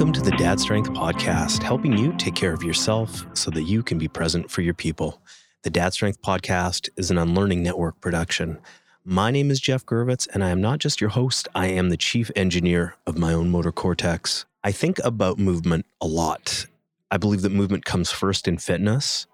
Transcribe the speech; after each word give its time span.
Welcome 0.00 0.14
to 0.14 0.30
the 0.30 0.36
Dad 0.38 0.58
Strength 0.58 0.92
Podcast, 0.92 1.62
helping 1.62 1.92
you 1.92 2.14
take 2.16 2.34
care 2.34 2.54
of 2.54 2.62
yourself 2.62 3.26
so 3.34 3.50
that 3.50 3.64
you 3.64 3.82
can 3.82 3.98
be 3.98 4.08
present 4.08 4.50
for 4.50 4.62
your 4.62 4.72
people. 4.72 5.20
The 5.60 5.68
Dad 5.68 5.92
Strength 5.92 6.22
Podcast 6.22 6.88
is 6.96 7.10
an 7.10 7.18
Unlearning 7.18 7.62
Network 7.62 8.00
production. 8.00 8.56
My 9.04 9.30
name 9.30 9.50
is 9.50 9.60
Jeff 9.60 9.84
Gervitz, 9.84 10.26
and 10.32 10.42
I 10.42 10.48
am 10.48 10.62
not 10.62 10.78
just 10.78 11.02
your 11.02 11.10
host, 11.10 11.48
I 11.54 11.66
am 11.66 11.90
the 11.90 11.98
chief 11.98 12.30
engineer 12.34 12.94
of 13.06 13.18
my 13.18 13.34
own 13.34 13.50
motor 13.50 13.72
cortex. 13.72 14.46
I 14.64 14.72
think 14.72 14.98
about 15.04 15.38
movement 15.38 15.84
a 16.00 16.06
lot. 16.06 16.64
I 17.10 17.18
believe 17.18 17.42
that 17.42 17.52
movement 17.52 17.84
comes 17.84 18.10
first 18.10 18.48
in 18.48 18.56
fitness. 18.56 19.26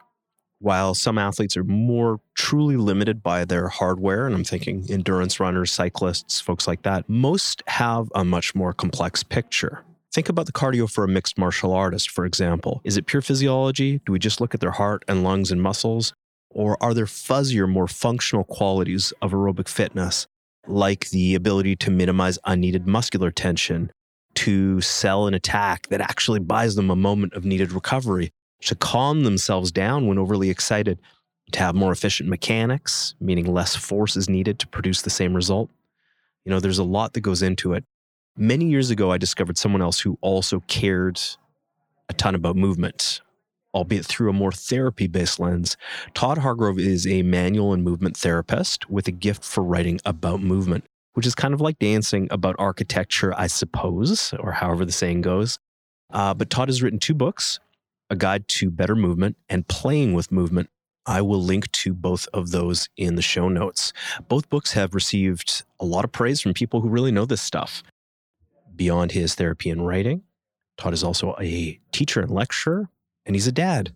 While 0.58 0.94
some 0.94 1.16
athletes 1.16 1.56
are 1.56 1.62
more 1.62 2.18
truly 2.34 2.76
limited 2.76 3.22
by 3.22 3.44
their 3.44 3.68
hardware, 3.68 4.26
and 4.26 4.34
I'm 4.34 4.42
thinking 4.42 4.84
endurance 4.90 5.38
runners, 5.38 5.70
cyclists, 5.70 6.40
folks 6.40 6.66
like 6.66 6.82
that, 6.82 7.08
most 7.08 7.62
have 7.68 8.10
a 8.16 8.24
much 8.24 8.56
more 8.56 8.72
complex 8.72 9.22
picture. 9.22 9.84
Think 10.16 10.30
about 10.30 10.46
the 10.46 10.52
cardio 10.52 10.90
for 10.90 11.04
a 11.04 11.08
mixed 11.08 11.36
martial 11.36 11.74
artist, 11.74 12.08
for 12.08 12.24
example. 12.24 12.80
Is 12.84 12.96
it 12.96 13.04
pure 13.04 13.20
physiology? 13.20 14.00
Do 14.06 14.12
we 14.12 14.18
just 14.18 14.40
look 14.40 14.54
at 14.54 14.60
their 14.60 14.70
heart 14.70 15.04
and 15.06 15.22
lungs 15.22 15.52
and 15.52 15.62
muscles? 15.62 16.14
Or 16.48 16.82
are 16.82 16.94
there 16.94 17.04
fuzzier, 17.04 17.68
more 17.68 17.86
functional 17.86 18.42
qualities 18.44 19.12
of 19.20 19.32
aerobic 19.32 19.68
fitness, 19.68 20.26
like 20.66 21.10
the 21.10 21.34
ability 21.34 21.76
to 21.76 21.90
minimize 21.90 22.38
unneeded 22.46 22.86
muscular 22.86 23.30
tension, 23.30 23.92
to 24.36 24.80
sell 24.80 25.26
an 25.26 25.34
attack 25.34 25.88
that 25.88 26.00
actually 26.00 26.40
buys 26.40 26.76
them 26.76 26.88
a 26.88 26.96
moment 26.96 27.34
of 27.34 27.44
needed 27.44 27.70
recovery, 27.70 28.30
to 28.62 28.74
calm 28.74 29.22
themselves 29.22 29.70
down 29.70 30.06
when 30.06 30.16
overly 30.16 30.48
excited, 30.48 30.98
to 31.52 31.58
have 31.58 31.74
more 31.74 31.92
efficient 31.92 32.30
mechanics, 32.30 33.14
meaning 33.20 33.52
less 33.52 33.76
force 33.76 34.16
is 34.16 34.30
needed 34.30 34.58
to 34.60 34.66
produce 34.66 35.02
the 35.02 35.10
same 35.10 35.34
result? 35.34 35.68
You 36.46 36.52
know, 36.52 36.58
there's 36.58 36.78
a 36.78 36.84
lot 36.84 37.12
that 37.12 37.20
goes 37.20 37.42
into 37.42 37.74
it. 37.74 37.84
Many 38.38 38.66
years 38.66 38.90
ago, 38.90 39.10
I 39.10 39.16
discovered 39.16 39.56
someone 39.56 39.80
else 39.80 40.00
who 40.00 40.18
also 40.20 40.60
cared 40.66 41.18
a 42.10 42.12
ton 42.12 42.34
about 42.34 42.54
movement, 42.54 43.22
albeit 43.72 44.04
through 44.04 44.28
a 44.28 44.34
more 44.34 44.52
therapy 44.52 45.06
based 45.06 45.40
lens. 45.40 45.78
Todd 46.12 46.36
Hargrove 46.36 46.78
is 46.78 47.06
a 47.06 47.22
manual 47.22 47.72
and 47.72 47.82
movement 47.82 48.14
therapist 48.14 48.90
with 48.90 49.08
a 49.08 49.10
gift 49.10 49.42
for 49.42 49.64
writing 49.64 50.00
about 50.04 50.42
movement, 50.42 50.84
which 51.14 51.24
is 51.24 51.34
kind 51.34 51.54
of 51.54 51.62
like 51.62 51.78
dancing 51.78 52.28
about 52.30 52.56
architecture, 52.58 53.32
I 53.34 53.46
suppose, 53.46 54.34
or 54.38 54.52
however 54.52 54.84
the 54.84 54.92
saying 54.92 55.22
goes. 55.22 55.58
Uh, 56.12 56.34
but 56.34 56.50
Todd 56.50 56.68
has 56.68 56.82
written 56.82 56.98
two 56.98 57.14
books 57.14 57.58
A 58.10 58.16
Guide 58.16 58.48
to 58.48 58.70
Better 58.70 58.94
Movement 58.94 59.38
and 59.48 59.66
Playing 59.66 60.12
with 60.12 60.30
Movement. 60.30 60.68
I 61.06 61.22
will 61.22 61.42
link 61.42 61.72
to 61.72 61.94
both 61.94 62.28
of 62.34 62.50
those 62.50 62.90
in 62.98 63.14
the 63.14 63.22
show 63.22 63.48
notes. 63.48 63.94
Both 64.28 64.50
books 64.50 64.72
have 64.74 64.94
received 64.94 65.64
a 65.80 65.86
lot 65.86 66.04
of 66.04 66.12
praise 66.12 66.42
from 66.42 66.52
people 66.52 66.82
who 66.82 66.90
really 66.90 67.12
know 67.12 67.24
this 67.24 67.40
stuff 67.40 67.82
beyond 68.76 69.12
his 69.12 69.34
therapy 69.34 69.70
and 69.70 69.86
writing. 69.86 70.22
Todd 70.76 70.92
is 70.92 71.02
also 71.02 71.34
a 71.40 71.80
teacher 71.92 72.20
and 72.20 72.30
lecturer, 72.30 72.90
and 73.24 73.34
he's 73.34 73.46
a 73.46 73.52
dad. 73.52 73.94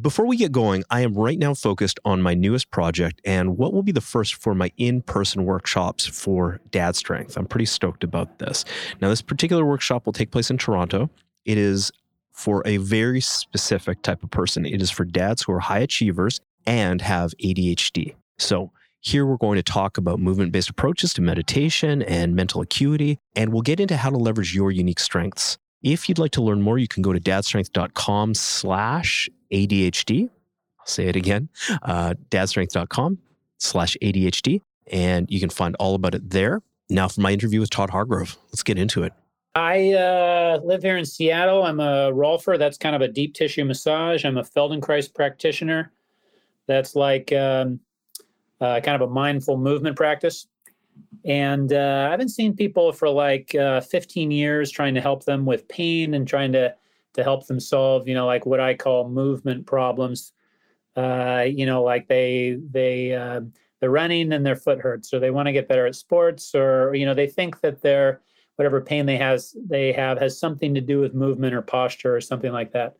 Before 0.00 0.26
we 0.26 0.36
get 0.36 0.50
going, 0.50 0.82
I 0.90 1.02
am 1.02 1.14
right 1.14 1.38
now 1.38 1.54
focused 1.54 2.00
on 2.04 2.20
my 2.20 2.34
newest 2.34 2.72
project 2.72 3.20
and 3.24 3.56
what 3.56 3.72
will 3.72 3.84
be 3.84 3.92
the 3.92 4.00
first 4.00 4.34
for 4.34 4.52
my 4.52 4.72
in 4.76 5.02
person 5.02 5.44
workshops 5.44 6.04
for 6.04 6.60
Dad 6.72 6.96
Strength. 6.96 7.36
I'm 7.36 7.46
pretty 7.46 7.66
stoked 7.66 8.02
about 8.02 8.40
this. 8.40 8.64
Now, 9.00 9.08
this 9.08 9.22
particular 9.22 9.64
workshop 9.64 10.04
will 10.04 10.12
take 10.12 10.32
place 10.32 10.50
in 10.50 10.58
Toronto. 10.58 11.10
It 11.44 11.58
is 11.58 11.92
for 12.32 12.60
a 12.66 12.78
very 12.78 13.20
specific 13.20 14.02
type 14.02 14.24
of 14.24 14.30
person. 14.30 14.66
It 14.66 14.82
is 14.82 14.90
for 14.90 15.04
dads 15.04 15.42
who 15.42 15.52
are 15.52 15.60
high 15.60 15.78
achievers 15.78 16.40
and 16.66 17.00
have 17.00 17.32
ADHD. 17.38 18.16
So, 18.36 18.72
here 19.04 19.26
we're 19.26 19.36
going 19.36 19.56
to 19.56 19.62
talk 19.62 19.98
about 19.98 20.18
movement 20.18 20.50
based 20.50 20.70
approaches 20.70 21.12
to 21.12 21.20
meditation 21.22 22.02
and 22.02 22.34
mental 22.34 22.62
acuity, 22.62 23.18
and 23.36 23.52
we'll 23.52 23.62
get 23.62 23.78
into 23.78 23.98
how 23.98 24.08
to 24.08 24.16
leverage 24.16 24.54
your 24.54 24.70
unique 24.70 24.98
strengths. 24.98 25.58
If 25.82 26.08
you'd 26.08 26.18
like 26.18 26.30
to 26.32 26.42
learn 26.42 26.62
more, 26.62 26.78
you 26.78 26.88
can 26.88 27.02
go 27.02 27.12
to 27.12 27.20
dadstrength.com 27.20 28.34
slash 28.34 29.28
ADHD. 29.52 30.30
I'll 30.80 30.86
say 30.86 31.06
it 31.08 31.16
again, 31.16 31.50
uh, 31.82 32.14
dadstrength.com 32.30 33.18
slash 33.58 33.96
ADHD, 34.00 34.62
and 34.90 35.30
you 35.30 35.38
can 35.38 35.50
find 35.50 35.76
all 35.78 35.94
about 35.94 36.14
it 36.14 36.30
there. 36.30 36.62
Now 36.88 37.08
for 37.08 37.20
my 37.20 37.32
interview 37.32 37.60
with 37.60 37.70
Todd 37.70 37.90
Hargrove, 37.90 38.38
let's 38.48 38.62
get 38.62 38.78
into 38.78 39.02
it. 39.02 39.12
I 39.54 39.92
uh, 39.92 40.60
live 40.64 40.82
here 40.82 40.96
in 40.96 41.04
Seattle. 41.04 41.62
I'm 41.62 41.78
a 41.78 42.10
Rolfer. 42.10 42.58
That's 42.58 42.78
kind 42.78 42.96
of 42.96 43.02
a 43.02 43.08
deep 43.08 43.34
tissue 43.34 43.64
massage. 43.64 44.24
I'm 44.24 44.38
a 44.38 44.42
Feldenkrais 44.42 45.12
practitioner. 45.14 45.92
That's 46.66 46.96
like 46.96 47.32
um, 47.32 47.80
uh, 48.64 48.80
kind 48.80 49.00
of 49.00 49.08
a 49.08 49.12
mindful 49.12 49.58
movement 49.58 49.94
practice. 49.94 50.46
And 51.24 51.72
uh, 51.72 52.08
I've 52.10 52.18
been 52.18 52.28
seeing 52.28 52.56
people 52.56 52.92
for 52.92 53.08
like 53.10 53.54
uh, 53.54 53.82
15 53.82 54.30
years 54.30 54.70
trying 54.70 54.94
to 54.94 55.00
help 55.00 55.24
them 55.24 55.44
with 55.44 55.68
pain 55.68 56.14
and 56.14 56.26
trying 56.26 56.52
to 56.52 56.74
to 57.14 57.22
help 57.22 57.46
them 57.46 57.60
solve, 57.60 58.08
you 58.08 58.14
know, 58.14 58.26
like 58.26 58.44
what 58.44 58.58
I 58.58 58.74
call 58.74 59.08
movement 59.08 59.66
problems. 59.66 60.32
Uh, 60.96 61.44
you 61.46 61.66
know, 61.66 61.82
like 61.82 62.08
they 62.08 62.58
they 62.70 63.14
uh, 63.14 63.42
they're 63.80 63.90
running 63.90 64.32
and 64.32 64.44
their 64.44 64.56
foot 64.56 64.80
hurts, 64.80 65.12
or 65.12 65.20
they 65.20 65.30
want 65.30 65.46
to 65.46 65.52
get 65.52 65.68
better 65.68 65.86
at 65.86 65.94
sports, 65.94 66.54
or 66.54 66.94
you 66.94 67.04
know, 67.04 67.14
they 67.14 67.26
think 67.26 67.60
that 67.60 67.82
their 67.82 68.22
whatever 68.56 68.80
pain 68.80 69.04
they 69.04 69.16
has 69.16 69.54
they 69.68 69.92
have 69.92 70.18
has 70.18 70.38
something 70.38 70.74
to 70.74 70.80
do 70.80 71.00
with 71.00 71.14
movement 71.14 71.54
or 71.54 71.62
posture 71.62 72.16
or 72.16 72.20
something 72.20 72.52
like 72.52 72.72
that. 72.72 72.96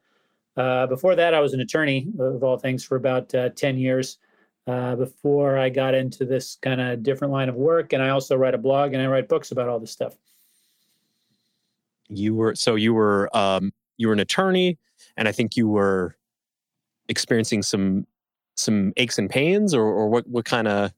Uh, 0.56 0.86
before 0.86 1.16
that, 1.16 1.34
I 1.34 1.40
was 1.40 1.54
an 1.54 1.60
attorney 1.60 2.08
of 2.18 2.44
all 2.44 2.58
things 2.58 2.84
for 2.84 2.96
about 2.96 3.32
10 3.56 3.76
years 3.76 4.18
uh, 4.66 4.96
before 4.96 5.58
I 5.58 5.68
got 5.68 5.94
into 5.94 6.24
this 6.24 6.56
kind 6.62 6.80
of 6.80 7.02
different 7.02 7.32
line 7.32 7.48
of 7.48 7.54
work. 7.54 7.92
And 7.92 8.02
I 8.02 8.10
also 8.10 8.36
write 8.36 8.54
a 8.54 8.58
blog 8.58 8.94
and 8.94 9.02
I 9.02 9.06
write 9.06 9.28
books 9.28 9.50
about 9.52 9.68
all 9.68 9.78
this 9.78 9.90
stuff. 9.90 10.14
You 12.08 12.34
were 12.34 12.54
so 12.54 12.74
you 12.74 12.92
were 12.94 13.34
um, 13.36 13.72
you 13.96 14.08
were 14.08 14.12
an 14.12 14.20
attorney, 14.20 14.78
and 15.16 15.26
I 15.26 15.32
think 15.32 15.56
you 15.56 15.68
were 15.68 16.16
experiencing 17.08 17.62
some 17.62 18.06
some 18.56 18.92
aches 18.96 19.18
and 19.18 19.28
pains, 19.28 19.74
or, 19.74 19.82
or 19.82 20.08
what 20.08 20.26
what 20.28 20.44
kind 20.44 20.68
of 20.68 20.92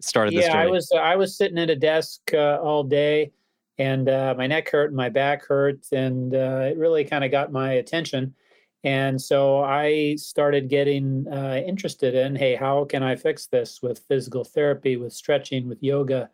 started 0.00 0.32
yeah, 0.32 0.40
this 0.40 0.48
journey? 0.48 0.62
I 0.62 0.66
was 0.66 0.92
I 0.98 1.16
was 1.16 1.36
sitting 1.36 1.58
at 1.58 1.68
a 1.68 1.76
desk 1.76 2.22
uh, 2.32 2.58
all 2.62 2.82
day, 2.82 3.32
and 3.78 4.08
uh, 4.08 4.34
my 4.36 4.46
neck 4.46 4.70
hurt 4.70 4.86
and 4.86 4.96
my 4.96 5.10
back 5.10 5.44
hurt, 5.44 5.80
and 5.92 6.34
uh, 6.34 6.68
it 6.70 6.78
really 6.78 7.04
kind 7.04 7.22
of 7.22 7.30
got 7.30 7.52
my 7.52 7.72
attention. 7.74 8.34
And 8.82 9.20
so 9.20 9.62
I 9.62 10.16
started 10.16 10.70
getting 10.70 11.26
uh, 11.30 11.60
interested 11.66 12.14
in 12.14 12.34
hey, 12.34 12.54
how 12.54 12.84
can 12.84 13.02
I 13.02 13.16
fix 13.16 13.46
this 13.46 13.82
with 13.82 14.04
physical 14.08 14.44
therapy, 14.44 14.96
with 14.96 15.12
stretching, 15.12 15.68
with 15.68 15.82
yoga? 15.82 16.30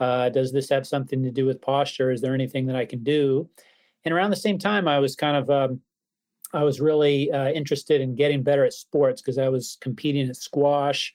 Uh, 0.00 0.28
does 0.28 0.52
this 0.52 0.68
have 0.68 0.86
something 0.86 1.22
to 1.22 1.30
do 1.30 1.46
with 1.46 1.60
posture? 1.60 2.10
Is 2.10 2.20
there 2.20 2.34
anything 2.34 2.66
that 2.66 2.76
I 2.76 2.84
can 2.84 3.02
do? 3.02 3.48
And 4.04 4.14
around 4.14 4.30
the 4.30 4.36
same 4.36 4.58
time, 4.58 4.86
I 4.86 4.98
was 4.98 5.16
kind 5.16 5.36
of 5.36 5.50
um, 5.50 5.80
I 6.52 6.62
was 6.62 6.80
really 6.80 7.30
uh, 7.32 7.50
interested 7.50 8.00
in 8.00 8.14
getting 8.14 8.42
better 8.42 8.64
at 8.64 8.72
sports 8.72 9.20
because 9.20 9.38
I 9.38 9.48
was 9.48 9.76
competing 9.80 10.28
at 10.28 10.36
squash, 10.36 11.14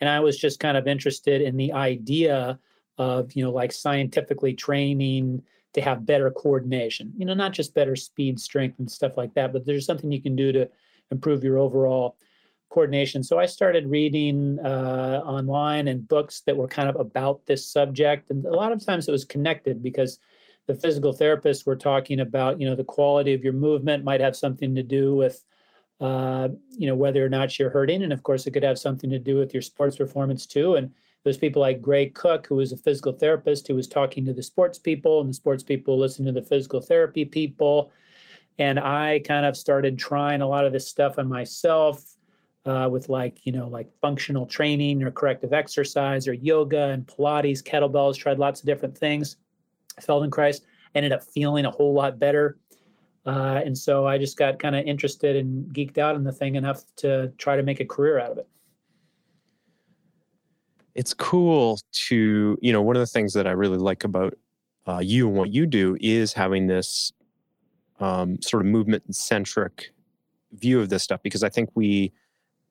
and 0.00 0.10
I 0.10 0.20
was 0.20 0.38
just 0.38 0.60
kind 0.60 0.76
of 0.76 0.86
interested 0.86 1.42
in 1.42 1.56
the 1.56 1.72
idea 1.72 2.58
of 2.98 3.32
you 3.34 3.44
know 3.44 3.50
like 3.50 3.72
scientifically 3.72 4.54
training 4.54 5.42
to 5.74 5.80
have 5.80 6.06
better 6.06 6.30
coordination. 6.30 7.12
You 7.16 7.26
know, 7.26 7.34
not 7.34 7.52
just 7.52 7.74
better 7.74 7.96
speed, 7.96 8.40
strength, 8.40 8.78
and 8.78 8.90
stuff 8.90 9.16
like 9.16 9.34
that, 9.34 9.52
but 9.52 9.66
there's 9.66 9.86
something 9.86 10.10
you 10.10 10.22
can 10.22 10.36
do 10.36 10.52
to 10.52 10.68
improve 11.10 11.44
your 11.44 11.58
overall 11.58 12.16
coordination. 12.70 13.22
So 13.22 13.38
I 13.38 13.46
started 13.46 13.86
reading 13.88 14.58
uh, 14.60 15.22
online 15.24 15.88
and 15.88 16.08
books 16.08 16.40
that 16.46 16.56
were 16.56 16.66
kind 16.66 16.88
of 16.88 16.96
about 16.98 17.46
this 17.46 17.66
subject, 17.66 18.30
and 18.30 18.44
a 18.46 18.50
lot 18.50 18.72
of 18.72 18.84
times 18.84 19.06
it 19.06 19.12
was 19.12 19.24
connected 19.24 19.82
because 19.82 20.18
the 20.66 20.74
physical 20.74 21.12
therapists 21.12 21.66
were 21.66 21.76
talking 21.76 22.20
about, 22.20 22.58
you 22.58 22.66
know, 22.66 22.74
the 22.74 22.82
quality 22.84 23.34
of 23.34 23.44
your 23.44 23.52
movement 23.52 24.02
might 24.02 24.20
have 24.20 24.34
something 24.34 24.74
to 24.74 24.82
do 24.82 25.14
with, 25.14 25.44
uh, 26.00 26.48
you 26.70 26.86
know, 26.86 26.94
whether 26.94 27.24
or 27.24 27.28
not 27.28 27.58
you're 27.58 27.70
hurting, 27.70 28.02
and 28.02 28.12
of 28.12 28.22
course 28.22 28.46
it 28.46 28.52
could 28.52 28.62
have 28.62 28.78
something 28.78 29.10
to 29.10 29.18
do 29.18 29.36
with 29.36 29.52
your 29.52 29.62
sports 29.62 29.96
performance 29.96 30.46
too, 30.46 30.76
and 30.76 30.90
there's 31.24 31.38
people 31.38 31.60
like 31.60 31.80
Gray 31.80 32.10
Cook, 32.10 32.46
who 32.46 32.56
was 32.56 32.72
a 32.72 32.76
physical 32.76 33.12
therapist 33.12 33.66
who 33.66 33.74
was 33.74 33.88
talking 33.88 34.26
to 34.26 34.34
the 34.34 34.42
sports 34.42 34.78
people, 34.78 35.22
and 35.22 35.30
the 35.30 35.34
sports 35.34 35.62
people 35.62 35.98
listened 35.98 36.26
to 36.26 36.32
the 36.32 36.42
physical 36.42 36.82
therapy 36.82 37.24
people. 37.24 37.90
And 38.58 38.78
I 38.78 39.20
kind 39.20 39.46
of 39.46 39.56
started 39.56 39.98
trying 39.98 40.42
a 40.42 40.46
lot 40.46 40.66
of 40.66 40.72
this 40.72 40.86
stuff 40.86 41.18
on 41.18 41.26
myself 41.26 42.04
uh, 42.66 42.88
with 42.92 43.08
like, 43.08 43.44
you 43.46 43.52
know, 43.52 43.68
like 43.68 43.90
functional 44.00 44.46
training 44.46 45.02
or 45.02 45.10
corrective 45.10 45.54
exercise 45.54 46.28
or 46.28 46.34
yoga 46.34 46.90
and 46.90 47.06
Pilates, 47.06 47.62
kettlebells, 47.62 48.16
tried 48.16 48.38
lots 48.38 48.60
of 48.60 48.66
different 48.66 48.96
things. 48.96 49.36
Feldenkrais 50.00 50.60
ended 50.94 51.12
up 51.12 51.24
feeling 51.24 51.64
a 51.64 51.70
whole 51.70 51.94
lot 51.94 52.18
better. 52.18 52.58
Uh, 53.26 53.62
and 53.64 53.76
so 53.76 54.06
I 54.06 54.18
just 54.18 54.36
got 54.36 54.58
kind 54.58 54.76
of 54.76 54.84
interested 54.84 55.36
and 55.36 55.74
geeked 55.74 55.96
out 55.96 56.16
in 56.16 56.22
the 56.22 56.32
thing 56.32 56.56
enough 56.56 56.82
to 56.96 57.32
try 57.38 57.56
to 57.56 57.62
make 57.62 57.80
a 57.80 57.84
career 57.84 58.20
out 58.20 58.30
of 58.30 58.38
it 58.38 58.48
it's 60.94 61.14
cool 61.14 61.78
to 61.92 62.58
you 62.60 62.72
know 62.72 62.82
one 62.82 62.96
of 62.96 63.00
the 63.00 63.06
things 63.06 63.32
that 63.32 63.46
i 63.46 63.50
really 63.50 63.78
like 63.78 64.04
about 64.04 64.34
uh, 64.86 64.98
you 64.98 65.26
and 65.28 65.36
what 65.36 65.50
you 65.50 65.66
do 65.66 65.96
is 66.00 66.34
having 66.34 66.66
this 66.66 67.10
um, 68.00 68.40
sort 68.42 68.62
of 68.62 68.66
movement 68.66 69.14
centric 69.14 69.92
view 70.52 70.80
of 70.80 70.88
this 70.88 71.02
stuff 71.02 71.22
because 71.22 71.42
i 71.42 71.48
think 71.48 71.70
we 71.74 72.12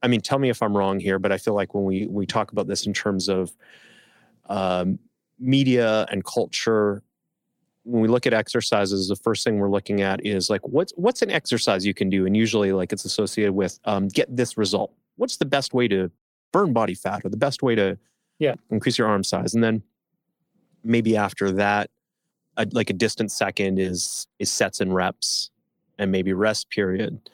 i 0.02 0.08
mean 0.08 0.22
tell 0.22 0.40
me 0.40 0.50
if 0.50 0.62
i'm 0.62 0.76
wrong 0.76 1.00
here 1.00 1.20
but 1.20 1.32
i 1.32 1.38
feel 1.38 1.54
like 1.54 1.74
when 1.74 1.84
we 1.84 2.08
we 2.08 2.26
talk 2.26 2.52
about 2.52 2.68
this 2.68 2.86
in 2.86 2.94
terms 2.94 3.28
of 3.28 3.52
um, 4.48 5.00
media 5.40 6.06
and 6.12 6.24
culture 6.26 7.02
when 7.84 8.02
we 8.02 8.08
look 8.08 8.26
at 8.26 8.34
exercises, 8.34 9.08
the 9.10 9.16
first 9.16 9.44
thing 9.44 9.58
we're 9.58 9.70
looking 9.70 10.02
at 10.02 10.26
is 10.26 10.50
like 10.50 10.66
what's 10.68 10.94
what's 10.96 11.22
an 11.22 11.30
exercise 11.30 11.86
you 11.86 11.94
can 11.94 12.10
do, 12.10 12.26
and 12.26 12.36
usually 12.36 12.72
like 12.72 12.94
it's 12.94 13.06
associated 13.06 13.54
with 13.54 13.80
um, 13.86 14.08
get 14.08 14.34
this 14.36 14.58
result. 14.58 14.94
What's 15.18 15.38
the 15.38 15.46
best 15.46 15.74
way 15.74 15.88
to 15.90 16.10
burn 16.52 16.74
body 16.74 16.96
fat, 16.96 17.26
or 17.26 17.30
the 17.30 17.38
best 17.38 17.62
way 17.62 17.76
to 17.76 17.98
yeah 18.44 18.56
increase 18.70 18.98
your 18.98 19.08
arm 19.08 19.24
size, 19.24 19.54
and 19.56 19.64
then 19.64 19.82
maybe 20.84 21.16
after 21.28 21.52
that, 21.52 21.90
a, 22.58 22.68
like 22.72 22.90
a 22.90 22.98
distant 23.06 23.32
second 23.32 23.80
is 23.80 24.28
is 24.40 24.52
sets 24.52 24.82
and 24.82 24.94
reps, 24.94 25.50
and 25.98 26.12
maybe 26.12 26.34
rest 26.34 26.70
period. 26.70 27.30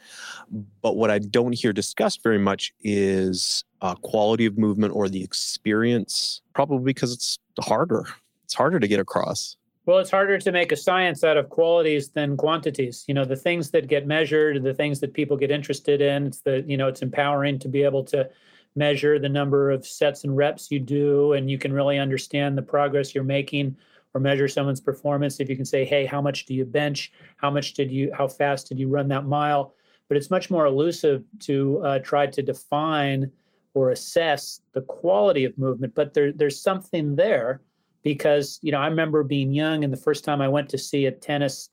But 0.81 0.95
what 0.95 1.09
I 1.11 1.19
don't 1.19 1.53
hear 1.53 1.73
discussed 1.73 2.23
very 2.23 2.39
much 2.39 2.73
is 2.81 3.63
uh, 3.81 3.95
quality 3.95 4.45
of 4.45 4.57
movement 4.57 4.95
or 4.95 5.09
the 5.09 5.23
experience, 5.23 6.41
probably 6.53 6.85
because 6.93 7.13
it's 7.13 7.39
harder. 7.59 8.05
It's 8.45 8.55
harder 8.55 8.79
to 8.79 8.87
get 8.87 8.99
across. 8.99 9.57
Well, 9.85 9.99
it's 9.99 10.11
harder 10.11 10.37
to 10.37 10.51
make 10.51 10.71
a 10.71 10.75
science 10.75 11.23
out 11.23 11.37
of 11.37 11.49
qualities 11.49 12.09
than 12.09 12.37
quantities. 12.37 13.05
You 13.07 13.13
know, 13.15 13.25
the 13.25 13.35
things 13.35 13.71
that 13.71 13.87
get 13.87 14.05
measured, 14.05 14.61
the 14.63 14.73
things 14.73 14.99
that 14.99 15.13
people 15.13 15.35
get 15.37 15.49
interested 15.49 15.99
in, 16.01 16.27
it's 16.27 16.41
the, 16.41 16.63
you 16.67 16.77
know, 16.77 16.87
it's 16.87 17.01
empowering 17.01 17.57
to 17.59 17.67
be 17.67 17.81
able 17.83 18.03
to 18.05 18.29
measure 18.75 19.19
the 19.19 19.29
number 19.29 19.71
of 19.71 19.85
sets 19.85 20.23
and 20.23 20.35
reps 20.35 20.71
you 20.71 20.79
do, 20.79 21.33
and 21.33 21.49
you 21.49 21.57
can 21.57 21.73
really 21.73 21.97
understand 21.97 22.57
the 22.57 22.61
progress 22.61 23.13
you're 23.13 23.23
making 23.23 23.75
or 24.13 24.21
measure 24.21 24.47
someone's 24.47 24.81
performance. 24.81 25.39
If 25.39 25.49
you 25.49 25.55
can 25.55 25.65
say, 25.65 25.85
hey, 25.85 26.05
how 26.05 26.21
much 26.21 26.45
do 26.45 26.53
you 26.53 26.65
bench? 26.65 27.11
How 27.37 27.49
much 27.49 27.73
did 27.73 27.91
you, 27.91 28.11
how 28.13 28.27
fast 28.27 28.67
did 28.67 28.79
you 28.79 28.87
run 28.87 29.07
that 29.09 29.25
mile? 29.25 29.73
But 30.07 30.17
it's 30.17 30.31
much 30.31 30.49
more 30.49 30.65
elusive 30.65 31.23
to 31.41 31.81
uh, 31.83 31.99
try 31.99 32.25
to 32.27 32.41
define 32.41 33.31
or 33.73 33.91
assess 33.91 34.61
the 34.73 34.81
quality 34.81 35.45
of 35.45 35.57
movement. 35.57 35.93
But 35.93 36.13
there, 36.13 36.31
there's 36.31 36.59
something 36.59 37.15
there 37.15 37.61
because 38.03 38.59
you 38.61 38.71
know 38.71 38.79
I 38.79 38.87
remember 38.87 39.23
being 39.23 39.53
young 39.53 39.83
and 39.83 39.91
the 39.91 39.97
first 39.97 40.23
time 40.23 40.41
I 40.41 40.47
went 40.47 40.69
to 40.69 40.77
see 40.77 41.05
a 41.05 41.11
tennis, 41.11 41.69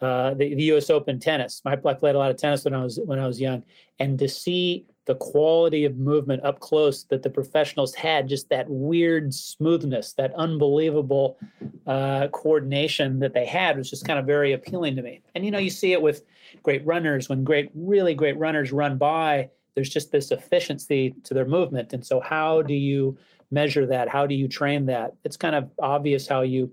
uh, 0.00 0.34
the, 0.34 0.54
the 0.54 0.64
U.S. 0.64 0.90
Open 0.90 1.18
tennis. 1.18 1.62
I 1.64 1.76
played 1.76 2.14
a 2.14 2.18
lot 2.18 2.30
of 2.30 2.36
tennis 2.36 2.64
when 2.64 2.74
I 2.74 2.82
was 2.82 3.00
when 3.04 3.18
I 3.18 3.26
was 3.26 3.40
young, 3.40 3.62
and 3.98 4.18
to 4.18 4.28
see 4.28 4.86
the 5.06 5.14
quality 5.14 5.84
of 5.84 5.98
movement 5.98 6.42
up 6.44 6.60
close 6.60 7.04
that 7.04 7.22
the 7.22 7.30
professionals 7.30 7.94
had, 7.94 8.28
just 8.28 8.48
that 8.48 8.66
weird 8.68 9.34
smoothness, 9.34 10.14
that 10.14 10.32
unbelievable 10.34 11.38
uh, 11.86 12.28
coordination 12.28 13.18
that 13.18 13.34
they 13.34 13.44
had 13.44 13.76
was 13.76 13.90
just 13.90 14.06
kind 14.06 14.18
of 14.18 14.24
very 14.24 14.52
appealing 14.52 14.96
to 14.96 15.02
me. 15.02 15.20
And 15.34 15.44
you 15.44 15.50
know, 15.50 15.58
you 15.58 15.70
see 15.70 15.92
it 15.92 16.00
with 16.00 16.22
great 16.62 16.84
runners 16.86 17.28
when 17.28 17.44
great, 17.44 17.70
really 17.74 18.14
great 18.14 18.38
runners 18.38 18.72
run 18.72 18.96
by. 18.96 19.50
There's 19.74 19.90
just 19.90 20.10
this 20.10 20.30
efficiency 20.30 21.14
to 21.24 21.34
their 21.34 21.46
movement, 21.46 21.92
and 21.92 22.04
so 22.04 22.20
how 22.20 22.62
do 22.62 22.74
you 22.74 23.18
measure 23.50 23.86
that? 23.86 24.08
How 24.08 24.26
do 24.26 24.34
you 24.34 24.48
train 24.48 24.86
that? 24.86 25.14
It's 25.24 25.36
kind 25.36 25.54
of 25.54 25.70
obvious 25.80 26.26
how 26.26 26.42
you 26.42 26.70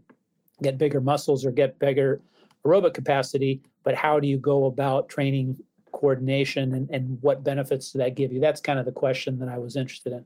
get 0.62 0.77
bigger 0.77 1.01
muscles 1.01 1.45
or 1.45 1.51
get 1.51 1.79
bigger 1.79 2.21
aerobic 2.66 2.94
capacity, 2.94 3.62
but 3.84 3.96
how 3.96 4.19
do 4.19 4.28
you 4.28 4.38
go 4.38 4.66
about 4.66 5.10
training 5.10 5.58
coordination 5.92 6.74
and, 6.74 6.90
and 6.90 7.18
what 7.22 7.44
benefits 7.44 7.92
does 7.92 8.00
that 8.00 8.16
give 8.16 8.31
you? 8.31 8.40
That's 8.40 8.62
kind 8.62 8.80
of 8.80 8.86
the 8.86 8.92
question 8.92 9.40
that 9.40 9.50
I 9.50 9.58
was 9.58 9.75
interested 9.75 10.13
in. 10.13 10.25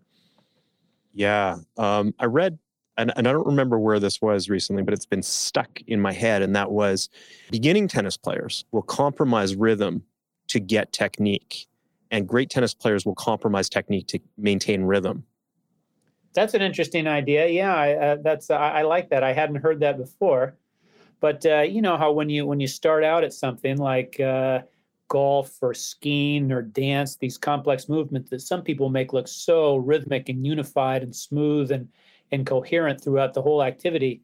Yeah. 1.14 1.58
Um, 1.78 2.14
I 2.20 2.26
read, 2.26 2.60
and, 2.98 3.12
and 3.16 3.28
I 3.28 3.32
don't 3.32 3.48
remember 3.48 3.80
where 3.80 4.00
this 4.00 4.22
was 4.22 4.50
recently, 4.50 4.84
but 4.84 4.94
it's 4.94 5.06
been 5.06 5.24
stuck 5.24 5.82
in 5.88 6.00
my 6.00 6.12
head. 6.12 6.42
And 6.42 6.56
that 6.56 6.72
was 6.72 7.10
beginning 7.52 7.88
tennis 7.88 8.18
players 8.18 8.66
will 8.72 8.82
compromise 8.82 9.56
rhythm 9.56 10.04
to 10.48 10.60
get 10.60 10.94
technique, 10.94 11.68
and 12.12 12.28
great 12.28 12.50
tennis 12.50 12.74
players 12.74 13.06
will 13.06 13.16
compromise 13.16 13.68
technique 13.68 14.08
to 14.08 14.20
maintain 14.38 14.84
rhythm. 14.84 15.24
That's 16.36 16.54
an 16.54 16.62
interesting 16.62 17.08
idea. 17.08 17.48
Yeah, 17.48 17.74
I, 17.74 17.94
uh, 17.94 18.18
that's 18.22 18.50
uh, 18.50 18.56
I 18.56 18.84
like 18.84 19.10
that. 19.10 19.24
I 19.24 19.34
hadn't 19.34 19.56
heard 19.56 19.80
that 19.80 19.98
before. 19.98 20.56
But 21.26 21.44
uh, 21.44 21.62
you 21.62 21.82
know 21.82 21.98
how 21.98 22.12
when 22.12 22.30
you 22.30 22.46
when 22.46 22.60
you 22.60 22.68
start 22.68 23.04
out 23.04 23.24
at 23.24 23.34
something 23.34 23.78
like 23.78 24.20
uh, 24.20 24.60
golf 25.08 25.58
or 25.60 25.74
skiing 25.74 26.52
or 26.52 26.62
dance, 26.62 27.16
these 27.16 27.36
complex 27.36 27.90
movements 27.90 28.30
that 28.30 28.42
some 28.42 28.62
people 28.62 28.90
make 28.90 29.12
look 29.12 29.28
so 29.28 29.78
rhythmic 29.78 30.30
and 30.30 30.46
unified 30.46 31.02
and 31.02 31.16
smooth 31.16 31.72
and 31.72 31.90
and 32.32 32.46
coherent 32.46 33.02
throughout 33.02 33.34
the 33.34 33.42
whole 33.42 33.64
activity. 33.64 34.22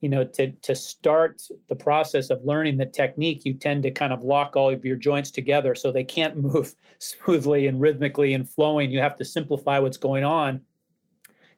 You 0.00 0.08
know, 0.08 0.24
to 0.24 0.50
to 0.50 0.74
start 0.74 1.42
the 1.68 1.76
process 1.76 2.30
of 2.30 2.42
learning 2.42 2.78
the 2.78 2.86
technique, 2.86 3.44
you 3.44 3.52
tend 3.52 3.82
to 3.82 3.90
kind 3.90 4.14
of 4.14 4.22
lock 4.22 4.56
all 4.56 4.70
of 4.70 4.86
your 4.86 4.96
joints 4.96 5.30
together 5.30 5.74
so 5.74 5.92
they 5.92 6.02
can't 6.02 6.38
move 6.42 6.74
smoothly 6.98 7.66
and 7.66 7.78
rhythmically 7.78 8.32
and 8.32 8.48
flowing. 8.48 8.90
You 8.90 9.00
have 9.00 9.16
to 9.16 9.24
simplify 9.26 9.80
what's 9.80 9.98
going 9.98 10.24
on 10.24 10.62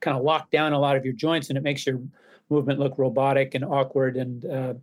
kind 0.00 0.16
of 0.16 0.24
lock 0.24 0.50
down 0.50 0.72
a 0.72 0.78
lot 0.78 0.96
of 0.96 1.04
your 1.04 1.12
joints 1.12 1.50
and 1.50 1.58
it 1.58 1.62
makes 1.62 1.86
your 1.86 2.00
movement 2.50 2.78
look 2.78 2.98
robotic 2.98 3.54
and 3.54 3.64
awkward 3.64 4.16
and 4.16 4.44
uh, 4.44 4.74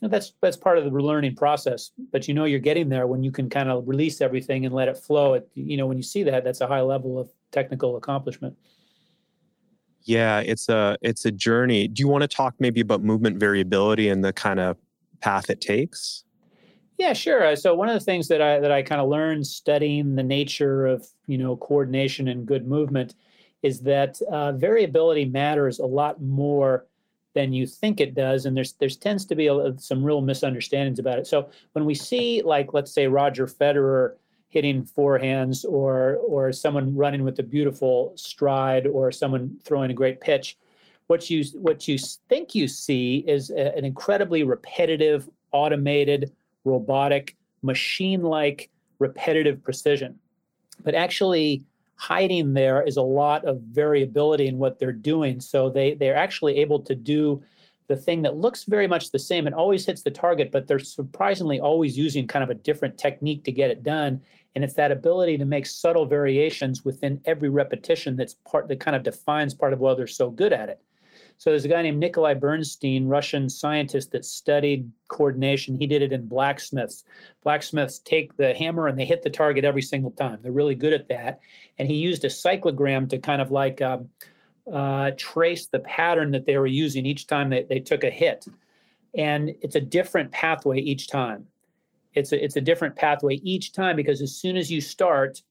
you 0.00 0.08
know, 0.08 0.08
that's 0.08 0.32
that's 0.40 0.56
part 0.56 0.78
of 0.78 0.84
the 0.84 0.90
learning 0.90 1.36
process. 1.36 1.92
But 2.12 2.28
you 2.28 2.34
know 2.34 2.44
you're 2.44 2.58
getting 2.58 2.88
there 2.88 3.06
when 3.06 3.22
you 3.22 3.30
can 3.30 3.48
kind 3.48 3.70
of 3.70 3.86
release 3.86 4.20
everything 4.20 4.66
and 4.66 4.74
let 4.74 4.88
it 4.88 4.96
flow. 4.96 5.34
It 5.34 5.48
you 5.54 5.76
know 5.76 5.86
when 5.86 5.96
you 5.96 6.02
see 6.02 6.22
that 6.24 6.44
that's 6.44 6.60
a 6.60 6.66
high 6.66 6.82
level 6.82 7.18
of 7.18 7.30
technical 7.52 7.96
accomplishment. 7.96 8.56
Yeah 10.02 10.40
it's 10.40 10.68
a 10.68 10.98
it's 11.00 11.24
a 11.24 11.30
journey. 11.30 11.88
Do 11.88 12.00
you 12.00 12.08
want 12.08 12.22
to 12.22 12.28
talk 12.28 12.54
maybe 12.58 12.80
about 12.80 13.02
movement 13.02 13.38
variability 13.38 14.08
and 14.08 14.24
the 14.24 14.32
kind 14.32 14.60
of 14.60 14.76
path 15.20 15.48
it 15.48 15.60
takes? 15.60 16.24
Yeah 16.98 17.12
sure. 17.12 17.56
So 17.56 17.74
one 17.74 17.88
of 17.88 17.94
the 17.94 18.04
things 18.04 18.28
that 18.28 18.42
i 18.42 18.58
that 18.58 18.72
i 18.72 18.82
kind 18.82 19.00
of 19.00 19.08
learned 19.08 19.46
studying 19.46 20.16
the 20.16 20.22
nature 20.22 20.86
of 20.86 21.06
you 21.26 21.38
know 21.38 21.56
coordination 21.56 22.28
and 22.28 22.46
good 22.46 22.66
movement 22.66 23.14
is 23.62 23.80
that 23.80 24.20
uh, 24.30 24.52
variability 24.52 25.24
matters 25.24 25.78
a 25.78 25.86
lot 25.86 26.20
more 26.20 26.86
than 27.34 27.52
you 27.52 27.66
think 27.66 28.00
it 28.00 28.14
does, 28.14 28.46
and 28.46 28.56
there's 28.56 28.72
there's 28.74 28.96
tends 28.96 29.24
to 29.26 29.34
be 29.34 29.48
a, 29.48 29.74
some 29.78 30.02
real 30.02 30.20
misunderstandings 30.20 30.98
about 30.98 31.18
it. 31.18 31.26
So 31.26 31.50
when 31.72 31.84
we 31.84 31.94
see 31.94 32.42
like 32.42 32.72
let's 32.72 32.92
say 32.92 33.06
Roger 33.06 33.46
Federer 33.46 34.14
hitting 34.48 34.84
forehands, 34.84 35.64
or 35.64 36.16
or 36.16 36.52
someone 36.52 36.96
running 36.96 37.24
with 37.24 37.38
a 37.40 37.42
beautiful 37.42 38.12
stride, 38.16 38.86
or 38.86 39.10
someone 39.10 39.58
throwing 39.64 39.90
a 39.90 39.94
great 39.94 40.20
pitch, 40.20 40.56
what 41.08 41.28
you 41.28 41.44
what 41.54 41.88
you 41.88 41.98
think 42.28 42.54
you 42.54 42.68
see 42.68 43.24
is 43.26 43.50
a, 43.50 43.76
an 43.76 43.84
incredibly 43.84 44.44
repetitive, 44.44 45.28
automated, 45.52 46.32
robotic, 46.64 47.36
machine-like 47.62 48.70
repetitive 49.00 49.62
precision. 49.62 50.18
But 50.82 50.94
actually, 50.94 51.64
hiding 51.96 52.52
there 52.54 52.82
is 52.82 52.96
a 52.96 53.02
lot 53.02 53.44
of 53.44 53.60
variability 53.60 54.46
in 54.46 54.58
what 54.58 54.78
they're 54.78 54.92
doing. 54.92 55.40
So 55.40 55.70
they 55.70 55.94
they're 55.94 56.16
actually 56.16 56.58
able 56.58 56.80
to 56.80 56.94
do 56.94 57.42
the 57.86 57.96
thing 57.96 58.22
that 58.22 58.36
looks 58.36 58.64
very 58.64 58.86
much 58.86 59.10
the 59.10 59.18
same 59.18 59.46
and 59.46 59.54
always 59.54 59.84
hits 59.84 60.02
the 60.02 60.10
target, 60.10 60.50
but 60.50 60.66
they're 60.66 60.78
surprisingly 60.78 61.60
always 61.60 61.98
using 61.98 62.26
kind 62.26 62.42
of 62.42 62.50
a 62.50 62.54
different 62.54 62.96
technique 62.96 63.44
to 63.44 63.52
get 63.52 63.70
it 63.70 63.82
done. 63.82 64.20
And 64.54 64.64
it's 64.64 64.74
that 64.74 64.92
ability 64.92 65.36
to 65.38 65.44
make 65.44 65.66
subtle 65.66 66.06
variations 66.06 66.84
within 66.84 67.20
every 67.24 67.48
repetition 67.48 68.16
that's 68.16 68.34
part 68.50 68.68
that 68.68 68.80
kind 68.80 68.96
of 68.96 69.02
defines 69.02 69.52
part 69.52 69.72
of 69.72 69.80
why 69.80 69.94
they're 69.94 70.06
so 70.06 70.30
good 70.30 70.52
at 70.52 70.68
it. 70.68 70.80
So 71.38 71.50
there's 71.50 71.64
a 71.64 71.68
guy 71.68 71.82
named 71.82 71.98
Nikolai 71.98 72.34
Bernstein, 72.34 73.06
Russian 73.06 73.48
scientist 73.48 74.12
that 74.12 74.24
studied 74.24 74.90
coordination. 75.08 75.76
He 75.76 75.86
did 75.86 76.02
it 76.02 76.12
in 76.12 76.26
blacksmiths. 76.26 77.04
Blacksmiths 77.42 77.98
take 77.98 78.36
the 78.36 78.54
hammer 78.54 78.86
and 78.86 78.98
they 78.98 79.04
hit 79.04 79.22
the 79.22 79.30
target 79.30 79.64
every 79.64 79.82
single 79.82 80.12
time. 80.12 80.38
They're 80.42 80.52
really 80.52 80.74
good 80.74 80.92
at 80.92 81.08
that. 81.08 81.40
And 81.78 81.88
he 81.88 81.94
used 81.94 82.24
a 82.24 82.28
cyclogram 82.28 83.08
to 83.10 83.18
kind 83.18 83.42
of 83.42 83.50
like 83.50 83.82
um, 83.82 84.08
uh, 84.72 85.10
trace 85.16 85.66
the 85.66 85.80
pattern 85.80 86.30
that 86.30 86.46
they 86.46 86.56
were 86.56 86.66
using 86.66 87.04
each 87.04 87.26
time 87.26 87.50
they, 87.50 87.64
they 87.64 87.80
took 87.80 88.04
a 88.04 88.10
hit. 88.10 88.46
And 89.16 89.54
it's 89.60 89.76
a 89.76 89.80
different 89.80 90.32
pathway 90.32 90.78
each 90.78 91.08
time. 91.08 91.46
It's 92.14 92.32
a, 92.32 92.42
it's 92.42 92.56
a 92.56 92.60
different 92.60 92.96
pathway 92.96 93.34
each 93.36 93.72
time 93.72 93.96
because 93.96 94.22
as 94.22 94.34
soon 94.36 94.56
as 94.56 94.70
you 94.70 94.80
start 94.80 95.42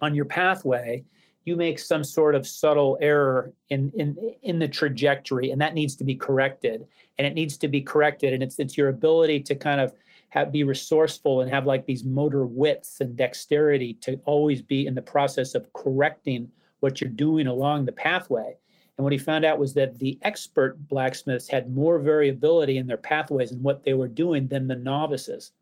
on 0.00 0.14
your 0.14 0.24
pathway, 0.24 1.04
you 1.44 1.56
make 1.56 1.78
some 1.78 2.02
sort 2.02 2.34
of 2.34 2.46
subtle 2.46 2.98
error 3.00 3.52
in 3.70 3.92
in 3.96 4.16
in 4.42 4.58
the 4.58 4.68
trajectory 4.68 5.50
and 5.50 5.60
that 5.60 5.74
needs 5.74 5.94
to 5.96 6.04
be 6.04 6.14
corrected. 6.14 6.86
And 7.18 7.26
it 7.26 7.34
needs 7.34 7.56
to 7.58 7.68
be 7.68 7.80
corrected 7.80 8.32
and 8.32 8.42
it's 8.42 8.58
it's 8.58 8.76
your 8.76 8.88
ability 8.88 9.40
to 9.40 9.54
kind 9.54 9.80
of 9.80 9.92
have 10.30 10.50
be 10.50 10.64
resourceful 10.64 11.42
and 11.42 11.50
have 11.50 11.66
like 11.66 11.86
these 11.86 12.04
motor 12.04 12.46
wits 12.46 13.00
and 13.00 13.16
dexterity 13.16 13.94
to 13.94 14.20
always 14.24 14.62
be 14.62 14.86
in 14.86 14.94
the 14.94 15.02
process 15.02 15.54
of 15.54 15.72
correcting 15.74 16.50
what 16.80 17.00
you're 17.00 17.10
doing 17.10 17.46
along 17.46 17.84
the 17.84 17.92
pathway. 17.92 18.56
And 18.96 19.04
what 19.04 19.12
he 19.12 19.18
found 19.18 19.44
out 19.44 19.58
was 19.58 19.74
that 19.74 19.98
the 19.98 20.18
expert 20.22 20.76
blacksmiths 20.88 21.48
had 21.48 21.74
more 21.74 21.98
variability 21.98 22.78
in 22.78 22.86
their 22.86 22.96
pathways 22.96 23.52
and 23.52 23.62
what 23.62 23.84
they 23.84 23.94
were 23.94 24.08
doing 24.08 24.46
than 24.48 24.66
the 24.66 24.76
novices. 24.76 25.52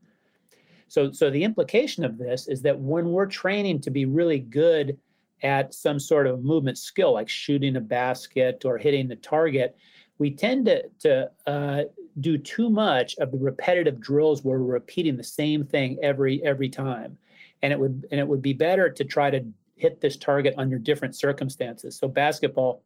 So 0.89 1.11
so 1.11 1.29
the 1.29 1.45
implication 1.45 2.05
of 2.05 2.19
this 2.19 2.47
is 2.47 2.63
that 2.63 2.79
when 2.79 3.11
we're 3.11 3.27
training 3.27 3.81
to 3.81 3.91
be 3.91 4.05
really 4.05 4.39
good 4.39 4.99
at 5.43 5.75
some 5.75 5.99
sort 5.99 6.27
of 6.27 6.45
movement 6.45 6.79
skill, 6.79 7.13
like 7.13 7.29
shooting 7.29 7.77
a 7.77 7.81
basket 7.81 8.65
or 8.65 8.79
hitting 8.79 9.09
the 9.09 9.17
target, 9.17 9.77
we 10.19 10.31
tend 10.31 10.67
to, 10.67 10.83
to 11.01 11.31
uh, 11.47 11.83
do 12.21 12.39
too 12.39 12.71
much 12.71 13.17
of 13.19 13.33
the 13.33 13.39
repetitive 13.39 14.01
drills 14.01 14.45
where 14.45 14.59
we're 14.59 14.75
repeating 14.75 15.17
the 15.17 15.25
same 15.25 15.65
thing 15.65 15.99
every 16.03 16.43
every 16.45 16.69
time, 16.69 17.17
and 17.63 17.73
it 17.73 17.79
would 17.79 18.07
and 18.11 18.21
it 18.21 18.27
would 18.27 18.43
be 18.43 18.53
better 18.53 18.89
to 18.89 19.05
try 19.05 19.31
to 19.31 19.45
hit 19.75 20.01
this 20.01 20.17
target 20.17 20.55
under 20.59 20.79
different 20.79 21.17
circumstances. 21.17 21.97
So 21.97 22.07
basketball, 22.07 22.85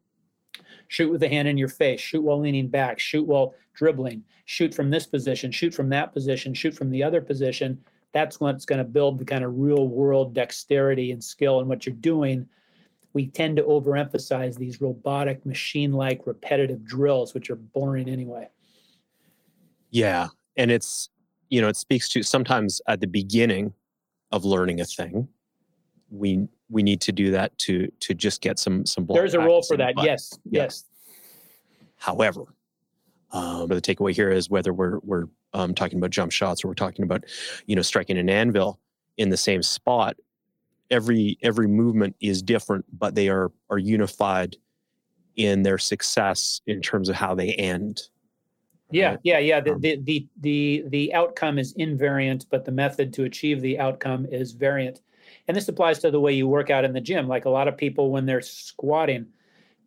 Shoot 0.87 1.11
with 1.11 1.21
the 1.21 1.29
hand 1.29 1.47
in 1.47 1.57
your 1.57 1.67
face, 1.67 1.99
shoot 1.99 2.21
while 2.21 2.39
leaning 2.39 2.67
back, 2.67 2.99
shoot 2.99 3.25
while 3.25 3.53
dribbling, 3.73 4.23
shoot 4.45 4.73
from 4.73 4.89
this 4.89 5.05
position, 5.05 5.51
shoot 5.51 5.73
from 5.73 5.89
that 5.89 6.13
position, 6.13 6.53
shoot 6.53 6.73
from 6.73 6.89
the 6.89 7.03
other 7.03 7.21
position. 7.21 7.79
That's 8.13 8.39
what's 8.39 8.65
going 8.65 8.79
to 8.79 8.85
build 8.85 9.19
the 9.19 9.25
kind 9.25 9.43
of 9.43 9.57
real 9.57 9.87
world 9.87 10.33
dexterity 10.33 11.11
and 11.11 11.23
skill 11.23 11.59
in 11.59 11.67
what 11.67 11.85
you're 11.85 11.95
doing. 11.95 12.47
We 13.13 13.27
tend 13.27 13.57
to 13.57 13.63
overemphasize 13.63 14.57
these 14.57 14.81
robotic, 14.81 15.45
machine 15.45 15.93
like, 15.93 16.25
repetitive 16.25 16.85
drills, 16.85 17.33
which 17.33 17.49
are 17.49 17.55
boring 17.55 18.09
anyway. 18.09 18.49
Yeah. 19.91 20.27
And 20.55 20.71
it's, 20.71 21.09
you 21.49 21.61
know, 21.61 21.67
it 21.67 21.77
speaks 21.77 22.09
to 22.09 22.23
sometimes 22.23 22.81
at 22.87 23.01
the 23.01 23.07
beginning 23.07 23.73
of 24.31 24.45
learning 24.45 24.81
a 24.81 24.85
thing, 24.85 25.27
we 26.09 26.47
we 26.69 26.83
need 26.83 27.01
to 27.01 27.11
do 27.11 27.31
that 27.31 27.57
to 27.57 27.91
to 27.99 28.13
just 28.13 28.41
get 28.41 28.59
some 28.59 28.85
some 28.85 29.05
there's 29.09 29.33
a 29.33 29.39
role 29.39 29.61
for 29.61 29.77
that 29.77 29.93
yes 30.03 30.37
yeah. 30.49 30.63
yes 30.63 30.85
however 31.97 32.43
um, 33.31 33.67
but 33.67 33.75
the 33.75 33.81
takeaway 33.81 34.13
here 34.13 34.29
is 34.29 34.49
whether 34.49 34.73
we're 34.73 34.99
we're 34.99 35.25
um, 35.53 35.73
talking 35.73 35.97
about 35.97 36.09
jump 36.09 36.31
shots 36.31 36.63
or 36.63 36.69
we're 36.69 36.73
talking 36.73 37.03
about 37.03 37.23
you 37.65 37.75
know 37.75 37.81
striking 37.81 38.17
an 38.17 38.29
anvil 38.29 38.79
in 39.17 39.29
the 39.29 39.37
same 39.37 39.63
spot 39.63 40.15
every 40.89 41.37
every 41.41 41.67
movement 41.67 42.15
is 42.19 42.41
different 42.41 42.85
but 42.97 43.15
they 43.15 43.29
are 43.29 43.51
are 43.69 43.79
unified 43.79 44.55
in 45.35 45.63
their 45.63 45.77
success 45.77 46.61
in 46.67 46.81
terms 46.81 47.09
of 47.09 47.15
how 47.15 47.35
they 47.35 47.53
end 47.53 48.03
yeah 48.91 49.11
right? 49.11 49.19
yeah 49.23 49.39
yeah 49.39 49.59
the, 49.59 49.73
um, 49.73 49.81
the 49.81 49.97
the 50.03 50.27
the 50.41 50.83
the 50.87 51.13
outcome 51.13 51.59
is 51.59 51.73
invariant 51.75 52.45
but 52.49 52.65
the 52.65 52.71
method 52.71 53.13
to 53.13 53.23
achieve 53.23 53.61
the 53.61 53.77
outcome 53.79 54.25
is 54.31 54.53
variant 54.53 55.01
and 55.47 55.55
this 55.55 55.67
applies 55.67 55.99
to 55.99 56.11
the 56.11 56.19
way 56.19 56.33
you 56.33 56.47
work 56.47 56.69
out 56.69 56.83
in 56.83 56.93
the 56.93 57.01
gym. 57.01 57.27
Like 57.27 57.45
a 57.45 57.49
lot 57.49 57.67
of 57.67 57.77
people, 57.77 58.11
when 58.11 58.25
they're 58.25 58.41
squatting, 58.41 59.27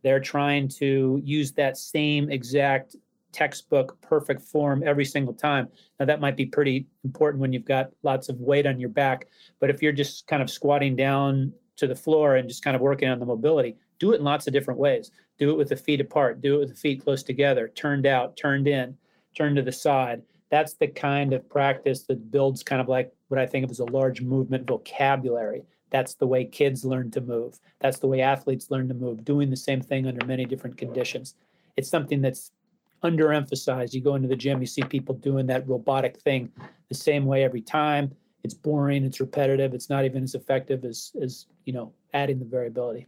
they're 0.03 0.21
trying 0.21 0.69
to 0.69 1.21
use 1.23 1.53
that 1.53 1.77
same 1.77 2.31
exact 2.31 2.97
textbook 3.33 4.01
perfect 4.01 4.43
form 4.43 4.83
every 4.85 5.05
single 5.05 5.35
time. 5.35 5.69
Now, 5.99 6.07
that 6.07 6.21
might 6.21 6.37
be 6.37 6.47
pretty 6.47 6.87
important 7.05 7.41
when 7.41 7.53
you've 7.53 7.65
got 7.65 7.91
lots 8.03 8.29
of 8.29 8.41
weight 8.41 8.67
on 8.67 8.81
your 8.81 8.89
back. 8.89 9.29
But 9.61 9.71
if 9.71 9.83
you're 9.83 9.93
just 9.93 10.27
kind 10.27 10.43
of 10.43 10.51
squatting 10.51 10.97
down 10.97 11.53
to 11.77 11.87
the 11.87 11.95
floor 11.95 12.37
and 12.37 12.49
just 12.49 12.65
kind 12.65 12.77
of 12.77 12.83
working 12.83 13.09
on 13.09 13.19
the 13.19 13.27
mobility, 13.27 13.77
do 13.99 14.13
it 14.13 14.17
in 14.17 14.25
lots 14.25 14.47
of 14.47 14.53
different 14.53 14.81
ways. 14.81 15.11
Do 15.39 15.51
it 15.51 15.57
with 15.57 15.69
the 15.69 15.77
feet 15.77 16.01
apart, 16.01 16.43
do 16.43 16.57
it 16.57 16.59
with 16.59 16.69
the 16.71 16.75
feet 16.75 17.03
close 17.03 17.23
together, 17.23 17.69
turned 17.69 18.07
out, 18.07 18.37
turned 18.37 18.69
in, 18.69 18.97
turned 19.35 19.57
to 19.57 19.63
the 19.63 19.73
side. 19.73 20.23
That's 20.51 20.75
the 20.75 20.89
kind 20.89 21.33
of 21.33 21.49
practice 21.49 22.03
that 22.05 22.31
builds 22.31 22.63
kind 22.63 22.81
of 22.81 22.89
like 22.89 23.13
what 23.29 23.41
I 23.41 23.47
think 23.47 23.65
of 23.65 23.71
as 23.71 23.79
a 23.79 23.85
large 23.85 24.21
movement 24.21 24.67
vocabulary. 24.67 25.63
That's 25.91 26.15
the 26.15 26.27
way 26.27 26.45
kids 26.45 26.85
learn 26.85 27.11
to 27.13 27.21
move. 27.21 27.59
That's 27.81 27.99
the 27.99 28.07
way 28.07 28.21
athletes 28.21 28.71
learn 28.71 28.89
to 28.89 28.95
move, 28.95 29.25
doing 29.25 29.51
the 29.51 29.57
same 29.57 29.81
thing 29.81 30.07
under 30.07 30.25
many 30.27 30.45
different 30.45 30.77
conditions. 30.77 31.35
It's 31.77 31.89
something 31.89 32.21
that's 32.21 32.53
underemphasized. 33.03 33.93
You 33.93 34.01
go 34.01 34.15
into 34.15 34.29
the 34.29 34.37
gym, 34.37 34.61
you 34.61 34.67
see 34.67 34.83
people 34.83 35.15
doing 35.15 35.47
that 35.47 35.67
robotic 35.69 36.19
thing 36.19 36.51
the 36.89 36.95
same 36.95 37.25
way 37.27 37.45
every 37.45 37.63
time. 37.63 38.15
It's 38.43 38.55
boring, 38.55 39.05
it's 39.05 39.21
repetitive, 39.21 39.75
it's 39.75 39.91
not 39.91 40.05
even 40.05 40.23
as 40.23 40.35
effective 40.35 40.85
as 40.85 41.13
as, 41.23 41.47
you 41.65 41.73
know, 41.73 41.93
adding 42.15 42.39
the 42.39 42.45
variability. 42.45 43.07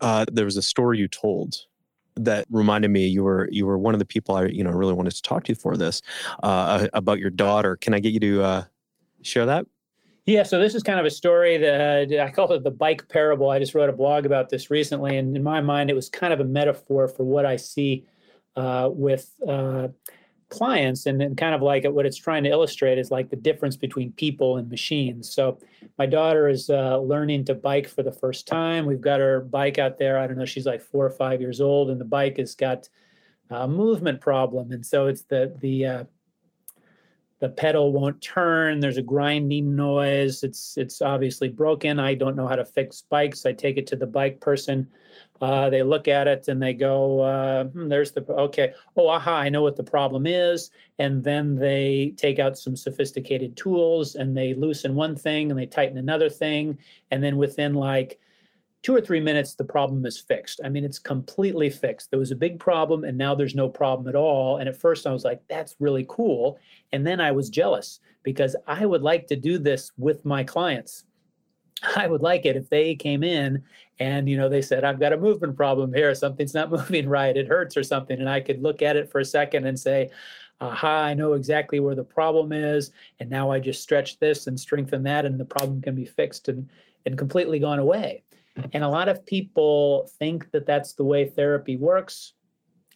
Uh, 0.00 0.24
there 0.30 0.44
was 0.44 0.56
a 0.56 0.62
story 0.62 0.98
you 0.98 1.08
told 1.08 1.66
that 2.16 2.46
reminded 2.50 2.90
me 2.90 3.06
you 3.06 3.24
were 3.24 3.48
you 3.50 3.66
were 3.66 3.78
one 3.78 3.94
of 3.94 3.98
the 3.98 4.04
people 4.04 4.36
I 4.36 4.46
you 4.46 4.62
know 4.62 4.70
really 4.70 4.92
wanted 4.92 5.14
to 5.14 5.22
talk 5.22 5.44
to 5.44 5.54
for 5.54 5.76
this 5.76 6.02
uh, 6.42 6.88
about 6.92 7.18
your 7.18 7.30
daughter. 7.30 7.76
Can 7.76 7.94
I 7.94 8.00
get 8.00 8.12
you 8.12 8.20
to 8.20 8.42
uh, 8.42 8.64
share 9.22 9.46
that? 9.46 9.66
Yeah, 10.26 10.42
so 10.42 10.58
this 10.58 10.74
is 10.74 10.82
kind 10.82 10.98
of 10.98 11.04
a 11.04 11.10
story 11.10 11.58
that 11.58 12.18
I 12.18 12.30
call 12.30 12.50
it 12.52 12.64
the 12.64 12.70
bike 12.70 13.06
parable. 13.08 13.50
I 13.50 13.58
just 13.58 13.74
wrote 13.74 13.90
a 13.90 13.92
blog 13.92 14.24
about 14.24 14.48
this 14.48 14.70
recently, 14.70 15.18
and 15.18 15.36
in 15.36 15.42
my 15.42 15.60
mind, 15.60 15.90
it 15.90 15.94
was 15.94 16.08
kind 16.08 16.32
of 16.32 16.40
a 16.40 16.44
metaphor 16.44 17.08
for 17.08 17.24
what 17.24 17.44
I 17.44 17.56
see 17.56 18.06
uh, 18.56 18.88
with 18.90 19.30
uh, 19.46 19.88
clients 20.48 21.06
and, 21.06 21.20
then 21.20 21.36
kind 21.36 21.54
of 21.54 21.60
like 21.60 21.84
what 21.84 22.06
it's 22.06 22.16
trying 22.16 22.44
to 22.44 22.50
illustrate 22.50 22.98
is 22.98 23.10
like 23.10 23.28
the 23.28 23.36
difference 23.36 23.76
between 23.76 24.12
people 24.12 24.56
and 24.56 24.70
machines. 24.70 25.30
So 25.30 25.58
my 25.98 26.06
daughter 26.06 26.48
is 26.48 26.70
uh, 26.70 26.98
learning 26.98 27.44
to 27.46 27.54
bike 27.54 27.88
for 27.88 28.02
the 28.02 28.12
first 28.12 28.46
time. 28.46 28.86
We've 28.86 29.00
got 29.00 29.20
her 29.20 29.40
bike 29.40 29.78
out 29.78 29.98
there. 29.98 30.18
I 30.18 30.26
don't 30.26 30.38
know 30.38 30.44
she's 30.44 30.66
like 30.66 30.80
four 30.80 31.04
or 31.04 31.10
five 31.10 31.40
years 31.40 31.60
old 31.60 31.90
and 31.90 32.00
the 32.00 32.04
bike 32.04 32.38
has 32.38 32.54
got 32.54 32.88
a 33.50 33.68
movement 33.68 34.20
problem. 34.20 34.72
And 34.72 34.84
so 34.86 35.06
it's 35.06 35.22
the 35.22 35.54
the 35.60 35.86
uh, 35.86 36.04
the 37.44 37.50
pedal 37.50 37.92
won't 37.92 38.18
turn 38.22 38.80
there's 38.80 38.96
a 38.96 39.02
grinding 39.02 39.76
noise 39.76 40.42
it's 40.42 40.78
it's 40.78 41.02
obviously 41.02 41.46
broken 41.46 42.00
i 42.00 42.14
don't 42.14 42.36
know 42.36 42.48
how 42.48 42.56
to 42.56 42.64
fix 42.64 43.02
bikes 43.02 43.44
i 43.44 43.52
take 43.52 43.76
it 43.76 43.86
to 43.86 43.96
the 43.96 44.06
bike 44.06 44.40
person 44.40 44.88
uh, 45.42 45.68
they 45.68 45.82
look 45.82 46.08
at 46.08 46.26
it 46.26 46.48
and 46.48 46.62
they 46.62 46.72
go, 46.72 47.20
uh, 47.20 47.64
hmm, 47.64 47.88
there's 47.88 48.12
the, 48.12 48.24
okay, 48.32 48.72
oh, 48.96 49.08
aha, 49.08 49.34
I 49.36 49.48
know 49.48 49.62
what 49.62 49.76
the 49.76 49.82
problem 49.82 50.26
is. 50.26 50.70
And 50.98 51.22
then 51.22 51.56
they 51.56 52.14
take 52.16 52.38
out 52.38 52.56
some 52.56 52.76
sophisticated 52.76 53.56
tools 53.56 54.14
and 54.14 54.34
they 54.34 54.54
loosen 54.54 54.94
one 54.94 55.16
thing 55.16 55.50
and 55.50 55.60
they 55.60 55.66
tighten 55.66 55.98
another 55.98 56.30
thing. 56.30 56.78
And 57.10 57.22
then 57.22 57.36
within 57.36 57.74
like 57.74 58.18
two 58.84 58.94
or 58.94 59.00
three 59.00 59.18
minutes, 59.18 59.54
the 59.54 59.64
problem 59.64 60.04
is 60.04 60.20
fixed. 60.20 60.60
I 60.62 60.68
mean, 60.68 60.84
it's 60.84 60.98
completely 60.98 61.70
fixed. 61.70 62.10
There 62.10 62.18
was 62.18 62.30
a 62.30 62.36
big 62.36 62.60
problem 62.60 63.02
and 63.02 63.16
now 63.16 63.34
there's 63.34 63.54
no 63.54 63.66
problem 63.66 64.06
at 64.08 64.14
all. 64.14 64.58
And 64.58 64.68
at 64.68 64.76
first 64.76 65.06
I 65.06 65.12
was 65.12 65.24
like, 65.24 65.40
that's 65.48 65.74
really 65.80 66.04
cool. 66.06 66.58
And 66.92 67.06
then 67.06 67.18
I 67.18 67.32
was 67.32 67.48
jealous 67.48 68.00
because 68.22 68.54
I 68.66 68.84
would 68.84 69.00
like 69.02 69.26
to 69.28 69.36
do 69.36 69.58
this 69.58 69.90
with 69.96 70.26
my 70.26 70.44
clients. 70.44 71.04
I 71.96 72.06
would 72.06 72.20
like 72.20 72.44
it 72.44 72.56
if 72.56 72.68
they 72.68 72.94
came 72.94 73.24
in 73.24 73.64
and 74.00 74.28
you 74.28 74.36
know 74.36 74.48
they 74.48 74.62
said 74.62 74.84
I've 74.84 75.00
got 75.00 75.12
a 75.12 75.16
movement 75.16 75.56
problem 75.56 75.92
here, 75.92 76.14
something's 76.14 76.54
not 76.54 76.70
moving 76.70 77.08
right, 77.08 77.36
it 77.36 77.48
hurts 77.48 77.78
or 77.78 77.82
something, 77.82 78.20
and 78.20 78.28
I 78.28 78.40
could 78.40 78.62
look 78.62 78.82
at 78.82 78.96
it 78.96 79.10
for 79.10 79.20
a 79.20 79.24
second 79.24 79.66
and 79.66 79.78
say, 79.78 80.10
"Aha, 80.60 81.04
I 81.04 81.14
know 81.14 81.34
exactly 81.34 81.78
where 81.78 81.94
the 81.94 82.04
problem 82.04 82.52
is, 82.52 82.90
and 83.20 83.30
now 83.30 83.50
I 83.52 83.60
just 83.60 83.82
stretch 83.82 84.18
this 84.18 84.46
and 84.46 84.58
strengthen 84.58 85.04
that, 85.04 85.24
and 85.24 85.38
the 85.38 85.44
problem 85.44 85.80
can 85.80 85.94
be 85.94 86.04
fixed 86.04 86.48
and 86.48 86.68
and 87.06 87.16
completely 87.16 87.60
gone 87.60 87.78
away." 87.78 88.24
And 88.72 88.84
a 88.84 88.88
lot 88.88 89.08
of 89.08 89.24
people 89.26 90.10
think 90.18 90.50
that 90.52 90.66
that's 90.66 90.92
the 90.92 91.04
way 91.04 91.26
therapy 91.26 91.76
works 91.76 92.34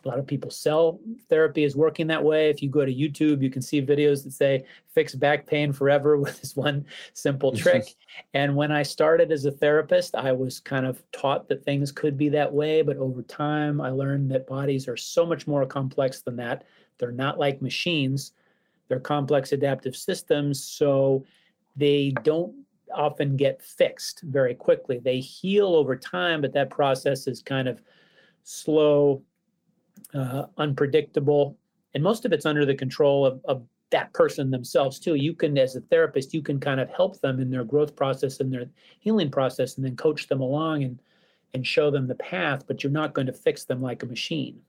a 0.05 0.09
lot 0.09 0.19
of 0.19 0.27
people 0.27 0.51
sell 0.51 1.01
therapy 1.29 1.65
is 1.65 1.77
working 1.77 2.07
that 2.07 2.23
way. 2.23 2.51
If 2.51 2.63
you 2.63 2.71
go 2.71 2.85
to 2.85 2.95
YouTube, 2.95 3.43
you 3.43 3.51
can 3.51 3.63
see 3.63 3.83
videos 3.83 4.23
that 4.25 4.33
say 4.33 4.65
fix 4.89 5.15
back 5.15 5.47
pain 5.47 5.73
forever 5.73 6.17
with 6.19 6.41
this 6.41 6.57
one 6.57 6.87
simple 7.15 7.53
trick. 7.57 7.95
and 8.35 8.55
when 8.55 8.71
I 8.71 8.83
started 8.83 9.33
as 9.33 9.45
a 9.45 9.51
therapist, 9.51 10.15
I 10.15 10.33
was 10.33 10.61
kind 10.61 10.87
of 10.87 11.03
taught 11.13 11.49
that 11.49 11.65
things 11.65 11.93
could 11.93 12.17
be 12.17 12.29
that 12.31 12.53
way. 12.53 12.83
But 12.83 12.97
over 12.97 13.23
time, 13.23 13.81
I 13.81 13.91
learned 13.91 14.31
that 14.31 14.47
bodies 14.47 14.89
are 14.89 14.97
so 14.97 15.27
much 15.27 15.47
more 15.47 15.67
complex 15.67 16.21
than 16.21 16.37
that. 16.37 16.65
They're 16.99 17.13
not 17.13 17.39
like 17.39 17.63
machines, 17.63 18.33
they're 18.89 19.01
complex 19.01 19.53
adaptive 19.53 19.97
systems. 19.97 20.63
So 20.63 21.25
they 21.77 22.13
don't 22.23 22.55
often 22.95 23.37
get 23.37 23.63
fixed 23.63 24.23
very 24.23 24.55
quickly. 24.55 24.99
They 24.99 25.21
heal 25.21 25.75
over 25.75 25.97
time, 25.97 26.41
but 26.41 26.53
that 26.53 26.71
process 26.71 27.27
is 27.27 27.43
kind 27.43 27.69
of 27.69 27.83
slow 28.45 29.23
uh, 30.15 30.47
unpredictable, 30.57 31.57
and 31.95 32.03
most 32.03 32.25
of 32.25 32.33
it's 32.33 32.47
under 32.47 32.65
the 32.65 32.75
control 32.75 33.27
of, 33.27 33.41
of 33.45 33.63
that 33.91 34.13
person 34.13 34.51
themselves 34.51 34.99
too. 34.99 35.15
You 35.15 35.35
can, 35.35 35.57
as 35.59 35.77
a 35.77 35.81
therapist, 35.81 36.35
you 36.35 36.43
can 36.43 36.61
kind 36.61 36.81
of 36.81 36.91
help 36.91 37.21
them 37.21 37.41
in 37.41 37.51
their 37.51 37.65
growth 37.65 37.97
process 37.97 38.41
and 38.41 38.53
their 38.53 38.67
healing 39.01 39.31
process, 39.31 39.77
and 39.77 39.85
then 39.85 39.97
coach 39.97 40.29
them 40.29 40.41
along 40.41 40.85
and 40.85 40.99
and 41.55 41.67
show 41.67 41.91
them 41.91 42.07
the 42.07 42.15
path. 42.15 42.65
But 42.67 42.83
you're 42.83 42.93
not 42.93 43.15
going 43.15 43.27
to 43.27 43.33
fix 43.33 43.65
them 43.65 43.81
like 43.81 44.03
a 44.03 44.07
machine. 44.07 44.61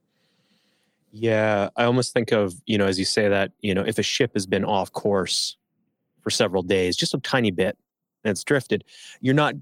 Yeah, 1.12 1.70
I 1.76 1.86
almost 1.86 2.14
think 2.14 2.32
of 2.32 2.54
you 2.66 2.78
know, 2.78 2.86
as 2.86 3.00
you 3.00 3.06
say 3.06 3.28
that, 3.28 3.52
you 3.62 3.74
know, 3.74 3.84
if 3.86 3.98
a 3.98 4.04
ship 4.04 4.32
has 4.34 4.46
been 4.46 4.66
off 4.66 4.92
course 4.92 5.58
for 6.22 6.30
several 6.30 6.64
days, 6.64 6.96
just 6.96 7.14
a 7.14 7.20
tiny 7.20 7.52
bit, 7.52 7.78
and 8.24 8.32
it's 8.32 8.44
drifted, 8.44 8.84
you're 9.22 9.34
not. 9.34 9.56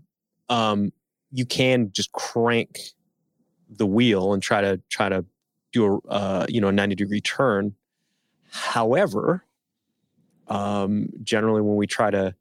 Um, 0.49 0.91
you 1.31 1.45
can 1.45 1.91
just 1.91 2.11
crank 2.13 2.79
the 3.69 3.85
wheel 3.85 4.33
and 4.33 4.41
try 4.41 4.61
to 4.61 4.79
try 4.89 5.09
to 5.09 5.25
do 5.73 6.01
a 6.07 6.11
uh, 6.11 6.45
you 6.49 6.61
know 6.61 6.69
a 6.69 6.71
90 6.71 6.95
degree 6.95 7.21
turn. 7.21 7.75
However, 8.49 9.43
um, 10.47 11.09
generally 11.23 11.61
when 11.61 11.75
we 11.75 11.87
try 11.87 12.09
to 12.11 12.33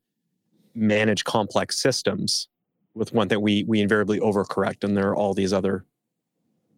manage 0.75 1.25
complex 1.25 1.79
systems 1.79 2.49
with 2.95 3.13
one 3.13 3.29
thing 3.29 3.41
we 3.41 3.65
we 3.65 3.81
invariably 3.81 4.21
overcorrect 4.21 4.85
and 4.85 4.97
there 4.97 5.09
are 5.09 5.17
all 5.17 5.35
these 5.35 5.53
other 5.53 5.85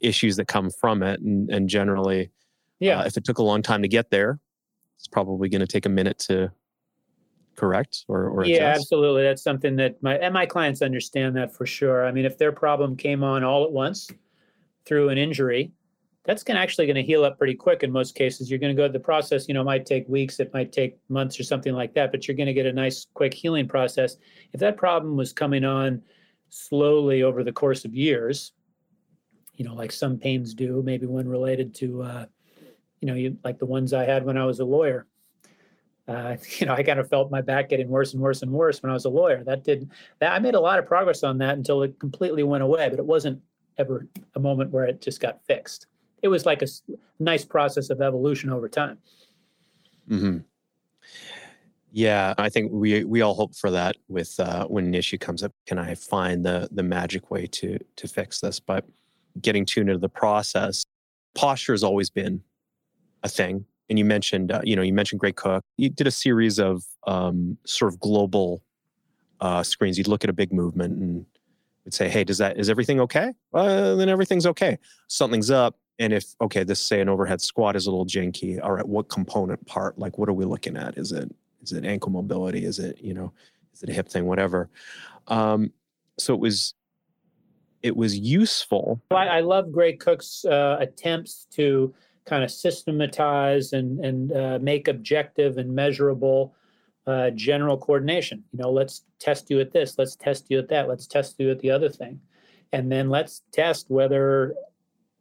issues 0.01 0.37
that 0.37 0.47
come 0.47 0.71
from 0.71 1.03
it 1.03 1.21
and 1.21 1.51
and 1.51 1.69
generally 1.69 2.31
yeah 2.79 3.01
uh, 3.01 3.05
if 3.05 3.17
it 3.17 3.25
took 3.25 3.39
a 3.39 3.43
long 3.43 3.61
time 3.61 3.83
to 3.83 3.89
get 3.89 4.11
there 4.11 4.39
it's 4.97 5.09
probably 5.09 5.49
going 5.49 5.61
to 5.61 5.67
take 5.67 5.85
a 5.85 5.89
minute 5.89 6.19
to 6.19 6.51
correct 7.59 8.05
or, 8.09 8.29
or 8.29 8.45
yeah 8.45 8.57
adjust. 8.57 8.81
absolutely 8.81 9.23
that's 9.23 9.43
something 9.43 9.77
that 9.77 10.01
my 10.03 10.17
and 10.19 10.33
my 10.33 10.47
clients 10.47 10.81
understand 10.81 11.37
that 11.37 11.55
for 11.55 11.67
sure 11.67 12.07
i 12.07 12.13
mean 12.13 12.25
if 12.25 12.39
their 12.39 12.53
problem 12.53 12.97
came 12.97 13.25
on 13.25 13.43
all 13.43 13.65
at 13.65 13.73
once 13.73 14.09
through 14.87 15.09
an 15.09 15.19
injury 15.19 15.73
that's 16.25 16.45
going 16.45 16.59
actually 16.59 16.85
going 16.85 16.97
to 16.97 17.03
heal 17.03 17.25
up 17.25 17.39
pretty 17.39 17.55
quick 17.55 17.83
in 17.83 17.91
most 17.91 18.15
cases. 18.15 18.51
You're 18.51 18.59
going 18.59 18.77
to 18.77 18.83
go 18.83 18.87
the 18.87 19.01
process, 19.01 19.49
you 19.49 19.55
know, 19.55 19.65
might 19.65 19.87
take 19.87 20.07
weeks, 20.11 20.41
it 20.41 20.53
might 20.53 20.73
take 20.73 20.99
months 21.09 21.41
or 21.41 21.43
something 21.43 21.73
like 21.73 21.95
that, 21.95 22.13
but 22.13 22.29
you're 22.29 22.37
going 22.37 22.49
to 22.49 22.53
get 22.53 22.67
a 22.67 22.73
nice 22.73 23.07
quick 23.15 23.33
healing 23.33 23.67
process. 23.67 24.17
If 24.53 24.61
that 24.61 24.77
problem 24.77 25.17
was 25.17 25.33
coming 25.33 25.65
on 25.65 26.03
slowly 26.51 27.23
over 27.23 27.45
the 27.45 27.53
course 27.53 27.85
of 27.85 27.95
years. 27.95 28.53
You 29.55 29.65
know, 29.65 29.75
like 29.75 29.91
some 29.91 30.19
pains 30.19 30.55
do, 30.55 30.83
maybe 30.85 31.07
when 31.07 31.29
related 31.29 31.75
to, 31.77 32.03
uh, 32.03 32.27
you 33.01 33.07
know, 33.07 33.15
you, 33.15 33.37
like 33.43 33.59
the 33.59 33.67
ones 33.67 33.93
I 33.93 34.05
had 34.05 34.25
when 34.25 34.37
I 34.37 34.45
was 34.45 34.61
a 34.61 34.65
lawyer. 34.65 35.07
Uh, 36.09 36.37
you 36.59 36.67
know, 36.67 36.75
I 36.75 36.83
kind 36.83 36.99
of 36.99 37.09
felt 37.09 37.31
my 37.31 37.41
back 37.41 37.69
getting 37.69 37.89
worse 37.89 38.15
and 38.15 38.23
worse 38.23 38.43
and 38.43 38.51
worse 38.51 38.83
when 38.83 38.91
I 38.91 38.95
was 38.95 39.05
a 39.05 39.11
lawyer. 39.11 39.45
That 39.45 39.63
did 39.63 39.91
that. 40.21 40.33
I 40.33 40.39
made 40.39 40.55
a 40.55 40.61
lot 40.61 40.79
of 40.79 40.87
progress 40.87 41.23
on 41.23 41.39
that 41.39 41.57
until 41.57 41.83
it 41.83 41.99
completely 41.99 42.43
went 42.43 42.63
away, 42.63 42.89
but 42.89 42.99
it 42.99 43.05
wasn't 43.05 43.41
ever 43.77 44.09
a 44.35 44.41
moment 44.41 44.71
where 44.71 44.85
it 44.85 45.01
just 45.01 45.21
got 45.21 45.45
fixed. 45.47 45.87
It 46.23 46.29
was 46.29 46.45
like 46.47 46.63
a 46.63 46.67
nice 47.21 47.45
process 47.45 47.91
of 47.91 48.01
evolution 48.01 48.51
over 48.51 48.69
time. 48.69 48.99
Mm-hmm. 50.11 50.39
Yeah, 51.93 52.35
I 52.37 52.49
think 52.49 52.71
we 52.73 53.05
we 53.05 53.23
all 53.23 53.35
hope 53.35 53.55
for 53.55 53.71
that 53.71 53.97
with 54.09 54.39
uh, 54.39 54.67
when 54.67 54.85
an 54.87 54.95
issue 54.95 55.17
comes 55.17 55.43
up. 55.43 55.53
Can 55.67 55.79
I 55.79 55.95
find 55.95 56.45
the 56.45 56.69
the 56.71 56.83
magic 56.83 57.31
way 57.31 57.47
to 57.47 57.79
to 57.97 58.09
fix 58.09 58.41
this? 58.41 58.61
But 58.61 58.85
getting 59.41 59.65
tuned 59.65 59.89
into 59.89 60.01
the 60.01 60.09
process, 60.09 60.85
posture 61.35 61.73
has 61.73 61.83
always 61.83 62.11
been 62.11 62.43
a 63.23 63.29
thing. 63.29 63.65
And 63.89 63.99
you 63.99 64.05
mentioned, 64.05 64.53
uh, 64.53 64.61
you 64.65 64.77
know, 64.77 64.83
you 64.83 64.93
mentioned 64.93 65.21
Gray 65.21 65.33
Cook. 65.33 65.65
You 65.77 65.89
did 65.89 66.07
a 66.07 66.11
series 66.11 66.59
of 66.59 66.85
um, 67.07 67.57
sort 67.65 67.93
of 67.93 68.01
global 68.01 68.63
uh, 69.41 69.63
screens. 69.63 69.97
You'd 69.97 70.09
look 70.09 70.25
at 70.25 70.31
a 70.31 70.35
big 70.35 70.53
movement 70.53 70.99
and 70.99 71.27
would 71.85 71.95
say, 71.95 72.09
"Hey, 72.09 72.25
does 72.25 72.39
that 72.39 72.59
is 72.59 72.69
everything 72.69 73.01
okay?" 73.01 73.33
Well, 73.53 73.97
then 73.97 74.09
everything's 74.09 74.47
okay. 74.47 74.79
Something's 75.07 75.51
up, 75.51 75.79
and 75.99 76.13
if 76.13 76.35
okay, 76.41 76.65
this 76.65 76.81
say 76.81 77.01
an 77.01 77.09
overhead 77.09 77.41
squat 77.41 77.77
is 77.77 77.87
a 77.87 77.91
little 77.91 78.07
janky. 78.07 78.63
All 78.63 78.73
right, 78.73 78.87
what 78.87 79.09
component 79.09 79.65
part? 79.67 79.99
Like, 79.99 80.19
what 80.19 80.29
are 80.29 80.35
we 80.35 80.45
looking 80.45 80.77
at? 80.77 80.99
Is 80.99 81.13
it 81.13 81.35
is 81.63 81.73
it 81.73 81.85
ankle 81.85 82.11
mobility? 82.11 82.65
Is 82.65 82.79
it, 82.79 83.01
you 83.01 83.15
know, 83.15 83.33
is 83.73 83.83
it 83.83 83.89
a 83.89 83.93
hip 83.93 84.09
thing? 84.09 84.27
Whatever. 84.27 84.69
Um, 85.27 85.73
so 86.19 86.35
it 86.35 86.41
was, 86.41 86.75
it 87.83 87.97
was 87.97 88.19
useful. 88.19 89.01
I, 89.11 89.29
I 89.29 89.41
love 89.41 89.71
Gray 89.71 89.95
Cook's 89.95 90.45
uh, 90.45 90.79
attempts 90.81 91.47
to 91.53 91.95
kind 92.29 92.45
of 92.45 92.51
systematize 92.51 93.73
and 93.73 94.05
and 94.05 94.33
uh, 94.33 94.59
make 94.61 94.89
objective 94.89 95.59
and 95.59 95.75
measurable 95.75 96.55
uh, 97.07 97.31
general 97.31 97.79
coordination. 97.79 98.45
You 98.53 98.61
know, 98.61 98.71
let's 98.71 99.05
test 99.19 99.51
you 99.51 99.61
at 99.61 99.73
this. 99.73 99.97
Let's 99.99 100.17
test 100.17 100.47
you 100.49 100.59
at 100.59 100.69
that. 100.69 100.89
Let's 100.89 101.07
test 101.07 101.37
you 101.39 101.51
at 101.51 101.61
the 101.61 101.71
other 101.71 101.89
thing, 101.89 102.21
and 102.73 102.93
then 102.93 103.09
let's 103.09 103.43
test 103.53 103.87
whether 103.89 104.55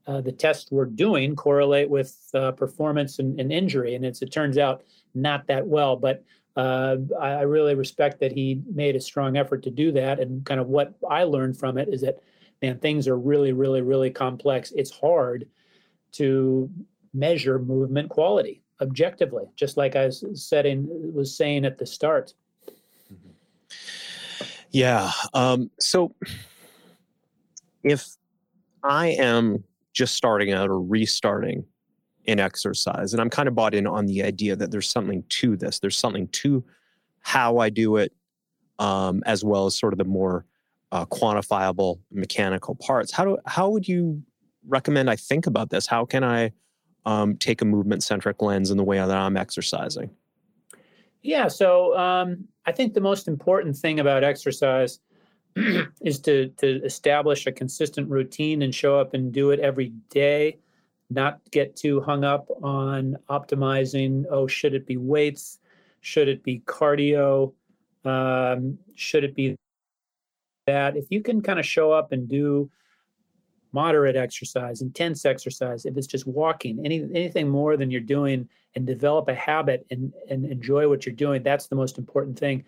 uh, 0.07 0.21
the 0.21 0.31
tests 0.31 0.71
we're 0.71 0.85
doing 0.85 1.35
correlate 1.35 1.89
with 1.89 2.17
uh, 2.33 2.51
performance 2.53 3.19
and, 3.19 3.39
and, 3.41 3.51
injury. 3.51 3.93
And 3.93 4.05
it's, 4.05 4.21
it 4.21 4.31
turns 4.31 4.57
out 4.57 4.83
not 5.13 5.45
that 5.47 5.67
well, 5.67 5.97
but 5.97 6.23
uh, 6.55 6.95
I, 7.19 7.31
I, 7.31 7.41
really 7.41 7.75
respect 7.75 8.21
that 8.21 8.31
he 8.31 8.61
made 8.73 8.95
a 8.95 9.01
strong 9.01 9.35
effort 9.35 9.63
to 9.63 9.69
do 9.69 9.91
that. 9.91 10.19
And 10.19 10.45
kind 10.45 10.61
of 10.61 10.67
what 10.67 10.93
I 11.09 11.23
learned 11.23 11.59
from 11.59 11.77
it 11.77 11.89
is 11.89 12.01
that, 12.01 12.19
man, 12.61 12.79
things 12.79 13.07
are 13.07 13.17
really, 13.17 13.51
really, 13.51 13.81
really 13.81 14.09
complex. 14.09 14.71
It's 14.75 14.91
hard 14.91 15.47
to 16.13 16.69
measure 17.17 17.59
movement 17.59 18.09
quality 18.09 18.61
objectively, 18.81 19.45
just 19.55 19.75
like 19.75 19.95
I 19.95 20.05
was 20.05 21.35
saying 21.35 21.65
at 21.65 21.77
the 21.77 21.85
start. 21.85 22.33
Mm-hmm. 23.11 23.29
Yeah. 24.71 25.11
Um, 25.33 25.71
so 25.79 26.13
if 27.83 28.07
I 28.83 29.07
am 29.07 29.63
just 29.93 30.15
starting 30.15 30.53
out 30.53 30.69
or 30.69 30.79
restarting 30.79 31.65
in 32.25 32.39
exercise. 32.39 33.13
And 33.13 33.21
I'm 33.21 33.29
kind 33.29 33.47
of 33.47 33.55
bought 33.55 33.73
in 33.73 33.87
on 33.87 34.05
the 34.05 34.21
idea 34.23 34.55
that 34.55 34.69
there's 34.69 34.89
something 34.89 35.23
to 35.29 35.55
this. 35.55 35.79
There's 35.79 35.97
something 35.97 36.27
to 36.27 36.63
how 37.21 37.57
I 37.57 37.69
do 37.69 37.95
it, 37.95 38.13
um, 38.79 39.23
as 39.25 39.43
well 39.43 39.65
as 39.65 39.77
sort 39.77 39.93
of 39.93 39.97
the 39.97 40.05
more 40.05 40.45
uh, 40.91 41.05
quantifiable 41.05 41.99
mechanical 42.11 42.75
parts. 42.75 43.11
How 43.11 43.25
do 43.25 43.37
how 43.45 43.69
would 43.69 43.87
you 43.87 44.21
recommend 44.67 45.09
I 45.09 45.15
think 45.15 45.47
about 45.47 45.69
this? 45.69 45.87
How 45.87 46.05
can 46.05 46.23
I 46.23 46.51
um, 47.07 47.37
take 47.37 47.61
a 47.61 47.65
movement 47.65 48.03
centric 48.03 48.41
lens 48.41 48.69
in 48.69 48.77
the 48.77 48.83
way 48.83 48.97
that 48.97 49.09
I'm 49.09 49.37
exercising? 49.37 50.09
Yeah, 51.23 51.47
so 51.47 51.97
um, 51.97 52.47
I 52.65 52.73
think 52.73 52.93
the 52.93 53.01
most 53.01 53.29
important 53.29 53.77
thing 53.77 54.01
about 54.01 54.25
exercise 54.25 54.99
is 56.01 56.19
to 56.19 56.49
to 56.57 56.83
establish 56.83 57.47
a 57.47 57.51
consistent 57.51 58.09
routine 58.09 58.61
and 58.61 58.75
show 58.75 58.99
up 58.99 59.13
and 59.13 59.31
do 59.31 59.51
it 59.51 59.59
every 59.61 59.89
day 60.09 60.57
not 61.09 61.39
get 61.51 61.77
too 61.77 62.01
hung 62.01 62.25
up 62.25 62.49
on 62.61 63.15
optimizing 63.29 64.25
oh 64.29 64.45
should 64.45 64.73
it 64.73 64.85
be 64.85 64.97
weights? 64.97 65.59
Should 66.01 66.27
it 66.27 66.43
be 66.43 66.59
cardio? 66.65 67.53
Um, 68.03 68.77
should 68.95 69.23
it 69.23 69.33
be 69.33 69.55
that? 70.65 70.97
If 70.97 71.05
you 71.09 71.21
can 71.21 71.41
kind 71.41 71.59
of 71.59 71.65
show 71.65 71.91
up 71.93 72.11
and 72.11 72.27
do 72.27 72.69
moderate 73.81 74.15
exercise 74.15 74.81
intense 74.81 75.25
exercise 75.33 75.85
if 75.85 75.93
it's 75.97 76.11
just 76.15 76.25
walking 76.27 76.73
any 76.87 76.97
anything 77.19 77.47
more 77.59 77.73
than 77.77 77.91
you're 77.91 78.09
doing 78.17 78.39
and 78.75 78.85
develop 78.85 79.25
a 79.27 79.35
habit 79.35 79.79
and 79.91 80.13
and 80.31 80.39
enjoy 80.45 80.83
what 80.89 81.05
you're 81.05 81.21
doing 81.25 81.39
that's 81.43 81.67
the 81.67 81.79
most 81.83 81.97
important 81.97 82.37
thing 82.37 82.63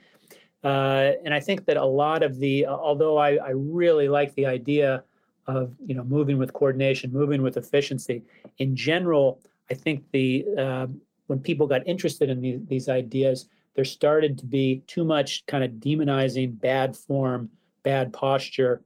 uh, 0.64 1.12
and 1.24 1.34
I 1.34 1.40
think 1.40 1.66
that 1.66 1.78
a 1.78 1.86
lot 1.86 2.22
of 2.22 2.38
the, 2.38 2.66
although 2.68 3.18
I, 3.18 3.36
I 3.36 3.52
really 3.52 4.10
like 4.10 4.34
the 4.36 4.46
idea 4.46 5.04
of 5.48 5.74
you 5.84 5.96
know 5.96 6.04
moving 6.04 6.38
with 6.38 6.54
coordination, 6.54 7.12
moving 7.12 7.42
with 7.42 7.58
efficiency. 7.58 8.24
In 8.60 8.76
general, 8.76 9.42
I 9.72 9.74
think 9.74 10.04
the 10.12 10.46
uh, 10.58 10.88
when 11.28 11.40
people 11.40 11.66
got 11.66 11.88
interested 11.88 12.30
in 12.30 12.42
these, 12.42 12.60
these 12.68 12.90
ideas, 12.90 13.48
there 13.76 13.86
started 13.86 14.38
to 14.40 14.46
be 14.46 14.84
too 14.86 15.04
much 15.04 15.46
kind 15.46 15.64
of 15.64 15.72
demonizing 15.72 16.60
bad 16.60 16.96
form, 16.96 17.50
bad 17.84 18.12
posture, 18.14 18.82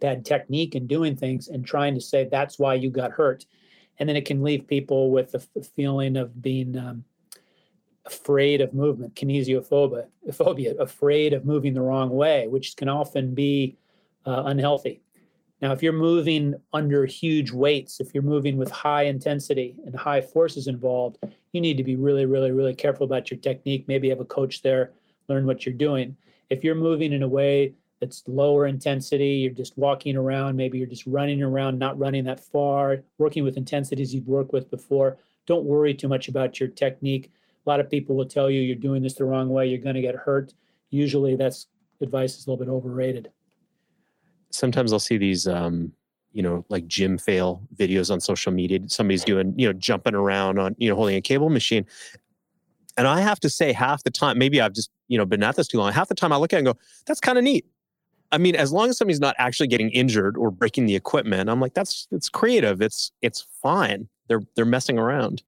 bad 0.00 0.24
technique 0.24 0.74
in 0.74 0.86
doing 0.86 1.16
things, 1.16 1.48
and 1.48 1.64
trying 1.64 1.94
to 1.94 2.00
say 2.00 2.24
that's 2.24 2.58
why 2.58 2.74
you 2.74 2.90
got 2.90 3.10
hurt, 3.10 3.46
and 3.98 4.08
then 4.08 4.16
it 4.16 4.24
can 4.24 4.42
leave 4.42 4.66
people 4.66 5.10
with 5.10 5.32
the 5.32 5.62
feeling 5.62 6.16
of 6.16 6.42
being 6.42 6.76
um, 6.76 7.04
afraid 8.04 8.60
of 8.60 8.72
movement, 8.72 9.14
kinesiophobia, 9.14 10.06
phobia, 10.32 10.74
afraid 10.78 11.32
of 11.32 11.44
moving 11.44 11.74
the 11.74 11.80
wrong 11.80 12.10
way, 12.10 12.46
which 12.48 12.76
can 12.76 12.88
often 12.88 13.34
be 13.34 13.76
uh, 14.26 14.44
unhealthy. 14.46 15.00
Now, 15.60 15.72
if 15.72 15.82
you're 15.82 15.92
moving 15.92 16.54
under 16.72 17.04
huge 17.04 17.50
weights, 17.50 17.98
if 17.98 18.14
you're 18.14 18.22
moving 18.22 18.56
with 18.56 18.70
high 18.70 19.04
intensity 19.04 19.74
and 19.84 19.94
high 19.96 20.20
forces 20.20 20.68
involved, 20.68 21.18
you 21.52 21.60
need 21.60 21.76
to 21.78 21.82
be 21.82 21.96
really, 21.96 22.26
really, 22.26 22.52
really 22.52 22.74
careful 22.74 23.04
about 23.04 23.30
your 23.30 23.40
technique. 23.40 23.88
Maybe 23.88 24.08
have 24.08 24.20
a 24.20 24.24
coach 24.24 24.62
there, 24.62 24.92
learn 25.28 25.46
what 25.46 25.66
you're 25.66 25.74
doing. 25.74 26.16
If 26.48 26.62
you're 26.62 26.76
moving 26.76 27.12
in 27.12 27.24
a 27.24 27.28
way 27.28 27.74
that's 28.00 28.22
lower 28.26 28.66
intensity, 28.66 29.28
you're 29.28 29.52
just 29.52 29.76
walking 29.76 30.16
around, 30.16 30.56
maybe 30.56 30.78
you're 30.78 30.86
just 30.86 31.06
running 31.06 31.42
around, 31.42 31.78
not 31.78 31.98
running 31.98 32.24
that 32.24 32.40
far, 32.40 32.98
working 33.18 33.44
with 33.44 33.56
intensities 33.56 34.14
you've 34.14 34.28
worked 34.28 34.52
with 34.52 34.70
before, 34.70 35.18
don't 35.46 35.64
worry 35.64 35.94
too 35.94 36.08
much 36.08 36.28
about 36.28 36.60
your 36.60 36.68
technique. 36.68 37.32
A 37.66 37.68
lot 37.68 37.80
of 37.80 37.90
people 37.90 38.14
will 38.14 38.26
tell 38.26 38.50
you 38.50 38.60
you're 38.60 38.76
doing 38.76 39.02
this 39.02 39.14
the 39.14 39.24
wrong 39.24 39.48
way, 39.48 39.66
you're 39.66 39.78
going 39.78 39.94
to 39.94 40.00
get 40.00 40.14
hurt. 40.14 40.54
Usually, 40.90 41.36
that's 41.36 41.66
advice 42.00 42.38
is 42.38 42.46
a 42.46 42.50
little 42.50 42.64
bit 42.64 42.70
overrated. 42.70 43.30
Sometimes 44.50 44.92
I'll 44.92 45.00
see 45.00 45.18
these, 45.18 45.46
um, 45.46 45.92
you 46.32 46.42
know, 46.42 46.64
like 46.68 46.86
gym 46.86 47.18
fail 47.18 47.62
videos 47.76 48.10
on 48.10 48.20
social 48.20 48.52
media. 48.52 48.78
Somebody's 48.86 49.24
doing, 49.24 49.54
you 49.56 49.66
know, 49.66 49.72
jumping 49.72 50.14
around 50.14 50.58
on, 50.58 50.76
you 50.78 50.88
know, 50.88 50.94
holding 50.94 51.16
a 51.16 51.20
cable 51.20 51.50
machine. 51.50 51.84
And 52.96 53.06
I 53.06 53.20
have 53.20 53.40
to 53.40 53.50
say, 53.50 53.72
half 53.72 54.02
the 54.02 54.10
time, 54.10 54.38
maybe 54.38 54.60
I've 54.60 54.72
just, 54.72 54.90
you 55.08 55.18
know, 55.18 55.24
been 55.24 55.42
at 55.42 55.56
this 55.56 55.68
too 55.68 55.78
long. 55.78 55.92
Half 55.92 56.08
the 56.08 56.14
time 56.14 56.32
I 56.32 56.36
look 56.36 56.52
at 56.52 56.56
it 56.56 56.60
and 56.60 56.66
go, 56.66 56.76
that's 57.06 57.20
kind 57.20 57.38
of 57.38 57.44
neat. 57.44 57.66
I 58.30 58.38
mean, 58.38 58.56
as 58.56 58.72
long 58.72 58.90
as 58.90 58.98
somebody's 58.98 59.20
not 59.20 59.34
actually 59.38 59.68
getting 59.68 59.90
injured 59.90 60.36
or 60.36 60.50
breaking 60.50 60.86
the 60.86 60.96
equipment, 60.96 61.48
I'm 61.48 61.60
like, 61.60 61.74
that's 61.74 62.06
it's 62.10 62.28
creative. 62.28 62.82
It's 62.82 63.10
it's 63.22 63.46
fine. 63.62 64.08
They're 64.28 64.42
they're 64.54 64.64
messing 64.64 64.98
around 64.98 65.42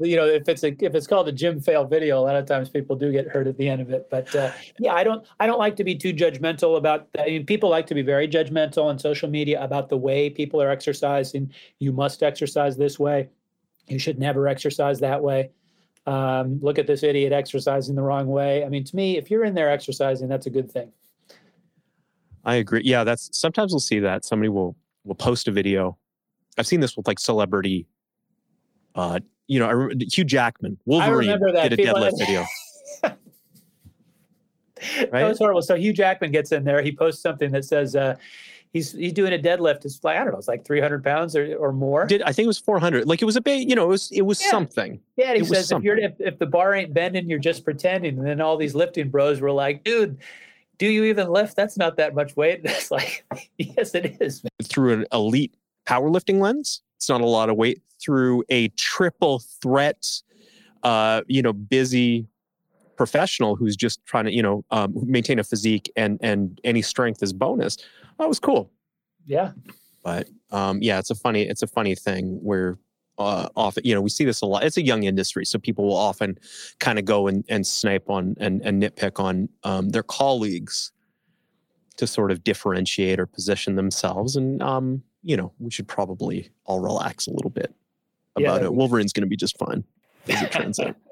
you 0.00 0.16
know 0.16 0.26
if 0.26 0.48
it's 0.48 0.64
a 0.64 0.68
if 0.84 0.94
it's 0.94 1.06
called 1.06 1.28
a 1.28 1.32
gym 1.32 1.60
fail 1.60 1.84
video 1.84 2.18
a 2.18 2.20
lot 2.20 2.36
of 2.36 2.46
times 2.46 2.68
people 2.68 2.96
do 2.96 3.12
get 3.12 3.28
hurt 3.28 3.46
at 3.46 3.56
the 3.56 3.68
end 3.68 3.80
of 3.80 3.90
it 3.90 4.08
but 4.10 4.34
uh, 4.34 4.50
yeah 4.78 4.92
i 4.92 5.04
don't 5.04 5.26
i 5.40 5.46
don't 5.46 5.58
like 5.58 5.76
to 5.76 5.84
be 5.84 5.94
too 5.94 6.12
judgmental 6.12 6.76
about 6.76 7.10
that. 7.12 7.22
i 7.22 7.26
mean 7.26 7.46
people 7.46 7.70
like 7.70 7.86
to 7.86 7.94
be 7.94 8.02
very 8.02 8.28
judgmental 8.28 8.84
on 8.84 8.98
social 8.98 9.28
media 9.28 9.62
about 9.62 9.88
the 9.88 9.96
way 9.96 10.28
people 10.28 10.60
are 10.60 10.70
exercising 10.70 11.50
you 11.78 11.92
must 11.92 12.22
exercise 12.22 12.76
this 12.76 12.98
way 12.98 13.28
you 13.86 13.98
should 13.98 14.18
never 14.18 14.48
exercise 14.48 15.00
that 15.00 15.22
way 15.22 15.50
um, 16.06 16.58
look 16.62 16.78
at 16.78 16.86
this 16.86 17.02
idiot 17.02 17.32
exercising 17.32 17.94
the 17.94 18.02
wrong 18.02 18.26
way 18.26 18.64
i 18.64 18.68
mean 18.68 18.84
to 18.84 18.96
me 18.96 19.16
if 19.16 19.30
you're 19.30 19.44
in 19.44 19.54
there 19.54 19.70
exercising 19.70 20.28
that's 20.28 20.46
a 20.46 20.50
good 20.50 20.70
thing 20.70 20.90
i 22.44 22.56
agree 22.56 22.82
yeah 22.84 23.04
that's 23.04 23.28
sometimes 23.32 23.72
we'll 23.72 23.80
see 23.80 23.98
that 23.98 24.24
somebody 24.24 24.48
will 24.48 24.76
will 25.04 25.14
post 25.14 25.48
a 25.48 25.50
video 25.50 25.96
i've 26.56 26.66
seen 26.66 26.80
this 26.80 26.96
with 26.96 27.06
like 27.06 27.18
celebrity 27.18 27.86
uh, 28.94 29.20
you 29.46 29.58
know, 29.58 29.66
I 29.66 29.70
remember 29.70 30.04
Hugh 30.12 30.24
Jackman, 30.24 30.78
Wolverine, 30.84 31.28
did 31.28 31.72
a 31.72 31.76
deadlift 31.76 32.18
video. 32.18 32.44
right? 33.02 33.16
That 35.10 35.28
was 35.28 35.38
horrible. 35.38 35.62
So 35.62 35.74
Hugh 35.74 35.92
Jackman 35.92 36.32
gets 36.32 36.52
in 36.52 36.64
there. 36.64 36.82
He 36.82 36.92
posts 36.92 37.22
something 37.22 37.50
that 37.52 37.64
says 37.64 37.96
uh, 37.96 38.16
he's 38.72 38.92
he's 38.92 39.14
doing 39.14 39.32
a 39.32 39.38
deadlift. 39.38 39.84
It's 39.84 40.02
like 40.04 40.18
I 40.18 40.24
don't 40.24 40.32
know, 40.32 40.38
it's 40.38 40.48
like 40.48 40.66
300 40.66 41.02
pounds 41.02 41.34
or, 41.34 41.56
or 41.56 41.72
more. 41.72 42.06
Did 42.06 42.22
I 42.22 42.32
think 42.32 42.44
it 42.44 42.48
was 42.48 42.58
400? 42.58 43.06
Like 43.06 43.22
it 43.22 43.24
was 43.24 43.36
a 43.36 43.40
bit, 43.40 43.68
you 43.68 43.74
know, 43.74 43.84
it 43.84 43.88
was 43.88 44.10
it 44.12 44.22
was 44.22 44.42
yeah. 44.42 44.50
something. 44.50 45.00
Yeah, 45.16 45.34
he 45.34 45.40
it 45.40 45.46
says 45.46 45.72
if 45.72 45.82
you're 45.82 45.96
if, 45.96 46.14
if 46.18 46.38
the 46.38 46.46
bar 46.46 46.74
ain't 46.74 46.92
bending, 46.92 47.30
you're 47.30 47.38
just 47.38 47.64
pretending. 47.64 48.18
And 48.18 48.26
then 48.26 48.40
all 48.40 48.56
these 48.56 48.74
lifting 48.74 49.08
bros 49.08 49.40
were 49.40 49.52
like, 49.52 49.84
dude, 49.84 50.18
do 50.78 50.86
you 50.86 51.04
even 51.04 51.28
lift? 51.28 51.56
That's 51.56 51.76
not 51.76 51.96
that 51.96 52.14
much 52.14 52.36
weight. 52.36 52.60
It's 52.64 52.90
like, 52.90 53.24
yes, 53.58 53.94
it 53.94 54.16
is. 54.20 54.42
Through 54.64 54.92
an 54.94 55.06
elite 55.12 55.54
powerlifting 55.86 56.40
lens, 56.40 56.82
it's 56.96 57.08
not 57.08 57.20
a 57.20 57.26
lot 57.26 57.50
of 57.50 57.56
weight. 57.56 57.82
Through 58.00 58.44
a 58.48 58.68
triple 58.68 59.40
threat, 59.60 60.06
uh, 60.84 61.22
you 61.26 61.42
know, 61.42 61.52
busy 61.52 62.28
professional 62.96 63.56
who's 63.56 63.76
just 63.76 64.04
trying 64.06 64.24
to, 64.26 64.32
you 64.32 64.42
know, 64.42 64.64
um, 64.70 64.94
maintain 64.94 65.38
a 65.38 65.44
physique 65.44 65.90
and 65.96 66.18
and 66.22 66.60
any 66.64 66.82
strength 66.82 67.22
is 67.22 67.32
bonus. 67.32 67.76
That 68.18 68.28
was 68.28 68.38
cool. 68.38 68.70
Yeah. 69.26 69.52
But 70.04 70.28
um, 70.50 70.80
yeah, 70.80 70.98
it's 70.98 71.10
a 71.10 71.14
funny 71.14 71.42
it's 71.42 71.62
a 71.62 71.66
funny 71.66 71.94
thing 71.94 72.38
where 72.42 72.78
uh, 73.18 73.48
often 73.56 73.84
you 73.84 73.94
know 73.94 74.00
we 74.00 74.08
see 74.08 74.24
this 74.24 74.40
a 74.40 74.46
lot 74.46 74.62
it's 74.62 74.76
a 74.76 74.84
young 74.84 75.02
industry 75.02 75.44
so 75.44 75.58
people 75.58 75.84
will 75.84 75.96
often 75.96 76.38
kind 76.78 76.98
of 76.98 77.04
go 77.04 77.26
and, 77.26 77.44
and 77.48 77.66
snipe 77.66 78.08
on 78.08 78.36
and, 78.38 78.62
and 78.62 78.82
nitpick 78.82 79.20
on 79.20 79.48
um, 79.64 79.90
their 79.90 80.02
colleagues 80.02 80.92
to 81.96 82.06
sort 82.06 82.30
of 82.30 82.44
differentiate 82.44 83.18
or 83.18 83.26
position 83.26 83.74
themselves 83.74 84.36
and 84.36 84.62
um, 84.62 85.02
you 85.22 85.36
know 85.36 85.52
we 85.58 85.70
should 85.70 85.88
probably 85.88 86.48
all 86.64 86.80
relax 86.80 87.26
a 87.26 87.30
little 87.30 87.50
bit 87.50 87.74
about 88.36 88.60
yeah, 88.60 88.66
it. 88.66 88.74
Wolverine's 88.74 89.12
going 89.12 89.22
to 89.22 89.28
be 89.28 89.36
just 89.36 89.58
fine 89.58 89.82
as 90.28 90.42
it 90.42 90.52
turns 90.52 90.78
out. 90.78 90.96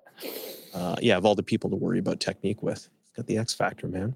Uh, 0.74 0.94
yeah 1.00 1.16
of 1.16 1.24
all 1.24 1.34
the 1.34 1.42
people 1.42 1.70
to 1.70 1.76
worry 1.76 1.98
about 1.98 2.20
technique 2.20 2.62
with 2.62 2.90
got 3.16 3.26
the 3.26 3.38
x 3.38 3.54
factor 3.54 3.88
man. 3.88 4.14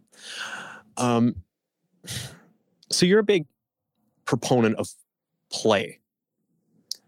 Um, 0.98 1.36
so 2.90 3.06
you're 3.06 3.20
a 3.20 3.24
big 3.24 3.46
proponent 4.26 4.76
of 4.76 4.90
play 5.50 5.99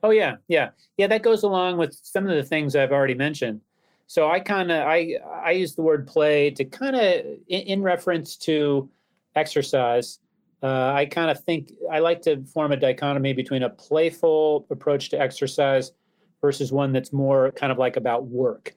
Oh 0.02 0.10
yeah, 0.10 0.36
yeah, 0.48 0.70
yeah. 0.96 1.06
That 1.06 1.22
goes 1.22 1.42
along 1.42 1.76
with 1.78 1.98
some 2.02 2.26
of 2.26 2.34
the 2.34 2.42
things 2.42 2.74
I've 2.74 2.92
already 2.92 3.14
mentioned. 3.14 3.60
So 4.06 4.30
I 4.30 4.40
kind 4.40 4.70
of 4.72 4.86
I 4.86 5.16
I 5.44 5.52
use 5.52 5.74
the 5.74 5.82
word 5.82 6.06
play 6.06 6.50
to 6.50 6.64
kind 6.64 6.96
of 6.96 7.24
in, 7.48 7.60
in, 7.62 7.82
reference 7.82 8.36
to 8.38 8.90
exercise. 9.36 10.18
Uh, 10.62 10.92
I 10.92 11.06
kind 11.06 11.30
of 11.30 11.42
think 11.44 11.72
I 11.90 12.00
like 12.00 12.20
to 12.22 12.44
form 12.44 12.72
a 12.72 12.76
dichotomy 12.76 13.32
between 13.32 13.62
a 13.62 13.70
playful 13.70 14.66
approach 14.70 15.08
to 15.10 15.20
exercise 15.20 15.92
versus 16.40 16.72
one 16.72 16.92
that's 16.92 17.12
more 17.12 17.52
kind 17.52 17.72
of 17.72 17.78
like 17.78 17.96
about 17.96 18.26
work. 18.26 18.74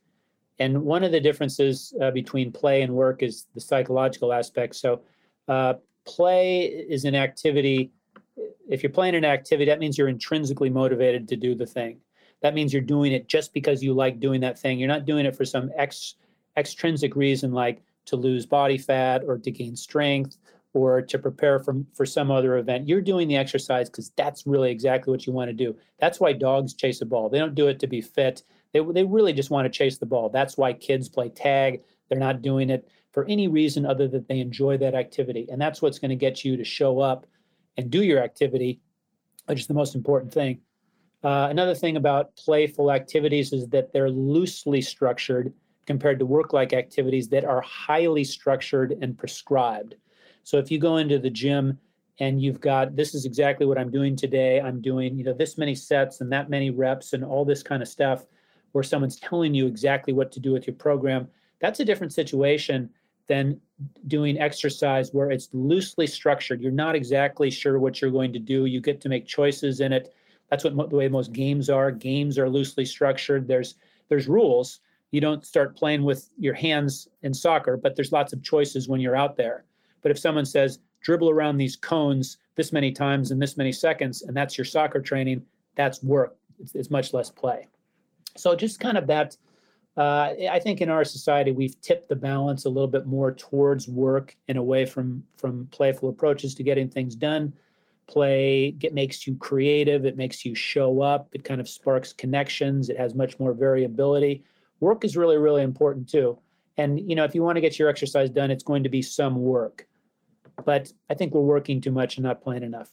And 0.59 0.83
one 0.83 1.03
of 1.03 1.11
the 1.11 1.19
differences 1.19 1.93
uh, 2.01 2.11
between 2.11 2.51
play 2.51 2.81
and 2.81 2.93
work 2.93 3.21
is 3.21 3.47
the 3.53 3.59
psychological 3.59 4.31
aspect. 4.31 4.75
So 4.75 5.01
uh, 5.47 5.73
play 6.05 6.65
is 6.65 7.03
an 7.05 7.15
activity 7.15 7.91
if 8.69 8.84
you're 8.84 8.91
playing 8.91 9.15
an 9.15 9.26
activity, 9.26 9.69
that 9.69 9.80
means 9.80 9.98
you're 9.98 10.08
intrinsically 10.08 10.69
motivated 10.69 11.28
to 11.28 11.36
do 11.36 11.56
the 11.56 11.65
thing. 11.65 12.00
That 12.41 12.54
means 12.54 12.74
you're 12.74 12.82
doing 12.82 13.12
it 13.12 13.28
just 13.28 13.54
because 13.54 13.84
you 13.84 13.93
like 13.93 14.19
doing 14.19 14.41
that 14.41 14.60
thing. 14.60 14.78
You're 14.78 14.88
not 14.88 15.06
doing 15.06 15.26
it 15.26 15.36
for 15.36 15.45
some 15.45 15.71
ex, 15.78 16.15
extrinsic 16.58 17.15
reason 17.15 17.52
like 17.52 17.82
to 18.06 18.15
lose 18.15 18.45
body 18.45 18.78
fat 18.78 19.24
or 19.26 19.38
to 19.38 19.52
gain 19.52 19.76
strength 19.76 20.38
or 20.74 21.02
to 21.02 21.17
prepare 21.17 21.60
for, 21.60 21.76
for 21.93 22.06
some 22.06 22.30
other 22.30 22.58
event. 22.58 22.88
You're 22.88 23.02
doing 23.02 23.28
the 23.28 23.38
exercise 23.38 23.89
because 23.89 24.10
that's 24.12 24.45
really 24.45 24.71
exactly 24.71 25.12
what 25.12 25.26
you 25.26 25.32
want 25.32 25.50
to 25.50 25.54
do. 25.54 25.76
That's 26.00 26.19
why 26.19 26.34
dogs 26.34 26.74
chase 26.74 27.02
a 27.02 27.06
ball. 27.06 27.30
They 27.30 27.39
don't 27.39 27.56
do 27.56 27.67
it 27.67 27.80
to 27.80 27.88
be 27.88 28.02
fit. 28.02 28.43
They, 28.74 28.82
they 28.82 29.06
really 29.06 29.32
just 29.32 29.50
want 29.50 29.65
to 29.65 29.76
chase 29.76 29.98
the 29.98 30.06
ball. 30.06 30.30
That's 30.30 30.58
why 30.58 30.74
kids 30.74 31.08
play 31.08 31.30
tag. 31.30 31.82
They're 32.10 32.19
not 32.19 32.41
doing 32.41 32.69
it 32.69 32.89
for 33.12 33.26
any 33.26 33.48
reason 33.48 33.86
other 33.86 34.10
than 34.10 34.26
they 34.28 34.39
enjoy 34.39 34.78
that 34.80 34.95
activity. 34.95 35.48
And 35.50 35.62
that's 35.62 35.82
what's 35.82 35.98
going 35.98 36.10
to 36.10 36.15
get 36.15 36.43
you 36.43 36.58
to 36.58 36.65
show 36.65 37.00
up 37.00 37.26
and 37.77 37.89
do 37.89 38.03
your 38.03 38.23
activity, 38.23 38.81
which 39.45 39.59
is 39.59 39.67
the 39.67 39.73
most 39.73 39.95
important 39.95 40.33
thing. 40.33 40.59
Uh, 41.23 41.47
another 41.49 41.73
thing 41.73 41.97
about 41.97 42.35
playful 42.35 42.91
activities 42.91 43.51
is 43.51 43.67
that 43.69 43.91
they're 43.91 44.11
loosely 44.11 44.81
structured 44.81 45.53
compared 45.85 46.19
to 46.19 46.25
work 46.25 46.53
like 46.53 46.73
activities 46.73 47.29
that 47.29 47.45
are 47.45 47.61
highly 47.61 48.23
structured 48.23 48.95
and 49.01 49.17
prescribed. 49.17 49.95
So 50.43 50.57
if 50.57 50.69
you 50.69 50.79
go 50.79 50.97
into 50.97 51.17
the 51.19 51.29
gym 51.29 51.79
and 52.19 52.41
you've 52.41 52.61
got 52.61 52.95
this 52.95 53.13
is 53.15 53.25
exactly 53.25 53.65
what 53.65 53.77
I'm 53.77 53.91
doing 53.91 54.15
today, 54.15 54.61
I'm 54.61 54.81
doing, 54.81 55.17
you 55.17 55.23
know, 55.23 55.33
this 55.33 55.57
many 55.57 55.75
sets 55.75 56.21
and 56.21 56.31
that 56.31 56.49
many 56.49 56.69
reps 56.69 57.13
and 57.13 57.23
all 57.23 57.43
this 57.43 57.63
kind 57.63 57.81
of 57.81 57.88
stuff 57.88 58.25
where 58.71 58.83
someone's 58.83 59.19
telling 59.19 59.53
you 59.53 59.67
exactly 59.67 60.13
what 60.13 60.31
to 60.33 60.39
do 60.39 60.51
with 60.51 60.67
your 60.67 60.75
program, 60.75 61.27
that's 61.59 61.79
a 61.79 61.85
different 61.85 62.13
situation 62.13 62.89
than 63.27 63.59
doing 64.07 64.39
exercise 64.39 65.11
where 65.13 65.31
it's 65.31 65.49
loosely 65.53 66.07
structured. 66.07 66.61
You're 66.61 66.71
not 66.71 66.95
exactly 66.95 67.49
sure 67.49 67.79
what 67.79 68.01
you're 68.01 68.11
going 68.11 68.33
to 68.33 68.39
do. 68.39 68.65
You 68.65 68.79
get 68.79 69.01
to 69.01 69.09
make 69.09 69.25
choices 69.25 69.79
in 69.81 69.91
it. 69.91 70.13
That's 70.49 70.63
what 70.63 70.89
the 70.89 70.95
way 70.95 71.07
most 71.07 71.33
games 71.33 71.69
are. 71.69 71.91
Games 71.91 72.38
are 72.38 72.49
loosely 72.49 72.85
structured. 72.85 73.47
There's 73.47 73.75
there's 74.07 74.27
rules. 74.27 74.81
You 75.11 75.21
don't 75.21 75.45
start 75.45 75.75
playing 75.75 76.03
with 76.03 76.29
your 76.38 76.53
hands 76.53 77.07
in 77.23 77.33
soccer, 77.33 77.77
but 77.77 77.95
there's 77.95 78.11
lots 78.11 78.33
of 78.33 78.43
choices 78.43 78.88
when 78.88 78.99
you're 78.99 79.15
out 79.15 79.35
there. 79.35 79.65
But 80.01 80.11
if 80.11 80.19
someone 80.19 80.45
says 80.45 80.79
dribble 81.01 81.29
around 81.29 81.57
these 81.57 81.75
cones 81.75 82.38
this 82.55 82.71
many 82.71 82.91
times 82.91 83.31
in 83.31 83.39
this 83.39 83.57
many 83.57 83.71
seconds, 83.71 84.21
and 84.21 84.35
that's 84.35 84.57
your 84.57 84.65
soccer 84.65 84.99
training, 84.99 85.43
that's 85.75 86.03
work. 86.03 86.35
It's, 86.59 86.75
it's 86.75 86.89
much 86.89 87.13
less 87.13 87.29
play. 87.29 87.67
So 88.38 88.55
just 88.55 88.79
kind 88.79 88.97
of 88.97 89.07
that 89.07 89.35
uh, 89.97 90.34
I 90.51 90.60
think 90.60 90.81
in 90.81 90.89
our 90.89 91.05
society 91.05 91.51
we've 91.51 91.79
tipped 91.81 92.10
the 92.10 92.15
balance 92.15 92.65
a 92.65 92.69
little 92.69 92.88
bit 92.88 93.05
more 93.05 93.31
towards 93.34 93.88
work 93.88 94.36
and 94.47 94.58
away 94.58 94.86
from 94.86 95.23
from 95.38 95.67
playful 95.71 96.10
approaches 96.10 96.53
to 96.55 96.63
getting 96.63 96.89
things 96.89 97.15
done. 97.15 97.53
Play 98.08 98.71
get 98.71 98.93
makes 98.93 99.25
you 99.25 99.36
creative. 99.38 100.05
It 100.05 100.17
makes 100.17 100.45
you 100.45 100.53
show 100.53 101.01
up. 101.01 101.29
It 101.34 101.45
kind 101.45 101.62
of 101.62 101.69
sparks 101.69 102.12
connections. 102.12 102.89
It 102.89 102.97
has 102.97 103.15
much 103.15 103.39
more 103.39 103.53
variability. 103.53 104.43
Work 104.81 105.05
is 105.05 105.15
really 105.15 105.38
really 105.38 105.63
important 105.63 106.10
too. 106.10 106.38
And 106.77 106.99
you 107.10 107.15
know 107.15 107.23
if 107.23 107.34
you 107.34 107.41
want 107.41 107.55
to 107.55 107.62
get 107.62 107.79
your 107.79 107.88
exercise 107.88 108.29
done, 108.29 108.51
it's 108.51 108.63
going 108.63 108.84
to 108.84 108.89
be 108.89 109.01
some 109.01 109.38
work. 109.38 109.88
But 110.65 110.91
I 111.10 111.13
think 111.13 111.34
we're 111.34 111.41
working 111.41 111.79
too 111.79 111.91
much 111.91 112.17
and 112.17 112.25
not 112.25 112.41
playing 112.41 112.63
enough. 112.63 112.89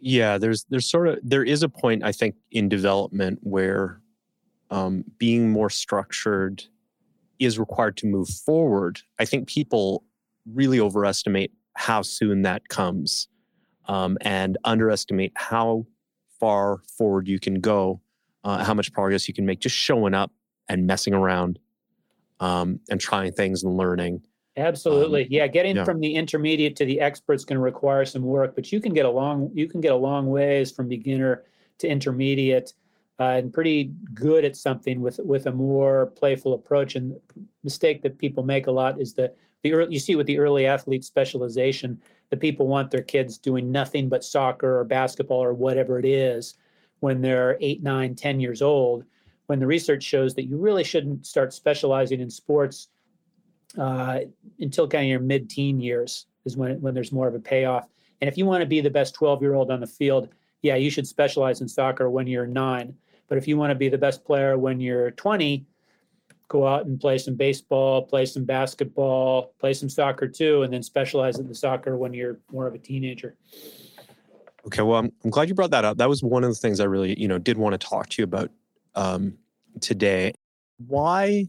Yeah, 0.00 0.38
there's 0.38 0.64
there's 0.70 0.88
sort 0.88 1.08
of 1.08 1.18
there 1.24 1.42
is 1.42 1.64
a 1.64 1.68
point 1.68 2.04
I 2.04 2.12
think 2.12 2.36
in 2.52 2.68
development 2.68 3.40
where 3.42 4.00
um, 4.70 5.04
being 5.18 5.50
more 5.50 5.70
structured 5.70 6.64
is 7.38 7.58
required 7.58 7.96
to 7.98 8.06
move 8.06 8.28
forward, 8.28 9.00
I 9.18 9.24
think 9.24 9.48
people 9.48 10.04
really 10.52 10.80
overestimate 10.80 11.52
how 11.74 12.02
soon 12.02 12.42
that 12.42 12.68
comes 12.68 13.28
um, 13.86 14.18
and 14.20 14.58
underestimate 14.64 15.32
how 15.36 15.86
far 16.40 16.80
forward 16.96 17.28
you 17.28 17.38
can 17.38 17.60
go, 17.60 18.00
uh, 18.44 18.64
how 18.64 18.74
much 18.74 18.92
progress 18.92 19.28
you 19.28 19.34
can 19.34 19.46
make 19.46 19.60
just 19.60 19.76
showing 19.76 20.14
up 20.14 20.32
and 20.68 20.86
messing 20.86 21.14
around 21.14 21.58
um, 22.40 22.80
and 22.90 23.00
trying 23.00 23.32
things 23.32 23.62
and 23.62 23.76
learning. 23.76 24.22
Absolutely. 24.56 25.22
Um, 25.22 25.28
yeah, 25.30 25.46
getting 25.46 25.76
yeah. 25.76 25.84
from 25.84 26.00
the 26.00 26.14
intermediate 26.14 26.74
to 26.76 26.84
the 26.84 27.00
expert 27.00 27.34
is 27.34 27.44
going 27.44 27.58
to 27.58 27.62
require 27.62 28.04
some 28.04 28.22
work, 28.22 28.54
but 28.54 28.72
you 28.72 28.80
can 28.80 28.92
get 28.92 29.06
a 29.06 29.10
long 29.10 29.50
you 29.54 29.68
can 29.68 29.80
get 29.80 29.92
a 29.92 29.96
long 29.96 30.26
ways 30.28 30.72
from 30.72 30.88
beginner 30.88 31.44
to 31.78 31.88
intermediate 31.88 32.72
uh, 33.20 33.24
and 33.24 33.52
pretty 33.52 33.92
good 34.14 34.44
at 34.44 34.56
something 34.56 35.00
with 35.00 35.18
with 35.24 35.46
a 35.46 35.52
more 35.52 36.06
playful 36.16 36.54
approach. 36.54 36.94
And 36.94 37.18
mistake 37.64 38.02
that 38.02 38.18
people 38.18 38.44
make 38.44 38.66
a 38.66 38.72
lot 38.72 39.00
is 39.00 39.14
that 39.14 39.36
the 39.62 39.72
early, 39.72 39.92
you 39.92 39.98
see 39.98 40.14
with 40.14 40.26
the 40.26 40.38
early 40.38 40.66
athlete 40.66 41.04
specialization, 41.04 42.00
the 42.30 42.36
people 42.36 42.68
want 42.68 42.90
their 42.90 43.02
kids 43.02 43.38
doing 43.38 43.72
nothing 43.72 44.08
but 44.08 44.22
soccer 44.24 44.78
or 44.78 44.84
basketball 44.84 45.42
or 45.42 45.52
whatever 45.52 45.98
it 45.98 46.04
is 46.04 46.54
when 47.00 47.20
they're 47.20 47.58
eight, 47.60 47.82
nine, 47.82 48.14
ten 48.14 48.40
years 48.40 48.62
old. 48.62 49.04
When 49.46 49.58
the 49.58 49.66
research 49.66 50.02
shows 50.02 50.34
that 50.34 50.44
you 50.44 50.58
really 50.58 50.84
shouldn't 50.84 51.26
start 51.26 51.52
specializing 51.52 52.20
in 52.20 52.30
sports 52.30 52.88
uh, 53.78 54.20
until 54.60 54.86
kind 54.86 55.04
of 55.04 55.08
your 55.08 55.20
mid-teen 55.20 55.80
years 55.80 56.26
is 56.44 56.56
when 56.56 56.80
when 56.80 56.94
there's 56.94 57.12
more 57.12 57.26
of 57.26 57.34
a 57.34 57.40
payoff. 57.40 57.88
And 58.20 58.28
if 58.28 58.36
you 58.36 58.46
want 58.46 58.62
to 58.62 58.66
be 58.66 58.80
the 58.80 58.90
best 58.90 59.16
12-year-old 59.16 59.70
on 59.70 59.80
the 59.80 59.86
field, 59.86 60.28
yeah, 60.62 60.74
you 60.76 60.90
should 60.90 61.06
specialize 61.06 61.60
in 61.60 61.68
soccer 61.68 62.10
when 62.10 62.26
you're 62.26 62.46
nine 62.46 62.94
but 63.28 63.38
if 63.38 63.46
you 63.46 63.56
want 63.56 63.70
to 63.70 63.74
be 63.74 63.88
the 63.88 63.98
best 63.98 64.24
player 64.24 64.58
when 64.58 64.80
you're 64.80 65.10
20, 65.12 65.64
go 66.48 66.66
out 66.66 66.86
and 66.86 66.98
play 66.98 67.18
some 67.18 67.34
baseball, 67.34 68.02
play 68.02 68.24
some 68.24 68.44
basketball, 68.44 69.54
play 69.60 69.74
some 69.74 69.88
soccer 69.88 70.26
too, 70.26 70.62
and 70.62 70.72
then 70.72 70.82
specialize 70.82 71.38
in 71.38 71.46
the 71.46 71.54
soccer 71.54 71.96
when 71.96 72.14
you're 72.14 72.38
more 72.50 72.66
of 72.66 72.74
a 72.74 72.78
teenager. 72.78 73.36
Okay, 74.66 74.82
well, 74.82 74.98
I'm, 74.98 75.12
I'm 75.24 75.30
glad 75.30 75.48
you 75.48 75.54
brought 75.54 75.70
that 75.70 75.84
up. 75.84 75.98
That 75.98 76.08
was 76.08 76.22
one 76.22 76.42
of 76.44 76.50
the 76.50 76.56
things 76.56 76.80
I 76.80 76.84
really, 76.84 77.18
you 77.20 77.28
know, 77.28 77.38
did 77.38 77.58
want 77.58 77.78
to 77.78 77.86
talk 77.86 78.08
to 78.10 78.22
you 78.22 78.24
about 78.24 78.50
um, 78.94 79.34
today. 79.80 80.32
Why? 80.86 81.48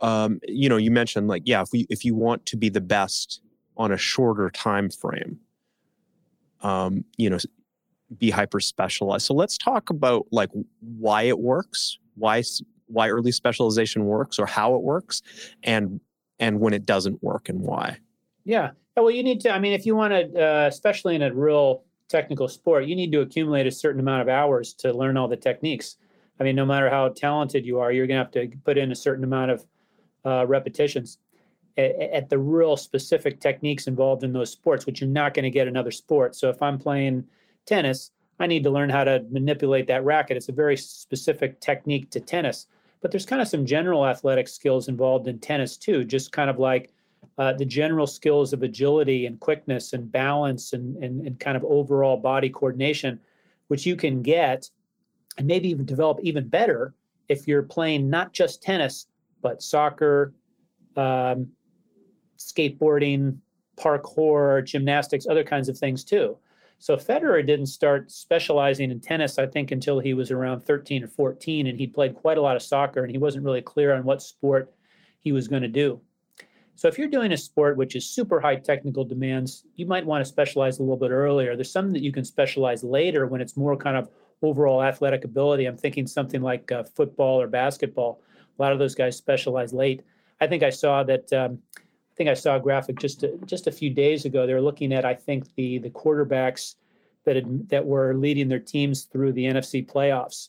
Um, 0.00 0.40
you 0.46 0.68
know, 0.68 0.76
you 0.76 0.90
mentioned 0.90 1.28
like, 1.28 1.42
yeah, 1.46 1.62
if 1.62 1.68
we 1.72 1.86
if 1.88 2.04
you 2.04 2.14
want 2.14 2.44
to 2.46 2.56
be 2.56 2.68
the 2.68 2.80
best 2.80 3.40
on 3.76 3.92
a 3.92 3.96
shorter 3.96 4.50
time 4.50 4.90
frame, 4.90 5.38
um, 6.62 7.04
you 7.16 7.30
know, 7.30 7.38
be 8.18 8.30
hyper 8.30 8.60
specialized. 8.60 9.26
So 9.26 9.34
let's 9.34 9.58
talk 9.58 9.90
about 9.90 10.26
like 10.30 10.50
why 10.80 11.22
it 11.22 11.38
works, 11.38 11.98
why 12.14 12.42
why 12.86 13.08
early 13.10 13.32
specialization 13.32 14.04
works 14.04 14.38
or 14.38 14.46
how 14.46 14.74
it 14.74 14.82
works 14.82 15.22
and 15.62 16.00
and 16.38 16.60
when 16.60 16.72
it 16.72 16.86
doesn't 16.86 17.22
work 17.22 17.48
and 17.48 17.60
why. 17.60 17.98
Yeah. 18.44 18.70
Well, 18.96 19.10
you 19.10 19.22
need 19.22 19.40
to 19.40 19.50
I 19.50 19.58
mean 19.58 19.72
if 19.72 19.84
you 19.86 19.96
want 19.96 20.12
to 20.12 20.40
uh, 20.40 20.66
especially 20.68 21.14
in 21.16 21.22
a 21.22 21.34
real 21.34 21.82
technical 22.08 22.46
sport, 22.48 22.86
you 22.86 22.94
need 22.94 23.10
to 23.12 23.20
accumulate 23.22 23.66
a 23.66 23.72
certain 23.72 24.00
amount 24.00 24.22
of 24.22 24.28
hours 24.28 24.72
to 24.74 24.92
learn 24.92 25.16
all 25.16 25.26
the 25.26 25.36
techniques. 25.36 25.96
I 26.38 26.44
mean, 26.44 26.54
no 26.54 26.66
matter 26.66 26.88
how 26.88 27.08
talented 27.08 27.66
you 27.66 27.80
are, 27.80 27.90
you're 27.90 28.06
going 28.06 28.18
to 28.18 28.24
have 28.24 28.50
to 28.50 28.56
put 28.64 28.78
in 28.78 28.92
a 28.92 28.94
certain 28.94 29.24
amount 29.24 29.50
of 29.50 29.66
uh, 30.24 30.46
repetitions. 30.46 31.18
at, 31.76 32.00
at 32.00 32.28
the 32.28 32.38
real 32.38 32.76
specific 32.76 33.40
techniques 33.40 33.86
involved 33.86 34.24
in 34.24 34.32
those 34.32 34.50
sports, 34.50 34.86
which 34.86 35.00
you're 35.00 35.10
not 35.10 35.34
going 35.34 35.44
to 35.44 35.50
get 35.50 35.68
in 35.68 35.76
other 35.76 35.90
sports. 35.90 36.38
So 36.40 36.48
if 36.48 36.60
I'm 36.62 36.78
playing 36.78 37.24
tennis, 37.66 38.10
I 38.38 38.46
need 38.46 38.64
to 38.64 38.70
learn 38.70 38.90
how 38.90 39.04
to 39.04 39.24
manipulate 39.30 39.86
that 39.88 40.04
racket. 40.04 40.36
It's 40.36 40.48
a 40.48 40.52
very 40.52 40.76
specific 40.76 41.60
technique 41.60 42.10
to 42.10 42.20
tennis. 42.20 42.66
But 43.00 43.10
there's 43.10 43.26
kind 43.26 43.42
of 43.42 43.48
some 43.48 43.66
general 43.66 44.06
athletic 44.06 44.48
skills 44.48 44.88
involved 44.88 45.28
in 45.28 45.38
tennis 45.38 45.76
too, 45.76 46.04
just 46.04 46.32
kind 46.32 46.50
of 46.50 46.58
like 46.58 46.92
uh, 47.38 47.52
the 47.52 47.64
general 47.64 48.06
skills 48.06 48.52
of 48.52 48.62
agility 48.62 49.26
and 49.26 49.38
quickness 49.40 49.92
and 49.92 50.10
balance 50.10 50.72
and, 50.72 50.96
and, 51.02 51.26
and 51.26 51.38
kind 51.38 51.56
of 51.56 51.64
overall 51.64 52.16
body 52.16 52.48
coordination, 52.48 53.20
which 53.68 53.86
you 53.86 53.96
can 53.96 54.22
get 54.22 54.70
and 55.38 55.46
maybe 55.46 55.68
even 55.68 55.84
develop 55.84 56.18
even 56.22 56.48
better 56.48 56.94
if 57.28 57.46
you're 57.46 57.62
playing 57.62 58.08
not 58.08 58.32
just 58.32 58.62
tennis, 58.62 59.06
but 59.42 59.62
soccer, 59.62 60.32
um, 60.96 61.48
skateboarding, 62.38 63.36
parkour, 63.76 64.64
gymnastics, 64.64 65.26
other 65.26 65.44
kinds 65.44 65.68
of 65.68 65.76
things 65.76 66.04
too. 66.04 66.36
So 66.78 66.96
Federer 66.96 67.44
didn't 67.46 67.66
start 67.66 68.10
specializing 68.10 68.90
in 68.90 69.00
tennis, 69.00 69.38
I 69.38 69.46
think, 69.46 69.70
until 69.70 69.98
he 69.98 70.14
was 70.14 70.30
around 70.30 70.60
13 70.60 71.04
or 71.04 71.08
14, 71.08 71.66
and 71.66 71.78
he 71.78 71.86
played 71.86 72.14
quite 72.14 72.38
a 72.38 72.42
lot 72.42 72.56
of 72.56 72.62
soccer, 72.62 73.02
and 73.02 73.10
he 73.10 73.18
wasn't 73.18 73.44
really 73.44 73.62
clear 73.62 73.94
on 73.94 74.04
what 74.04 74.22
sport 74.22 74.72
he 75.20 75.32
was 75.32 75.48
going 75.48 75.62
to 75.62 75.68
do. 75.68 76.00
So 76.74 76.88
if 76.88 76.98
you're 76.98 77.08
doing 77.08 77.32
a 77.32 77.36
sport 77.38 77.78
which 77.78 77.96
is 77.96 78.08
super 78.08 78.38
high 78.38 78.56
technical 78.56 79.04
demands, 79.04 79.64
you 79.76 79.86
might 79.86 80.04
want 80.04 80.22
to 80.22 80.28
specialize 80.28 80.78
a 80.78 80.82
little 80.82 80.98
bit 80.98 81.10
earlier. 81.10 81.56
There's 81.56 81.72
some 81.72 81.90
that 81.92 82.02
you 82.02 82.12
can 82.12 82.24
specialize 82.24 82.84
later 82.84 83.26
when 83.26 83.40
it's 83.40 83.56
more 83.56 83.76
kind 83.76 83.96
of 83.96 84.10
overall 84.42 84.82
athletic 84.82 85.24
ability. 85.24 85.64
I'm 85.64 85.78
thinking 85.78 86.06
something 86.06 86.42
like 86.42 86.70
uh, 86.70 86.84
football 86.84 87.40
or 87.40 87.48
basketball. 87.48 88.20
A 88.58 88.62
lot 88.62 88.72
of 88.72 88.78
those 88.78 88.94
guys 88.94 89.16
specialize 89.16 89.72
late. 89.72 90.02
I 90.38 90.46
think 90.46 90.62
I 90.62 90.70
saw 90.70 91.02
that. 91.04 91.32
Um, 91.32 91.60
think 92.16 92.30
I 92.30 92.34
saw 92.34 92.56
a 92.56 92.60
graphic 92.60 92.98
just 92.98 93.22
a, 93.22 93.36
just 93.44 93.66
a 93.66 93.72
few 93.72 93.90
days 93.90 94.24
ago. 94.24 94.46
They 94.46 94.54
were 94.54 94.60
looking 94.60 94.92
at 94.92 95.04
I 95.04 95.14
think 95.14 95.54
the 95.54 95.78
the 95.78 95.90
quarterbacks 95.90 96.76
that 97.24 97.36
had, 97.36 97.68
that 97.68 97.84
were 97.84 98.14
leading 98.14 98.48
their 98.48 98.60
teams 98.60 99.04
through 99.04 99.32
the 99.32 99.44
NFC 99.44 99.86
playoffs, 99.86 100.48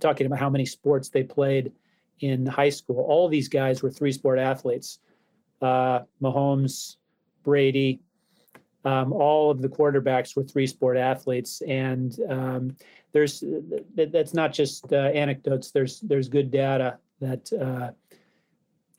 talking 0.00 0.26
about 0.26 0.38
how 0.38 0.50
many 0.50 0.66
sports 0.66 1.08
they 1.08 1.22
played 1.22 1.72
in 2.20 2.46
high 2.46 2.68
school. 2.68 3.04
All 3.08 3.28
these 3.28 3.48
guys 3.48 3.82
were 3.82 3.90
three 3.90 4.12
sport 4.12 4.38
athletes. 4.38 4.98
Uh, 5.62 6.00
Mahomes, 6.22 6.96
Brady, 7.44 8.00
um, 8.84 9.12
all 9.12 9.50
of 9.50 9.60
the 9.60 9.68
quarterbacks 9.68 10.34
were 10.34 10.42
three 10.42 10.66
sport 10.66 10.96
athletes, 10.96 11.62
and 11.62 12.18
um, 12.28 12.76
there's 13.12 13.44
that's 13.94 14.34
not 14.34 14.52
just 14.52 14.92
uh, 14.92 14.96
anecdotes. 14.96 15.70
There's 15.70 16.00
there's 16.00 16.28
good 16.28 16.50
data 16.50 16.98
that 17.20 17.52
uh, 17.52 17.90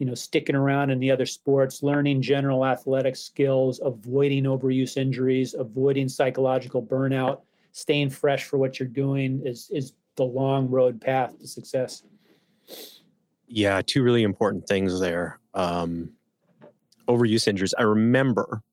you 0.01 0.07
know 0.07 0.15
sticking 0.15 0.55
around 0.55 0.89
in 0.89 0.97
the 0.97 1.11
other 1.11 1.27
sports, 1.27 1.83
learning 1.83 2.23
general 2.23 2.65
athletic 2.65 3.15
skills, 3.15 3.79
avoiding 3.83 4.45
overuse 4.45 4.97
injuries, 4.97 5.53
avoiding 5.53 6.09
psychological 6.09 6.81
burnout, 6.81 7.41
staying 7.71 8.09
fresh 8.09 8.45
for 8.45 8.57
what 8.57 8.79
you're 8.79 8.89
doing 8.89 9.43
is 9.45 9.69
is 9.71 9.93
the 10.15 10.23
long 10.23 10.67
road 10.67 10.99
path 10.99 11.37
to 11.39 11.47
success. 11.47 12.01
Yeah, 13.47 13.79
two 13.85 14.01
really 14.01 14.23
important 14.23 14.65
things 14.65 14.99
there. 14.99 15.39
Um, 15.53 16.13
overuse 17.07 17.47
injuries. 17.47 17.75
I 17.77 17.83
remember 17.83 18.63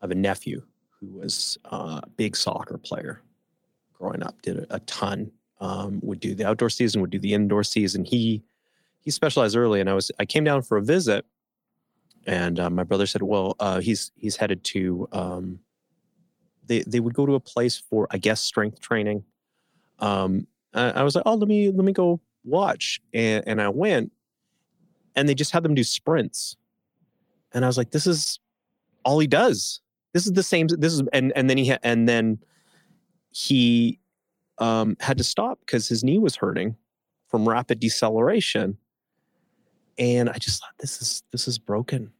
I 0.00 0.06
have 0.06 0.12
a 0.12 0.14
nephew 0.14 0.62
who 0.98 1.08
was 1.08 1.58
a 1.66 2.00
big 2.16 2.34
soccer 2.34 2.78
player 2.78 3.20
growing 3.92 4.22
up, 4.22 4.40
did 4.40 4.56
a, 4.56 4.76
a 4.76 4.80
ton. 4.80 5.30
Um, 5.60 6.00
would 6.02 6.20
do 6.20 6.34
the 6.34 6.46
outdoor 6.46 6.70
season, 6.70 7.02
would 7.02 7.10
do 7.10 7.18
the 7.18 7.34
indoor 7.34 7.64
season. 7.64 8.02
He 8.02 8.42
he 9.00 9.10
specialized 9.10 9.56
early, 9.56 9.80
and 9.80 9.88
I 9.88 9.94
was 9.94 10.10
I 10.18 10.24
came 10.24 10.44
down 10.44 10.62
for 10.62 10.76
a 10.76 10.82
visit, 10.82 11.24
and 12.26 12.58
uh, 12.58 12.70
my 12.70 12.84
brother 12.84 13.06
said, 13.06 13.22
"Well, 13.22 13.56
uh, 13.58 13.80
he's 13.80 14.12
he's 14.16 14.36
headed 14.36 14.64
to." 14.64 15.08
Um, 15.12 15.60
they 16.66 16.80
they 16.86 17.00
would 17.00 17.14
go 17.14 17.26
to 17.26 17.34
a 17.34 17.40
place 17.40 17.76
for 17.76 18.06
I 18.10 18.18
guess 18.18 18.40
strength 18.40 18.80
training. 18.80 19.24
Um, 19.98 20.46
I, 20.72 21.02
was 21.02 21.14
like, 21.14 21.24
"Oh, 21.26 21.34
let 21.34 21.48
me 21.48 21.70
let 21.70 21.84
me 21.84 21.92
go 21.92 22.20
watch," 22.44 23.00
and 23.12 23.42
and 23.46 23.60
I 23.60 23.68
went, 23.68 24.12
and 25.16 25.28
they 25.28 25.34
just 25.34 25.50
had 25.50 25.62
them 25.62 25.74
do 25.74 25.84
sprints 25.84 26.56
and 27.52 27.64
I 27.64 27.68
was 27.68 27.76
like, 27.76 27.90
this 27.90 28.06
is 28.06 28.38
all 29.04 29.18
he 29.18 29.26
does. 29.26 29.80
This 30.12 30.26
is 30.26 30.32
the 30.32 30.42
same. 30.42 30.66
This 30.68 30.92
is 30.92 31.02
and 31.12 31.32
and 31.36 31.48
then 31.48 31.58
he 31.58 31.70
ha- 31.70 31.78
and 31.82 32.08
then 32.08 32.38
he 33.30 33.98
um, 34.58 34.96
had 35.00 35.18
to 35.18 35.24
stop 35.24 35.60
because 35.60 35.88
his 35.88 36.02
knee 36.02 36.18
was 36.18 36.36
hurting 36.36 36.76
from 37.28 37.48
rapid 37.48 37.78
deceleration, 37.78 38.76
and 40.00 40.28
I 40.28 40.38
just 40.38 40.60
thought 40.60 40.72
this 40.78 41.00
is 41.00 41.22
this 41.30 41.46
is 41.46 41.58
broken. 41.58 42.10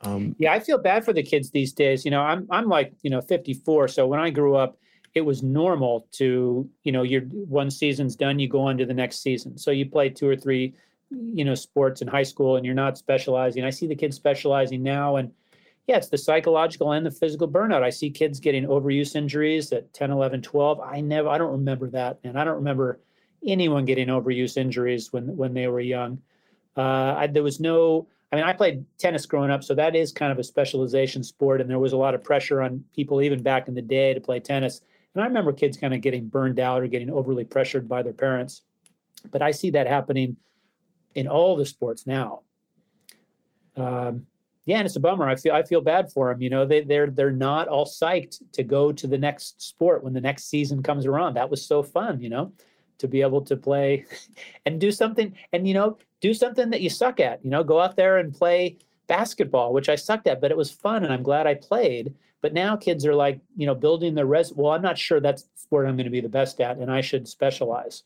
Um, 0.00 0.34
yeah, 0.38 0.52
I 0.52 0.60
feel 0.60 0.78
bad 0.78 1.04
for 1.04 1.12
the 1.12 1.22
kids 1.22 1.50
these 1.50 1.72
days. 1.72 2.04
You 2.04 2.10
know, 2.10 2.20
I'm 2.20 2.48
I'm 2.50 2.68
like 2.68 2.92
you 3.02 3.10
know 3.10 3.20
54, 3.20 3.88
so 3.88 4.06
when 4.06 4.18
I 4.18 4.30
grew 4.30 4.56
up, 4.56 4.76
it 5.14 5.20
was 5.20 5.44
normal 5.44 6.08
to 6.12 6.68
you 6.82 6.92
know 6.92 7.02
your 7.02 7.22
one 7.22 7.70
season's 7.70 8.16
done, 8.16 8.40
you 8.40 8.48
go 8.48 8.62
on 8.62 8.78
to 8.78 8.86
the 8.86 8.94
next 8.94 9.22
season. 9.22 9.56
So 9.56 9.70
you 9.70 9.88
play 9.88 10.08
two 10.08 10.28
or 10.28 10.36
three 10.36 10.74
you 11.10 11.44
know 11.44 11.54
sports 11.54 12.02
in 12.02 12.08
high 12.08 12.22
school 12.22 12.56
and 12.56 12.64
you're 12.64 12.74
not 12.74 12.98
specializing 12.98 13.64
i 13.64 13.70
see 13.70 13.86
the 13.86 13.94
kids 13.94 14.16
specializing 14.16 14.82
now 14.82 15.16
and 15.16 15.30
yeah 15.86 15.96
it's 15.96 16.08
the 16.08 16.18
psychological 16.18 16.92
and 16.92 17.04
the 17.04 17.10
physical 17.10 17.48
burnout 17.48 17.82
i 17.82 17.90
see 17.90 18.10
kids 18.10 18.40
getting 18.40 18.64
overuse 18.66 19.14
injuries 19.14 19.72
at 19.72 19.92
10 19.92 20.10
11 20.10 20.42
12 20.42 20.80
i 20.80 21.00
never 21.00 21.28
i 21.28 21.38
don't 21.38 21.52
remember 21.52 21.88
that 21.88 22.18
and 22.24 22.38
i 22.38 22.44
don't 22.44 22.56
remember 22.56 23.00
anyone 23.46 23.84
getting 23.84 24.08
overuse 24.08 24.56
injuries 24.56 25.12
when 25.12 25.36
when 25.36 25.54
they 25.54 25.68
were 25.68 25.80
young 25.80 26.20
uh, 26.76 27.14
I, 27.16 27.26
there 27.26 27.42
was 27.42 27.60
no 27.60 28.06
i 28.32 28.36
mean 28.36 28.44
i 28.44 28.52
played 28.52 28.84
tennis 28.98 29.26
growing 29.26 29.50
up 29.50 29.62
so 29.62 29.74
that 29.74 29.94
is 29.94 30.12
kind 30.12 30.32
of 30.32 30.38
a 30.38 30.44
specialization 30.44 31.22
sport 31.22 31.60
and 31.60 31.68
there 31.68 31.78
was 31.78 31.92
a 31.92 31.96
lot 31.96 32.14
of 32.14 32.22
pressure 32.22 32.62
on 32.62 32.84
people 32.94 33.22
even 33.22 33.42
back 33.42 33.68
in 33.68 33.74
the 33.74 33.82
day 33.82 34.14
to 34.14 34.20
play 34.20 34.40
tennis 34.40 34.80
and 35.14 35.22
i 35.22 35.26
remember 35.26 35.52
kids 35.52 35.76
kind 35.76 35.94
of 35.94 36.00
getting 36.00 36.28
burned 36.28 36.58
out 36.58 36.82
or 36.82 36.86
getting 36.86 37.10
overly 37.10 37.44
pressured 37.44 37.88
by 37.88 38.02
their 38.02 38.12
parents 38.12 38.62
but 39.30 39.42
i 39.42 39.50
see 39.50 39.70
that 39.70 39.86
happening 39.86 40.36
in 41.14 41.28
all 41.28 41.56
the 41.56 41.66
sports 41.66 42.06
now. 42.06 42.40
Um, 43.76 44.26
yeah, 44.66 44.78
and 44.78 44.86
it's 44.86 44.96
a 44.96 45.00
bummer. 45.00 45.28
I 45.28 45.36
feel 45.36 45.52
I 45.52 45.62
feel 45.62 45.80
bad 45.80 46.10
for 46.10 46.32
them. 46.32 46.40
You 46.40 46.50
know, 46.50 46.64
they 46.64 46.82
they're 46.82 47.10
they're 47.10 47.30
not 47.30 47.68
all 47.68 47.84
psyched 47.84 48.40
to 48.52 48.62
go 48.62 48.92
to 48.92 49.06
the 49.06 49.18
next 49.18 49.60
sport 49.60 50.02
when 50.02 50.14
the 50.14 50.20
next 50.20 50.48
season 50.48 50.82
comes 50.82 51.06
around. 51.06 51.34
That 51.34 51.50
was 51.50 51.66
so 51.66 51.82
fun, 51.82 52.20
you 52.20 52.30
know, 52.30 52.52
to 52.98 53.08
be 53.08 53.20
able 53.20 53.42
to 53.42 53.56
play 53.56 54.04
and 54.66 54.80
do 54.80 54.92
something 54.92 55.34
and 55.52 55.66
you 55.66 55.74
know 55.74 55.98
do 56.20 56.32
something 56.34 56.70
that 56.70 56.80
you 56.80 56.90
suck 56.90 57.20
at. 57.20 57.44
You 57.44 57.50
know, 57.50 57.62
go 57.62 57.80
out 57.80 57.96
there 57.96 58.18
and 58.18 58.34
play 58.34 58.78
basketball, 59.06 59.72
which 59.72 59.88
I 59.88 59.94
sucked 59.94 60.26
at, 60.26 60.40
but 60.40 60.50
it 60.50 60.56
was 60.56 60.70
fun 60.70 61.04
and 61.04 61.12
I'm 61.12 61.22
glad 61.22 61.46
I 61.46 61.54
played. 61.54 62.14
But 62.40 62.52
now 62.52 62.76
kids 62.76 63.06
are 63.06 63.14
like, 63.14 63.40
you 63.56 63.66
know, 63.66 63.74
building 63.74 64.14
their 64.14 64.26
res. 64.26 64.52
Well, 64.52 64.72
I'm 64.72 64.82
not 64.82 64.98
sure 64.98 65.20
that's 65.20 65.48
sport 65.56 65.86
I'm 65.86 65.96
going 65.96 66.04
to 66.04 66.10
be 66.10 66.20
the 66.20 66.28
best 66.28 66.60
at, 66.60 66.76
and 66.76 66.90
I 66.90 67.00
should 67.00 67.26
specialize 67.26 68.04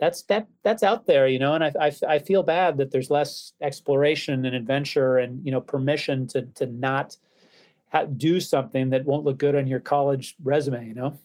that's 0.00 0.22
that 0.22 0.48
that's 0.62 0.82
out 0.82 1.06
there, 1.06 1.28
you 1.28 1.38
know, 1.38 1.52
and 1.54 1.62
I, 1.62 1.72
I, 1.78 1.92
I 2.08 2.18
feel 2.18 2.42
bad 2.42 2.78
that 2.78 2.90
there's 2.90 3.10
less 3.10 3.52
exploration 3.60 4.46
and 4.46 4.56
adventure 4.56 5.18
and 5.18 5.44
you 5.44 5.52
know 5.52 5.60
permission 5.60 6.26
to 6.28 6.42
to 6.54 6.66
not 6.66 7.16
do 8.16 8.40
something 8.40 8.90
that 8.90 9.04
won't 9.04 9.24
look 9.24 9.36
good 9.38 9.54
on 9.54 9.66
your 9.66 9.80
college 9.80 10.36
resume, 10.42 10.88
you 10.88 10.94
know. 10.94 11.18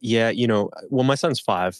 Yeah, 0.00 0.30
you 0.30 0.46
know, 0.46 0.70
well, 0.88 1.04
my 1.04 1.14
son's 1.14 1.40
five, 1.40 1.78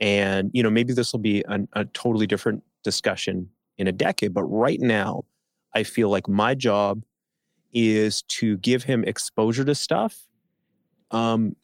and 0.00 0.50
you 0.52 0.62
know 0.62 0.70
maybe 0.70 0.92
this 0.92 1.12
will 1.12 1.20
be 1.20 1.44
an, 1.48 1.68
a 1.74 1.84
totally 1.86 2.26
different 2.26 2.62
discussion 2.84 3.48
in 3.78 3.86
a 3.86 3.92
decade, 3.92 4.34
but 4.34 4.44
right 4.44 4.80
now, 4.80 5.24
I 5.74 5.84
feel 5.84 6.10
like 6.10 6.28
my 6.28 6.54
job 6.54 7.02
is 7.72 8.22
to 8.22 8.56
give 8.58 8.84
him 8.84 9.04
exposure 9.04 9.64
to 9.64 9.74
stuff 9.74 10.18
um, 11.10 11.56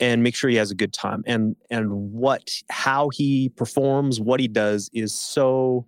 and 0.00 0.22
make 0.22 0.34
sure 0.34 0.50
he 0.50 0.56
has 0.56 0.70
a 0.70 0.74
good 0.74 0.92
time 0.92 1.22
and 1.26 1.56
and 1.70 1.92
what 1.92 2.50
how 2.70 3.08
he 3.10 3.50
performs 3.50 4.20
what 4.20 4.40
he 4.40 4.48
does 4.48 4.90
is 4.92 5.14
so 5.14 5.86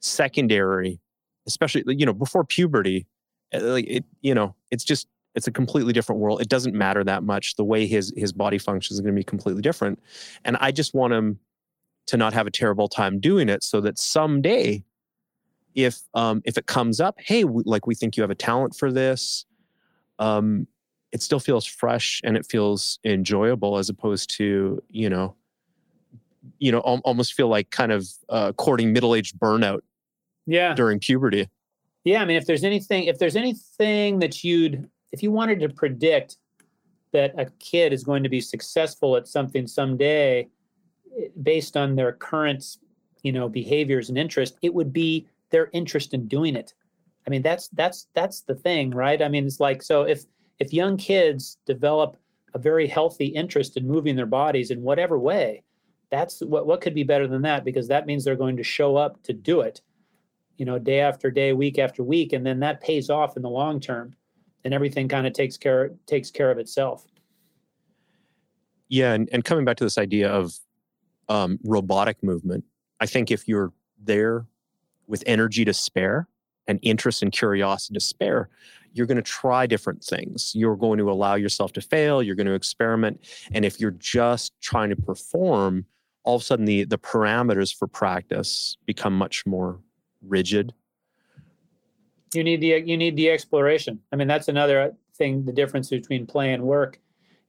secondary 0.00 1.00
especially 1.46 1.82
you 1.86 2.04
know 2.06 2.12
before 2.12 2.44
puberty 2.44 3.06
uh, 3.54 3.60
like 3.60 3.84
it 3.88 4.04
you 4.20 4.34
know 4.34 4.54
it's 4.70 4.84
just 4.84 5.06
it's 5.34 5.46
a 5.46 5.52
completely 5.52 5.92
different 5.92 6.20
world. 6.20 6.40
It 6.40 6.48
doesn't 6.48 6.74
matter 6.74 7.02
that 7.04 7.22
much. 7.22 7.56
The 7.56 7.64
way 7.64 7.86
his 7.86 8.12
his 8.16 8.32
body 8.32 8.58
functions 8.58 8.96
is 8.96 9.00
going 9.00 9.14
to 9.14 9.18
be 9.18 9.24
completely 9.24 9.62
different. 9.62 9.98
And 10.44 10.56
i 10.60 10.70
just 10.70 10.94
want 10.94 11.12
him 11.12 11.38
to 12.06 12.16
not 12.16 12.32
have 12.32 12.46
a 12.46 12.50
terrible 12.50 12.88
time 12.88 13.20
doing 13.20 13.48
it 13.48 13.62
so 13.62 13.80
that 13.80 13.98
someday 13.98 14.82
if 15.74 16.00
um 16.14 16.42
if 16.44 16.58
it 16.58 16.66
comes 16.66 17.00
up 17.00 17.14
hey 17.18 17.44
we, 17.44 17.62
like 17.64 17.86
we 17.86 17.94
think 17.94 18.16
you 18.16 18.22
have 18.22 18.30
a 18.30 18.34
talent 18.34 18.74
for 18.74 18.92
this 18.92 19.46
um 20.18 20.66
it 21.12 21.22
still 21.22 21.40
feels 21.40 21.64
fresh 21.64 22.20
and 22.24 22.36
it 22.36 22.46
feels 22.46 22.98
enjoyable 23.04 23.78
as 23.78 23.88
opposed 23.88 24.30
to 24.36 24.82
you 24.88 25.08
know 25.08 25.34
you 26.58 26.72
know 26.72 26.82
al- 26.86 27.00
almost 27.04 27.34
feel 27.34 27.48
like 27.48 27.70
kind 27.70 27.92
of 27.92 28.08
uh, 28.28 28.52
courting 28.52 28.92
middle-aged 28.92 29.38
burnout 29.38 29.80
yeah. 30.46 30.74
during 30.74 30.98
puberty. 30.98 31.48
Yeah 32.04 32.20
i 32.20 32.24
mean 32.24 32.36
if 32.36 32.46
there's 32.46 32.64
anything 32.64 33.04
if 33.04 33.18
there's 33.18 33.36
anything 33.36 34.18
that 34.18 34.42
you'd 34.42 34.90
if 35.12 35.22
you 35.22 35.30
wanted 35.30 35.60
to 35.60 35.68
predict 35.68 36.38
that 37.12 37.34
a 37.38 37.46
kid 37.58 37.92
is 37.92 38.02
going 38.02 38.22
to 38.22 38.28
be 38.28 38.40
successful 38.40 39.16
at 39.16 39.28
something 39.28 39.66
someday 39.66 40.48
eh, 41.18 41.28
based 41.42 41.76
on 41.76 41.94
their 41.94 42.12
current 42.12 42.64
you 43.22 43.32
know 43.32 43.48
behaviors 43.48 44.08
and 44.08 44.18
interest 44.18 44.58
it 44.62 44.74
would 44.74 44.92
be 44.92 45.28
their 45.50 45.68
interest 45.72 46.14
in 46.14 46.26
doing 46.26 46.56
it. 46.56 46.74
I 47.26 47.30
mean 47.30 47.42
that's 47.42 47.68
that's 47.68 48.08
that's 48.14 48.40
the 48.40 48.54
thing 48.54 48.90
right? 48.90 49.22
I 49.22 49.28
mean 49.28 49.46
it's 49.46 49.60
like 49.60 49.82
so 49.82 50.02
if 50.02 50.24
if 50.58 50.72
young 50.72 50.96
kids 50.96 51.58
develop 51.66 52.16
a 52.54 52.58
very 52.58 52.86
healthy 52.86 53.26
interest 53.26 53.76
in 53.76 53.86
moving 53.86 54.16
their 54.16 54.26
bodies 54.26 54.70
in 54.70 54.82
whatever 54.82 55.18
way 55.18 55.62
that's 56.10 56.40
what 56.40 56.66
what 56.66 56.80
could 56.80 56.94
be 56.94 57.02
better 57.02 57.26
than 57.26 57.42
that 57.42 57.64
because 57.64 57.88
that 57.88 58.06
means 58.06 58.24
they're 58.24 58.36
going 58.36 58.56
to 58.56 58.62
show 58.62 58.96
up 58.96 59.22
to 59.22 59.32
do 59.32 59.62
it 59.62 59.80
you 60.58 60.66
know 60.66 60.78
day 60.78 61.00
after 61.00 61.30
day 61.30 61.52
week 61.54 61.78
after 61.78 62.04
week 62.04 62.32
and 62.34 62.44
then 62.46 62.60
that 62.60 62.82
pays 62.82 63.08
off 63.08 63.36
in 63.36 63.42
the 63.42 63.48
long 63.48 63.80
term 63.80 64.14
and 64.64 64.72
everything 64.74 65.08
kind 65.08 65.26
of 65.26 65.32
takes 65.32 65.56
care 65.56 65.90
takes 66.06 66.30
care 66.30 66.50
of 66.50 66.58
itself. 66.58 67.06
Yeah 68.88 69.14
and, 69.14 69.28
and 69.32 69.44
coming 69.44 69.64
back 69.64 69.76
to 69.78 69.84
this 69.84 69.98
idea 69.98 70.30
of 70.30 70.52
um, 71.28 71.58
robotic 71.64 72.22
movement 72.22 72.64
i 73.00 73.06
think 73.06 73.30
if 73.30 73.48
you're 73.48 73.72
there 74.02 74.46
with 75.06 75.22
energy 75.26 75.64
to 75.64 75.72
spare 75.72 76.28
and 76.66 76.78
interest 76.82 77.22
and 77.22 77.32
curiosity 77.32 77.94
to 77.94 78.00
spare 78.00 78.50
you're 78.94 79.06
going 79.06 79.16
to 79.16 79.22
try 79.22 79.66
different 79.66 80.04
things. 80.04 80.52
You're 80.54 80.76
going 80.76 80.98
to 80.98 81.10
allow 81.10 81.34
yourself 81.36 81.72
to 81.74 81.80
fail 81.80 82.22
you're 82.22 82.34
going 82.34 82.46
to 82.46 82.54
experiment 82.54 83.20
and 83.52 83.64
if 83.64 83.80
you're 83.80 83.92
just 83.92 84.52
trying 84.60 84.90
to 84.90 84.96
perform 84.96 85.86
all 86.24 86.36
of 86.36 86.42
a 86.42 86.44
sudden 86.44 86.64
the 86.66 86.84
the 86.84 86.98
parameters 86.98 87.74
for 87.74 87.86
practice 87.86 88.76
become 88.84 89.16
much 89.16 89.46
more 89.46 89.80
rigid 90.22 90.72
you 92.34 92.44
need 92.44 92.60
the 92.60 92.82
you 92.84 92.96
need 92.96 93.16
the 93.16 93.30
exploration. 93.30 94.00
I 94.12 94.16
mean 94.16 94.28
that's 94.28 94.48
another 94.48 94.94
thing 95.14 95.44
the 95.44 95.52
difference 95.52 95.90
between 95.90 96.26
play 96.26 96.52
and 96.52 96.62
work. 96.62 96.98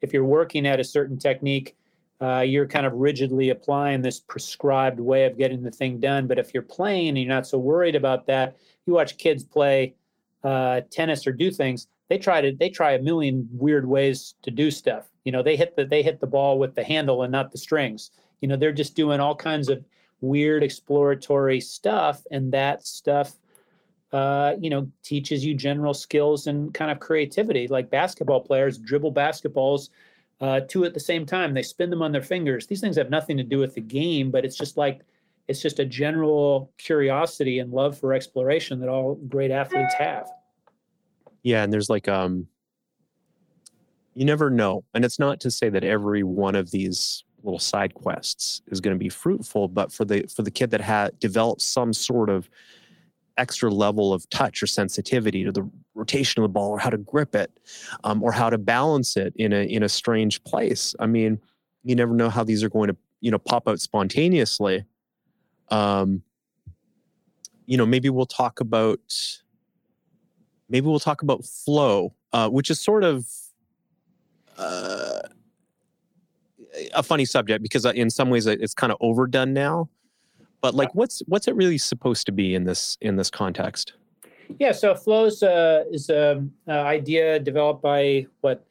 If 0.01 0.13
you're 0.13 0.25
working 0.25 0.67
at 0.67 0.79
a 0.79 0.83
certain 0.83 1.17
technique 1.17 1.75
uh, 2.21 2.39
you're 2.39 2.67
kind 2.67 2.85
of 2.85 2.93
rigidly 2.93 3.49
applying 3.49 4.01
this 4.01 4.19
prescribed 4.19 4.99
way 4.99 5.25
of 5.25 5.37
getting 5.37 5.61
the 5.61 5.71
thing 5.71 5.99
done. 5.99 6.25
But 6.25 6.39
if 6.39 6.53
you're 6.53 6.63
playing 6.63 7.09
and 7.09 7.17
you're 7.17 7.27
not 7.27 7.47
so 7.47 7.57
worried 7.57 7.95
about 7.95 8.27
that 8.27 8.55
you 8.85 8.93
watch 8.93 9.17
kids 9.17 9.43
play 9.43 9.95
uh, 10.43 10.81
tennis 10.89 11.25
or 11.25 11.31
do 11.31 11.51
things 11.51 11.87
they 12.09 12.17
try 12.17 12.41
to 12.41 12.51
they 12.51 12.69
try 12.69 12.91
a 12.91 13.01
million 13.01 13.47
weird 13.51 13.87
ways 13.87 14.35
to 14.43 14.51
do 14.51 14.69
stuff. 14.69 15.09
You 15.23 15.31
know 15.31 15.41
they 15.41 15.55
hit 15.55 15.75
the 15.75 15.85
they 15.85 16.03
hit 16.03 16.19
the 16.19 16.27
ball 16.27 16.59
with 16.59 16.75
the 16.75 16.83
handle 16.83 17.23
and 17.23 17.31
not 17.31 17.51
the 17.51 17.57
strings. 17.57 18.11
You 18.41 18.47
know 18.47 18.55
they're 18.55 18.71
just 18.71 18.95
doing 18.95 19.19
all 19.19 19.35
kinds 19.35 19.69
of 19.69 19.83
weird 20.21 20.63
exploratory 20.63 21.59
stuff 21.59 22.21
and 22.31 22.51
that 22.53 22.85
stuff 22.85 23.33
uh, 24.13 24.55
you 24.59 24.69
know 24.69 24.87
teaches 25.01 25.43
you 25.43 25.55
general 25.55 25.93
skills 25.93 26.47
and 26.47 26.73
kind 26.73 26.91
of 26.91 26.99
creativity. 26.99 27.67
Like 27.67 27.89
basketball 27.89 28.41
players 28.41 28.77
dribble 28.77 29.13
basketballs 29.13 29.89
uh, 30.39 30.61
two 30.61 30.85
at 30.85 30.93
the 30.93 30.99
same 30.99 31.25
time. 31.25 31.53
They 31.53 31.63
spin 31.63 31.89
them 31.89 32.01
on 32.01 32.11
their 32.11 32.21
fingers. 32.21 32.67
These 32.67 32.81
things 32.81 32.95
have 32.95 33.09
nothing 33.09 33.37
to 33.37 33.43
do 33.43 33.57
with 33.57 33.73
the 33.73 33.81
game 33.81 34.31
but 34.31 34.45
it's 34.45 34.55
just 34.55 34.77
like 34.77 35.01
it's 35.47 35.61
just 35.61 35.79
a 35.79 35.85
general 35.85 36.71
curiosity 36.77 37.59
and 37.59 37.73
love 37.73 37.97
for 37.97 38.13
exploration 38.13 38.79
that 38.79 38.87
all 38.87 39.15
great 39.27 39.51
athletes 39.51 39.95
have. 39.95 40.29
Yeah 41.41 41.63
and 41.63 41.73
there's 41.73 41.89
like 41.89 42.07
um 42.07 42.47
you 44.13 44.25
never 44.25 44.51
know. 44.51 44.83
And 44.93 45.03
it's 45.03 45.17
not 45.17 45.39
to 45.39 45.49
say 45.49 45.69
that 45.69 45.83
every 45.83 46.21
one 46.21 46.53
of 46.53 46.69
these 46.69 47.23
little 47.41 47.57
side 47.57 47.95
quests 47.95 48.61
is 48.67 48.79
going 48.79 48.95
to 48.95 48.99
be 48.99 49.09
fruitful 49.09 49.67
but 49.67 49.91
for 49.91 50.05
the 50.05 50.23
for 50.33 50.43
the 50.43 50.51
kid 50.51 50.71
that 50.71 50.79
had 50.79 51.19
developed 51.19 51.61
some 51.61 51.91
sort 51.91 52.29
of 52.29 52.49
extra 53.37 53.71
level 53.71 54.13
of 54.13 54.29
touch 54.29 54.61
or 54.61 54.67
sensitivity 54.67 55.43
to 55.43 55.51
the 55.51 55.67
rotation 55.95 56.41
of 56.41 56.49
the 56.49 56.53
ball 56.53 56.69
or 56.69 56.79
how 56.79 56.89
to 56.89 56.97
grip 56.97 57.35
it 57.35 57.51
um, 58.03 58.21
or 58.21 58.31
how 58.31 58.49
to 58.49 58.57
balance 58.57 59.17
it 59.17 59.33
in 59.37 59.51
a 59.53 59.65
in 59.65 59.83
a 59.83 59.89
strange 59.89 60.43
place 60.43 60.95
i 60.99 61.05
mean 61.05 61.39
you 61.83 61.95
never 61.95 62.13
know 62.13 62.29
how 62.29 62.43
these 62.43 62.63
are 62.63 62.69
going 62.69 62.87
to 62.87 62.95
you 63.21 63.31
know 63.31 63.39
pop 63.39 63.67
out 63.67 63.79
spontaneously 63.79 64.85
um 65.69 66.21
you 67.65 67.77
know 67.77 67.85
maybe 67.85 68.09
we'll 68.09 68.25
talk 68.25 68.59
about 68.59 68.99
maybe 70.69 70.85
we'll 70.85 70.99
talk 70.99 71.21
about 71.21 71.43
flow 71.43 72.13
uh, 72.33 72.49
which 72.49 72.69
is 72.69 72.79
sort 72.79 73.03
of 73.03 73.27
uh, 74.57 75.19
a 76.93 77.03
funny 77.03 77.25
subject 77.25 77.61
because 77.61 77.85
uh, 77.85 77.91
in 77.95 78.09
some 78.09 78.29
ways 78.29 78.47
it's 78.47 78.73
kind 78.73 78.91
of 78.91 78.97
overdone 79.01 79.53
now. 79.53 79.89
But 80.63 80.75
like, 80.75 80.95
what's 80.95 81.21
what's 81.27 81.49
it 81.49 81.55
really 81.55 81.77
supposed 81.77 82.25
to 82.25 82.31
be 82.31 82.55
in 82.55 82.63
this 82.63 82.97
in 83.01 83.17
this 83.17 83.29
context? 83.29 83.93
Yeah, 84.59 84.71
so 84.71 84.95
flows 84.95 85.43
uh, 85.43 85.83
is 85.91 86.09
an 86.09 86.53
idea 86.69 87.37
developed 87.37 87.81
by 87.81 88.27
what 88.39 88.65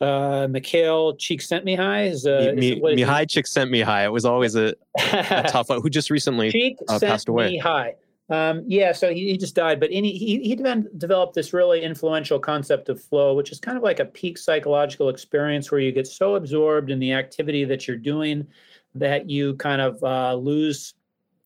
uh, 0.00 0.48
Mikhail 0.48 1.14
Csikszentmihalyi 1.14 2.10
is. 2.10 2.26
Uh, 2.26 2.52
Mi- 2.56 2.80
Mi- 2.80 2.96
Mihai 2.96 3.26
Csikszentmihalyi. 3.26 4.06
It 4.06 4.12
was 4.12 4.24
always 4.24 4.56
a, 4.56 4.74
a 5.12 5.42
tough 5.48 5.68
one. 5.68 5.82
Who 5.82 5.90
just 5.90 6.08
recently 6.08 6.78
uh, 6.88 6.98
passed 6.98 7.28
away. 7.28 7.58
Mihai. 7.58 7.92
Um, 8.30 8.64
yeah, 8.66 8.92
so 8.92 9.12
he, 9.12 9.32
he 9.32 9.36
just 9.36 9.54
died, 9.54 9.78
but 9.78 9.90
he, 9.90 10.00
he, 10.00 10.38
he 10.38 10.56
developed 10.56 11.34
this 11.34 11.52
really 11.52 11.82
influential 11.82 12.38
concept 12.38 12.88
of 12.88 12.98
flow, 12.98 13.34
which 13.34 13.52
is 13.52 13.60
kind 13.60 13.76
of 13.76 13.82
like 13.82 14.00
a 14.00 14.06
peak 14.06 14.38
psychological 14.38 15.10
experience 15.10 15.70
where 15.70 15.82
you 15.82 15.92
get 15.92 16.06
so 16.06 16.36
absorbed 16.36 16.90
in 16.90 16.98
the 16.98 17.12
activity 17.12 17.66
that 17.66 17.86
you're 17.86 17.98
doing 17.98 18.46
that 18.94 19.28
you 19.28 19.54
kind 19.56 19.80
of 19.80 20.02
uh, 20.02 20.34
lose. 20.34 20.94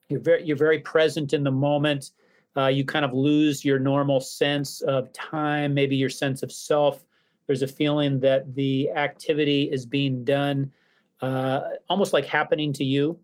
You're 0.08 0.20
very 0.20 0.44
you're 0.44 0.56
very 0.56 0.80
present 0.80 1.32
in 1.32 1.44
the 1.44 1.50
moment. 1.50 2.12
Uh, 2.56 2.66
you 2.66 2.84
kind 2.84 3.04
of 3.04 3.12
lose 3.12 3.64
your 3.64 3.78
normal 3.78 4.20
sense 4.20 4.80
of 4.82 5.12
time, 5.12 5.74
maybe 5.74 5.96
your 5.96 6.10
sense 6.10 6.42
of 6.42 6.50
self. 6.50 7.04
There's 7.46 7.62
a 7.62 7.68
feeling 7.68 8.20
that 8.20 8.54
the 8.54 8.90
activity 8.90 9.70
is 9.70 9.86
being 9.86 10.24
done 10.24 10.72
uh, 11.20 11.60
almost 11.88 12.12
like 12.12 12.26
happening 12.26 12.72
to 12.74 12.84
you 12.84 13.18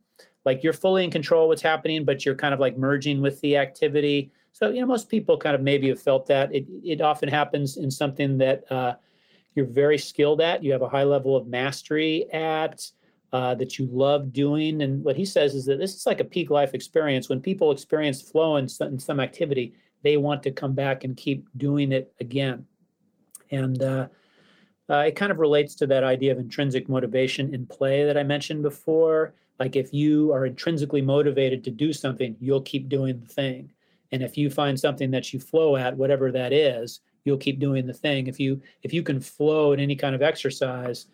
like 0.44 0.62
you're 0.62 0.72
fully 0.72 1.04
in 1.04 1.10
control 1.10 1.44
of 1.44 1.48
what's 1.48 1.62
happening, 1.62 2.04
but 2.04 2.24
you're 2.24 2.34
kind 2.34 2.54
of 2.54 2.60
like 2.60 2.76
merging 2.76 3.20
with 3.20 3.40
the 3.40 3.56
activity. 3.56 4.30
So, 4.52 4.68
you 4.68 4.80
know, 4.80 4.86
most 4.86 5.08
people 5.08 5.36
kind 5.36 5.54
of 5.54 5.62
maybe 5.62 5.88
have 5.88 6.00
felt 6.00 6.26
that. 6.26 6.54
It, 6.54 6.66
it 6.84 7.00
often 7.00 7.28
happens 7.28 7.76
in 7.76 7.90
something 7.90 8.38
that 8.38 8.70
uh, 8.70 8.94
you're 9.54 9.66
very 9.66 9.98
skilled 9.98 10.40
at, 10.40 10.62
you 10.62 10.72
have 10.72 10.82
a 10.82 10.88
high 10.88 11.04
level 11.04 11.36
of 11.36 11.46
mastery 11.46 12.30
at, 12.32 12.90
uh, 13.34 13.52
that 13.52 13.80
you 13.80 13.88
love 13.90 14.32
doing. 14.32 14.80
And 14.82 15.02
what 15.02 15.16
he 15.16 15.24
says 15.24 15.56
is 15.56 15.64
that 15.64 15.80
this 15.80 15.96
is 15.96 16.06
like 16.06 16.20
a 16.20 16.24
peak 16.24 16.50
life 16.50 16.72
experience. 16.72 17.28
When 17.28 17.40
people 17.40 17.72
experience 17.72 18.22
flow 18.22 18.58
in 18.58 18.68
some, 18.68 18.92
in 18.92 18.98
some 19.00 19.18
activity, 19.18 19.74
they 20.04 20.16
want 20.16 20.40
to 20.44 20.52
come 20.52 20.72
back 20.72 21.02
and 21.02 21.16
keep 21.16 21.48
doing 21.56 21.90
it 21.90 22.14
again. 22.20 22.64
And 23.50 23.82
uh, 23.82 24.06
uh, 24.88 24.98
it 25.08 25.16
kind 25.16 25.32
of 25.32 25.40
relates 25.40 25.74
to 25.76 25.86
that 25.88 26.04
idea 26.04 26.30
of 26.30 26.38
intrinsic 26.38 26.88
motivation 26.88 27.52
in 27.52 27.66
play 27.66 28.04
that 28.04 28.16
I 28.16 28.22
mentioned 28.22 28.62
before. 28.62 29.34
Like 29.58 29.74
if 29.74 29.92
you 29.92 30.32
are 30.32 30.46
intrinsically 30.46 31.02
motivated 31.02 31.64
to 31.64 31.72
do 31.72 31.92
something, 31.92 32.36
you'll 32.38 32.62
keep 32.62 32.88
doing 32.88 33.18
the 33.18 33.26
thing. 33.26 33.72
And 34.12 34.22
if 34.22 34.38
you 34.38 34.48
find 34.48 34.78
something 34.78 35.10
that 35.10 35.32
you 35.32 35.40
flow 35.40 35.76
at, 35.76 35.96
whatever 35.96 36.30
that 36.30 36.52
is, 36.52 37.00
you'll 37.24 37.38
keep 37.38 37.58
doing 37.58 37.84
the 37.84 37.92
thing. 37.92 38.28
If 38.28 38.38
you 38.38 38.62
if 38.84 38.94
you 38.94 39.02
can 39.02 39.18
flow 39.18 39.72
in 39.72 39.80
any 39.80 39.96
kind 39.96 40.14
of 40.14 40.22
exercise, 40.22 41.06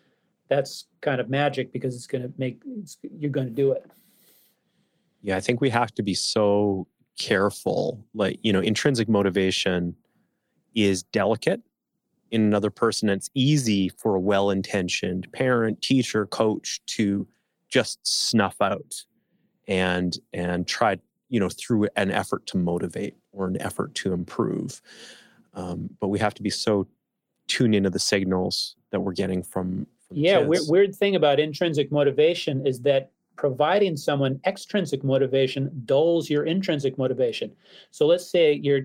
that's 0.51 0.87
kind 0.99 1.21
of 1.21 1.29
magic 1.29 1.71
because 1.71 1.95
it's 1.95 2.07
going 2.07 2.21
to 2.21 2.31
make 2.37 2.61
you're 3.17 3.31
going 3.31 3.47
to 3.47 3.53
do 3.53 3.71
it. 3.71 3.89
Yeah, 5.21 5.37
I 5.37 5.39
think 5.39 5.61
we 5.61 5.69
have 5.69 5.93
to 5.95 6.03
be 6.03 6.13
so 6.13 6.87
careful. 7.17 8.05
Like, 8.13 8.37
you 8.43 8.51
know, 8.51 8.59
intrinsic 8.59 9.07
motivation 9.07 9.95
is 10.75 11.03
delicate 11.03 11.61
in 12.31 12.41
another 12.41 12.69
person. 12.69 13.07
It's 13.07 13.29
easy 13.33 13.87
for 13.97 14.15
a 14.15 14.19
well 14.19 14.49
intentioned 14.49 15.31
parent, 15.31 15.81
teacher, 15.81 16.25
coach 16.25 16.81
to 16.97 17.25
just 17.69 18.05
snuff 18.05 18.57
out 18.61 19.05
and 19.69 20.17
and 20.33 20.67
try 20.67 20.97
you 21.29 21.39
know 21.39 21.47
through 21.47 21.87
an 21.95 22.11
effort 22.11 22.45
to 22.47 22.57
motivate 22.57 23.15
or 23.31 23.47
an 23.47 23.61
effort 23.61 23.95
to 23.95 24.11
improve 24.11 24.81
um, 25.53 25.89
but 26.01 26.09
we 26.09 26.19
have 26.19 26.33
to 26.33 26.41
be 26.41 26.49
so 26.49 26.87
tuned 27.47 27.75
into 27.75 27.89
the 27.89 27.99
signals 27.99 28.75
that 28.91 28.99
we're 28.99 29.13
getting 29.13 29.43
from, 29.43 29.85
from 29.85 29.87
yeah 30.11 30.39
weird, 30.39 30.63
weird 30.67 30.95
thing 30.95 31.15
about 31.15 31.39
intrinsic 31.39 31.91
motivation 31.91 32.65
is 32.65 32.81
that 32.81 33.11
providing 33.41 33.97
someone 33.97 34.39
extrinsic 34.45 35.03
motivation 35.03 35.71
dulls 35.85 36.29
your 36.29 36.43
intrinsic 36.43 36.95
motivation. 36.99 37.51
So 37.89 38.05
let's 38.05 38.29
say 38.29 38.53
your 38.53 38.81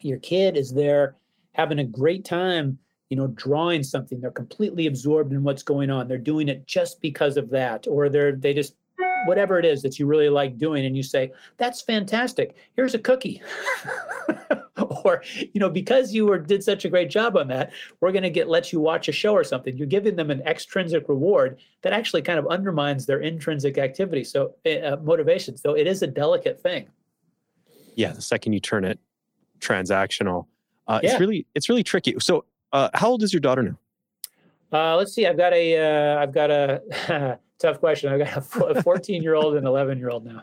your 0.00 0.18
kid 0.18 0.56
is 0.56 0.72
there 0.72 1.14
having 1.52 1.78
a 1.78 1.84
great 1.84 2.24
time 2.24 2.76
you 3.08 3.16
know 3.16 3.28
drawing 3.28 3.84
something. 3.84 4.20
They're 4.20 4.32
completely 4.32 4.88
absorbed 4.88 5.32
in 5.32 5.44
what's 5.44 5.62
going 5.62 5.90
on. 5.90 6.08
They're 6.08 6.18
doing 6.18 6.48
it 6.48 6.66
just 6.66 7.00
because 7.00 7.36
of 7.36 7.50
that 7.50 7.86
or 7.86 8.08
they're 8.08 8.32
they 8.32 8.52
just 8.52 8.74
whatever 9.26 9.58
it 9.58 9.64
is 9.64 9.80
that 9.82 9.98
you 9.98 10.06
really 10.06 10.28
like 10.28 10.58
doing 10.58 10.84
and 10.86 10.96
you 10.96 11.04
say 11.04 11.30
that's 11.56 11.80
fantastic. 11.80 12.56
Here's 12.74 12.94
a 12.94 12.98
cookie 12.98 13.42
or 15.04 15.22
you 15.36 15.60
know 15.60 15.70
because 15.70 16.12
you 16.12 16.26
were 16.26 16.38
did 16.38 16.62
such 16.62 16.84
a 16.84 16.88
great 16.88 17.08
job 17.08 17.36
on 17.36 17.46
that 17.46 17.72
we're 18.00 18.10
going 18.10 18.24
to 18.24 18.30
get 18.30 18.48
let 18.48 18.72
you 18.72 18.80
watch 18.80 19.08
a 19.08 19.12
show 19.12 19.32
or 19.32 19.44
something 19.44 19.76
you're 19.76 19.86
giving 19.86 20.16
them 20.16 20.32
an 20.32 20.40
extrinsic 20.42 21.08
reward 21.08 21.58
that 21.82 21.92
actually 21.92 22.20
kind 22.20 22.40
of 22.40 22.46
undermines 22.48 23.06
their 23.06 23.20
intrinsic 23.20 23.78
activity 23.78 24.24
so 24.24 24.52
uh, 24.66 24.96
motivation 25.02 25.56
so 25.56 25.74
it 25.74 25.86
is 25.86 26.02
a 26.02 26.08
delicate 26.08 26.60
thing 26.60 26.88
yeah 27.94 28.10
the 28.10 28.20
second 28.20 28.52
you 28.52 28.58
turn 28.58 28.84
it 28.84 28.98
transactional 29.60 30.46
uh, 30.88 30.98
yeah. 31.02 31.10
it's 31.10 31.20
really 31.20 31.46
it's 31.54 31.68
really 31.68 31.84
tricky 31.84 32.16
so 32.18 32.44
uh, 32.74 32.90
how 32.92 33.08
old 33.08 33.22
is 33.22 33.32
your 33.32 33.40
daughter 33.40 33.62
now? 33.62 33.78
Uh, 34.72 34.96
let's 34.96 35.14
see. 35.14 35.26
I've 35.26 35.36
got 35.36 35.52
a. 35.54 35.70
have 35.70 36.28
uh, 36.28 36.32
got 36.32 36.50
a 36.50 37.38
tough 37.60 37.78
question. 37.78 38.12
I've 38.12 38.18
got 38.18 38.76
a 38.76 38.82
14 38.82 39.22
year 39.22 39.34
old 39.34 39.54
and 39.54 39.64
11 39.64 39.96
year 39.98 40.10
old 40.10 40.26
now. 40.26 40.42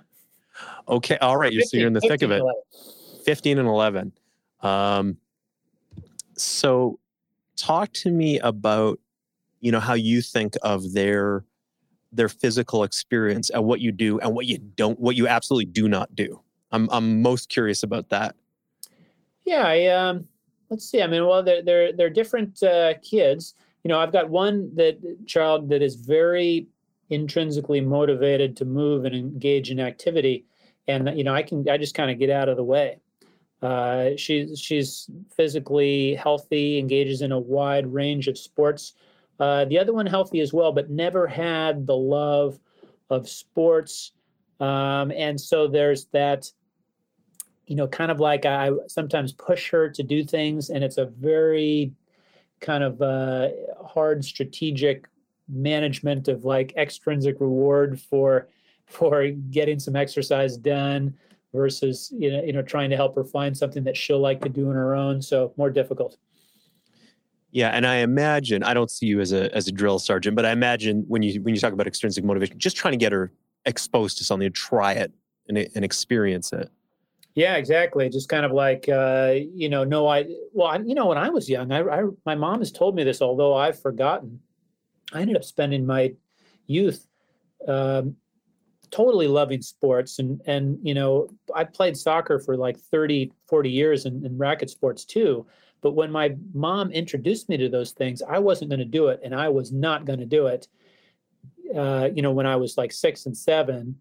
Okay. 0.87 1.17
All 1.17 1.35
right. 1.35 1.51
15, 1.51 1.67
so 1.67 1.77
you're 1.77 1.87
in 1.87 1.93
the 1.93 1.99
thick 1.99 2.21
of 2.21 2.31
it. 2.31 2.41
15 3.25 3.59
and 3.59 3.67
11. 3.67 4.13
Um, 4.61 5.17
so 6.37 6.99
talk 7.55 7.93
to 7.93 8.11
me 8.11 8.39
about, 8.39 8.99
you 9.59 9.71
know, 9.71 9.79
how 9.79 9.93
you 9.93 10.21
think 10.21 10.55
of 10.61 10.93
their 10.93 11.45
their 12.13 12.29
physical 12.29 12.83
experience 12.83 13.49
and 13.49 13.63
what 13.63 13.79
you 13.79 13.91
do 13.91 14.19
and 14.19 14.35
what 14.35 14.45
you 14.45 14.57
don't, 14.57 14.99
what 14.99 15.15
you 15.15 15.27
absolutely 15.27 15.65
do 15.65 15.87
not 15.87 16.13
do. 16.15 16.41
I'm 16.71 16.89
I'm 16.91 17.21
most 17.21 17.49
curious 17.49 17.83
about 17.83 18.09
that. 18.09 18.35
Yeah, 19.45 19.63
I 19.65 19.87
um, 19.87 20.27
let's 20.69 20.89
see. 20.89 21.01
I 21.01 21.07
mean, 21.07 21.25
well, 21.25 21.43
they're 21.43 21.61
they're 21.61 21.93
they're 21.93 22.09
different 22.09 22.61
uh, 22.63 22.95
kids. 23.01 23.53
You 23.83 23.89
know, 23.89 23.99
I've 23.99 24.11
got 24.11 24.29
one 24.29 24.75
that 24.75 25.25
child 25.25 25.69
that 25.69 25.81
is 25.81 25.95
very 25.95 26.67
intrinsically 27.09 27.81
motivated 27.81 28.55
to 28.57 28.65
move 28.65 29.05
and 29.05 29.15
engage 29.15 29.69
in 29.71 29.79
activity, 29.79 30.45
and 30.87 31.11
you 31.17 31.23
know, 31.23 31.33
I 31.33 31.43
can 31.43 31.67
I 31.69 31.77
just 31.77 31.95
kind 31.95 32.11
of 32.11 32.19
get 32.19 32.29
out 32.29 32.49
of 32.49 32.57
the 32.57 32.63
way. 32.63 32.99
Uh, 33.61 34.09
she's 34.17 34.59
she's 34.59 35.09
physically 35.35 36.15
healthy, 36.15 36.79
engages 36.79 37.21
in 37.21 37.31
a 37.31 37.39
wide 37.39 37.91
range 37.91 38.27
of 38.27 38.37
sports. 38.37 38.93
Uh, 39.39 39.65
the 39.65 39.77
other 39.77 39.93
one 39.93 40.05
healthy 40.05 40.39
as 40.39 40.53
well, 40.53 40.71
but 40.71 40.89
never 40.89 41.27
had 41.27 41.85
the 41.85 41.95
love 41.95 42.59
of 43.09 43.27
sports, 43.29 44.13
um, 44.59 45.11
and 45.11 45.39
so 45.39 45.67
there's 45.67 46.05
that 46.05 46.51
you 47.71 47.77
know, 47.77 47.87
kind 47.87 48.11
of 48.11 48.19
like 48.19 48.45
I 48.45 48.69
sometimes 48.87 49.31
push 49.31 49.69
her 49.69 49.87
to 49.89 50.03
do 50.03 50.25
things, 50.25 50.71
and 50.71 50.83
it's 50.83 50.97
a 50.97 51.05
very 51.05 51.93
kind 52.59 52.83
of 52.83 53.01
uh, 53.01 53.47
hard 53.85 54.25
strategic 54.25 55.07
management 55.47 56.27
of 56.27 56.43
like 56.43 56.73
extrinsic 56.75 57.39
reward 57.39 57.99
for 57.99 58.49
for 58.87 59.27
getting 59.29 59.79
some 59.79 59.95
exercise 59.95 60.57
done 60.57 61.13
versus 61.53 62.13
you 62.17 62.31
know 62.31 62.43
you 62.43 62.53
know 62.53 62.61
trying 62.61 62.89
to 62.89 62.95
help 62.95 63.15
her 63.15 63.23
find 63.23 63.55
something 63.55 63.83
that 63.83 63.97
she'll 63.97 64.19
like 64.19 64.41
to 64.41 64.49
do 64.49 64.69
on 64.69 64.75
her 64.75 64.95
own 64.95 65.21
so 65.21 65.53
more 65.57 65.69
difficult 65.69 66.17
yeah 67.51 67.69
and 67.69 67.85
i 67.85 67.97
imagine 67.97 68.63
i 68.63 68.73
don't 68.73 68.91
see 68.91 69.05
you 69.05 69.19
as 69.19 69.31
a 69.31 69.53
as 69.55 69.67
a 69.67 69.71
drill 69.71 69.99
sergeant 69.99 70.35
but 70.35 70.45
i 70.45 70.51
imagine 70.51 71.03
when 71.07 71.21
you 71.21 71.41
when 71.41 71.53
you 71.53 71.59
talk 71.59 71.73
about 71.73 71.87
extrinsic 71.87 72.23
motivation 72.23 72.57
just 72.57 72.77
trying 72.77 72.93
to 72.93 72.97
get 72.97 73.11
her 73.11 73.31
exposed 73.65 74.17
to 74.17 74.23
something 74.23 74.47
to 74.47 74.53
try 74.53 74.93
it 74.93 75.11
and, 75.47 75.57
and 75.57 75.83
experience 75.83 76.53
it 76.53 76.69
yeah, 77.33 77.55
exactly. 77.55 78.09
Just 78.09 78.27
kind 78.27 78.45
of 78.45 78.51
like 78.51 78.89
uh, 78.89 79.35
you 79.55 79.69
know, 79.69 79.83
no, 79.83 80.07
I 80.07 80.25
well, 80.53 80.67
I, 80.67 80.79
you 80.79 80.95
know, 80.95 81.07
when 81.07 81.17
I 81.17 81.29
was 81.29 81.49
young, 81.49 81.71
I, 81.71 81.81
I 81.81 82.03
my 82.25 82.35
mom 82.35 82.59
has 82.59 82.71
told 82.71 82.95
me 82.95 83.03
this, 83.03 83.21
although 83.21 83.55
I've 83.55 83.81
forgotten. 83.81 84.41
I 85.13 85.21
ended 85.21 85.35
up 85.35 85.43
spending 85.43 85.85
my 85.85 86.13
youth 86.67 87.07
um, 87.67 88.15
totally 88.91 89.27
loving 89.27 89.61
sports. 89.61 90.19
And 90.19 90.41
and 90.45 90.77
you 90.83 90.93
know 90.93 91.29
i 91.55 91.63
played 91.63 91.97
soccer 91.97 92.39
for 92.39 92.55
like 92.57 92.77
30 92.77 93.31
40 93.47 93.69
years 93.69 94.05
in, 94.05 94.25
in 94.25 94.37
racket 94.37 94.69
sports 94.69 95.05
too. 95.05 95.45
But 95.81 95.93
when 95.93 96.11
my 96.11 96.35
mom 96.53 96.91
introduced 96.91 97.49
me 97.49 97.57
to 97.57 97.69
those 97.69 97.91
things 97.91 98.21
i 98.21 98.37
wasn't 98.37 98.69
going 98.69 98.79
to 98.79 98.85
do 98.85 99.07
it 99.07 99.19
and 99.23 99.33
i 99.33 99.49
was 99.49 99.71
not 99.71 100.05
going 100.05 100.19
to 100.19 100.25
do 100.25 100.47
it 100.47 100.67
uh, 101.75 102.09
you 102.13 102.21
know 102.21 102.31
when 102.31 102.45
i 102.45 102.55
was 102.55 102.77
like 102.77 102.91
six 102.91 103.25
and 103.25 103.35
seven. 103.35 103.95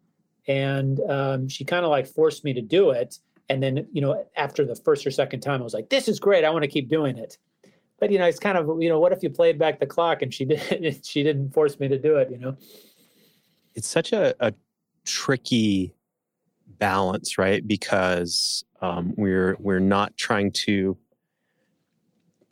And 0.49 0.99
um, 1.09 1.49
she 1.49 1.65
kind 1.65 1.85
of 1.85 1.91
like 1.91 2.09
forced 2.09 2.45
me 2.45 2.53
to 2.55 2.63
do 2.63 2.91
it. 2.91 3.19
And 3.49 3.63
then 3.63 3.87
you 3.93 4.01
know 4.01 4.27
after 4.37 4.65
the 4.65 4.75
first 4.75 5.07
or 5.07 5.11
second 5.11 5.41
time 5.41 5.61
i 5.61 5.65
was 5.65 5.75
like 5.75 5.89
this 5.89 6.09
is 6.09 6.19
great. 6.19 6.45
I 6.45 6.51
want 6.51 6.65
to 6.65 6.69
keep 6.71 6.89
doing 6.89 7.17
it. 7.17 7.39
But 8.01 8.11
you 8.11 8.19
know 8.19 8.27
it's 8.27 8.41
kind 8.41 8.59
of 8.59 8.83
you 8.83 8.89
know 8.89 8.99
what 8.99 9.13
if 9.13 9.23
you 9.23 9.31
played 9.31 9.59
back 9.59 9.79
the 9.79 9.87
clock 9.87 10.23
and 10.23 10.35
she 10.35 10.45
didn't 10.53 11.07
she 11.07 11.23
didn't 11.23 11.53
force 11.53 11.79
me 11.79 11.87
to 11.89 11.99
do 11.99 12.17
it 12.17 12.31
you 12.31 12.39
know? 12.39 12.57
It's 13.75 13.87
such 13.89 14.13
a, 14.13 14.35
a 14.41 14.53
tricky 15.05 15.95
balance 16.79 17.39
right? 17.39 17.67
Because 17.67 18.65
um, 18.81 19.13
we're 19.17 19.57
we're 19.59 19.81
not 19.81 20.17
trying 20.17 20.53
to 20.53 20.97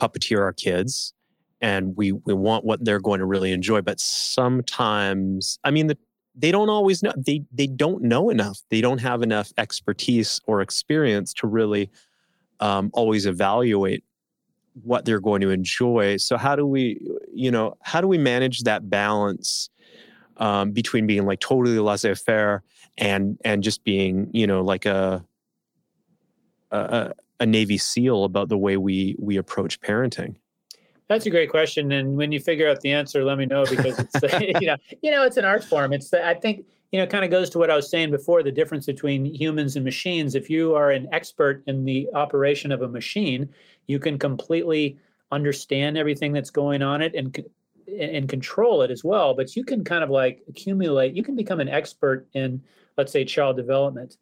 puppeteer 0.01 0.41
our 0.41 0.53
kids 0.53 1.13
and 1.61 1.97
we 1.97 2.13
we 2.13 2.35
want 2.35 2.65
what 2.65 2.85
they're 2.85 3.01
going 3.01 3.19
to 3.19 3.27
really 3.27 3.51
enjoy 3.51 3.83
but 3.83 3.99
sometimes 3.99 5.59
i 5.65 5.73
mean 5.73 5.89
the 5.89 5.99
they 6.39 6.53
don't 6.53 6.69
always 6.69 7.03
know 7.03 7.13
they 7.17 7.43
they 7.53 7.67
don't 7.67 8.03
know 8.03 8.31
enough. 8.31 8.61
They 8.71 8.81
don't 8.81 9.01
have 9.01 9.23
enough 9.23 9.53
expertise 9.59 10.41
or 10.47 10.61
experience 10.61 11.35
to 11.35 11.49
really 11.49 11.91
um, 12.61 12.91
always 12.95 13.27
evaluate 13.27 14.05
what 14.83 15.05
they're 15.05 15.21
going 15.21 15.41
to 15.41 15.51
enjoy. 15.51 16.17
So 16.19 16.37
how 16.37 16.55
do 16.55 16.65
we 16.65 17.01
you 17.35 17.51
know 17.51 17.77
how 17.83 18.01
do 18.01 18.07
we 18.07 18.19
manage 18.19 18.63
that 18.63 18.89
balance 18.89 19.69
um, 20.39 20.73
between 20.73 21.07
being 21.07 21.27
like 21.27 21.41
totally 21.41 21.79
laissez-faire 21.79 22.63
and 22.97 23.39
and 23.45 23.63
just 23.63 23.85
being 23.85 24.31
you 24.33 24.47
know 24.47 24.63
like 24.63 24.87
a, 24.87 25.25
a 26.71 27.13
a 27.41 27.47
navy 27.47 27.79
seal 27.79 28.25
about 28.25 28.49
the 28.49 28.59
way 28.59 28.77
we 28.77 29.17
we 29.19 29.37
approach 29.37 29.81
parenting 29.81 30.37
that's 31.09 31.25
a 31.25 31.31
great 31.31 31.51
question, 31.51 31.91
and 31.93 32.17
when 32.17 32.33
you 32.33 32.39
figure 32.39 32.69
out 32.69 32.83
the 32.83 32.93
answer, 32.93 33.25
let 33.25 33.39
me 33.39 33.47
know 33.47 33.65
because 33.65 33.99
it's 33.99 34.41
you 34.61 34.67
know 34.67 34.77
you 35.03 35.11
know 35.11 35.25
it's 35.25 35.39
an 35.39 35.45
art 35.45 35.65
form. 35.65 35.93
It's 35.93 36.11
the, 36.11 36.25
I 36.25 36.35
think 36.35 36.67
you 36.93 37.01
know 37.01 37.07
kind 37.07 37.25
of 37.25 37.31
goes 37.31 37.49
to 37.51 37.59
what 37.59 37.71
I 37.71 37.77
was 37.77 37.91
saying 37.91 38.11
before 38.11 38.43
the 38.43 38.53
difference 38.53 38.85
between 38.85 39.25
humans 39.25 39.75
and 39.77 39.85
machines. 39.85 40.35
If 40.35 40.51
you 40.51 40.75
are 40.75 40.91
an 40.91 41.09
expert 41.11 41.63
in 41.67 41.87
the 41.87 42.09
operation 42.15 42.71
of 42.71 42.83
a 42.83 42.89
machine, 42.89 43.49
you 43.87 43.99
can 43.99 44.19
completely 44.19 44.99
understand 45.33 45.97
everything 45.97 46.33
that's 46.33 46.51
going 46.51 46.83
on 46.83 47.03
it 47.03 47.15
and 47.15 47.37
and 48.01 48.29
control 48.29 48.83
it 48.83 48.91
as 48.91 49.05
well. 49.05 49.35
But 49.35 49.57
you 49.57 49.65
can 49.65 49.85
kind 49.85 50.05
of 50.05 50.11
like 50.11 50.43
accumulate. 50.49 51.15
You 51.15 51.23
can 51.23 51.37
become 51.37 51.61
an 51.61 51.69
expert 51.69 52.27
in 52.35 52.63
let's 52.97 53.13
say 53.13 53.25
child 53.25 53.57
development, 53.57 54.17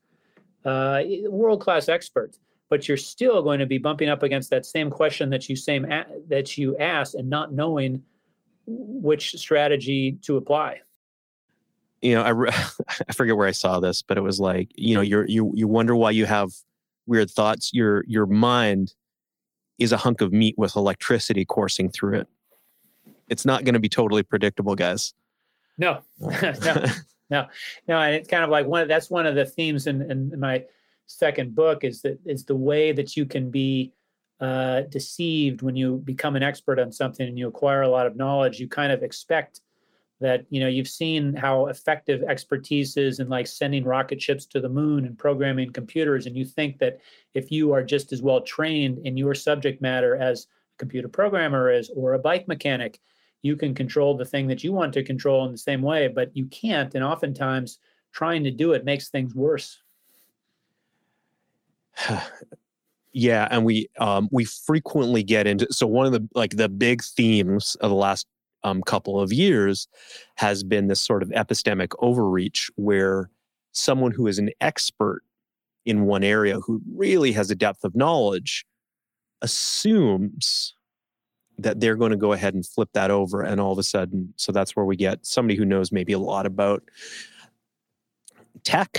uh, 0.64 1.02
world 1.28 1.60
class 1.60 1.88
expert 1.88 2.36
but 2.68 2.88
you're 2.88 2.96
still 2.96 3.42
going 3.42 3.60
to 3.60 3.66
be 3.66 3.78
bumping 3.78 4.08
up 4.08 4.22
against 4.22 4.50
that 4.50 4.66
same 4.66 4.90
question 4.90 5.30
that 5.30 5.48
you 5.48 5.56
same 5.56 5.86
that 6.28 6.58
you 6.58 6.76
asked 6.78 7.14
and 7.14 7.28
not 7.28 7.52
knowing 7.52 8.02
which 8.66 9.32
strategy 9.32 10.18
to 10.22 10.36
apply 10.36 10.80
you 12.00 12.14
know 12.14 12.22
I, 12.22 12.30
re- 12.30 12.50
I 13.08 13.12
forget 13.12 13.36
where 13.36 13.48
i 13.48 13.52
saw 13.52 13.80
this 13.80 14.02
but 14.02 14.18
it 14.18 14.22
was 14.22 14.40
like 14.40 14.70
you 14.74 14.94
know 14.94 15.00
you're 15.00 15.26
you 15.26 15.52
you 15.54 15.68
wonder 15.68 15.94
why 15.94 16.10
you 16.10 16.26
have 16.26 16.50
weird 17.06 17.30
thoughts 17.30 17.70
your 17.72 18.04
your 18.06 18.26
mind 18.26 18.94
is 19.78 19.92
a 19.92 19.96
hunk 19.96 20.20
of 20.20 20.32
meat 20.32 20.54
with 20.56 20.74
electricity 20.76 21.44
coursing 21.44 21.90
through 21.90 22.20
it 22.20 22.28
it's 23.28 23.44
not 23.44 23.64
going 23.64 23.74
to 23.74 23.80
be 23.80 23.88
totally 23.88 24.22
predictable 24.22 24.74
guys. 24.74 25.14
No. 25.78 26.00
No. 26.20 26.84
No. 27.28 27.46
No. 27.88 27.98
And 27.98 28.14
it's 28.14 28.28
kind 28.28 28.44
of 28.44 28.50
like 28.50 28.66
one 28.66 28.86
that's 28.86 29.10
one 29.10 29.26
of 29.26 29.34
the 29.34 29.44
themes 29.44 29.88
in, 29.88 30.08
in 30.10 30.38
my 30.38 30.64
second 31.06 31.54
book 31.54 31.82
is 31.82 32.02
that 32.02 32.18
is 32.24 32.44
the 32.44 32.54
way 32.54 32.92
that 32.92 33.16
you 33.16 33.26
can 33.26 33.50
be 33.50 33.92
uh, 34.40 34.82
deceived 34.82 35.62
when 35.62 35.76
you 35.76 35.96
become 36.04 36.36
an 36.36 36.42
expert 36.42 36.78
on 36.78 36.92
something 36.92 37.26
and 37.26 37.38
you 37.38 37.48
acquire 37.48 37.82
a 37.82 37.88
lot 37.88 38.06
of 38.06 38.16
knowledge. 38.16 38.60
You 38.60 38.68
kind 38.68 38.92
of 38.92 39.02
expect 39.02 39.60
that 40.20 40.46
you 40.48 40.60
know 40.60 40.68
you've 40.68 40.88
seen 40.88 41.34
how 41.34 41.66
effective 41.66 42.22
expertise 42.22 42.96
is 42.96 43.20
in 43.20 43.28
like 43.28 43.46
sending 43.46 43.84
rocket 43.84 44.20
ships 44.20 44.46
to 44.46 44.60
the 44.60 44.68
moon 44.68 45.04
and 45.04 45.18
programming 45.18 45.72
computers, 45.72 46.26
and 46.26 46.36
you 46.36 46.44
think 46.44 46.78
that 46.78 47.00
if 47.34 47.50
you 47.50 47.72
are 47.72 47.82
just 47.82 48.12
as 48.12 48.22
well 48.22 48.40
trained 48.40 48.98
in 49.06 49.16
your 49.16 49.34
subject 49.34 49.82
matter 49.82 50.16
as 50.16 50.46
a 50.74 50.78
computer 50.78 51.08
programmer 51.08 51.70
is 51.70 51.90
or 51.94 52.14
a 52.14 52.18
bike 52.18 52.48
mechanic, 52.48 52.98
you 53.46 53.56
can 53.56 53.74
control 53.74 54.16
the 54.16 54.24
thing 54.24 54.48
that 54.48 54.62
you 54.64 54.72
want 54.72 54.92
to 54.94 55.02
control 55.02 55.46
in 55.46 55.52
the 55.52 55.58
same 55.58 55.82
way, 55.82 56.08
but 56.08 56.36
you 56.36 56.46
can't. 56.46 56.94
And 56.94 57.04
oftentimes, 57.04 57.78
trying 58.12 58.44
to 58.44 58.50
do 58.50 58.72
it 58.72 58.84
makes 58.84 59.08
things 59.08 59.34
worse. 59.34 59.80
yeah, 63.12 63.48
and 63.50 63.64
we 63.64 63.88
um, 63.98 64.28
we 64.32 64.44
frequently 64.44 65.22
get 65.22 65.46
into 65.46 65.66
so 65.72 65.86
one 65.86 66.06
of 66.06 66.12
the 66.12 66.28
like 66.34 66.56
the 66.56 66.68
big 66.68 67.02
themes 67.02 67.76
of 67.80 67.90
the 67.90 67.96
last 67.96 68.26
um, 68.64 68.82
couple 68.82 69.20
of 69.20 69.32
years 69.32 69.88
has 70.36 70.64
been 70.64 70.88
this 70.88 71.00
sort 71.00 71.22
of 71.22 71.28
epistemic 71.30 71.92
overreach 72.00 72.70
where 72.76 73.30
someone 73.72 74.10
who 74.10 74.26
is 74.26 74.38
an 74.38 74.50
expert 74.60 75.22
in 75.84 76.06
one 76.06 76.24
area 76.24 76.58
who 76.60 76.80
really 76.94 77.32
has 77.32 77.50
a 77.50 77.54
depth 77.54 77.84
of 77.84 77.94
knowledge 77.94 78.66
assumes 79.42 80.75
that 81.58 81.80
they're 81.80 81.96
going 81.96 82.10
to 82.10 82.16
go 82.16 82.32
ahead 82.32 82.54
and 82.54 82.66
flip 82.66 82.88
that 82.92 83.10
over 83.10 83.42
and 83.42 83.60
all 83.60 83.72
of 83.72 83.78
a 83.78 83.82
sudden 83.82 84.32
so 84.36 84.52
that's 84.52 84.76
where 84.76 84.84
we 84.84 84.96
get 84.96 85.24
somebody 85.24 85.56
who 85.56 85.64
knows 85.64 85.90
maybe 85.90 86.12
a 86.12 86.18
lot 86.18 86.46
about 86.46 86.82
tech 88.62 88.98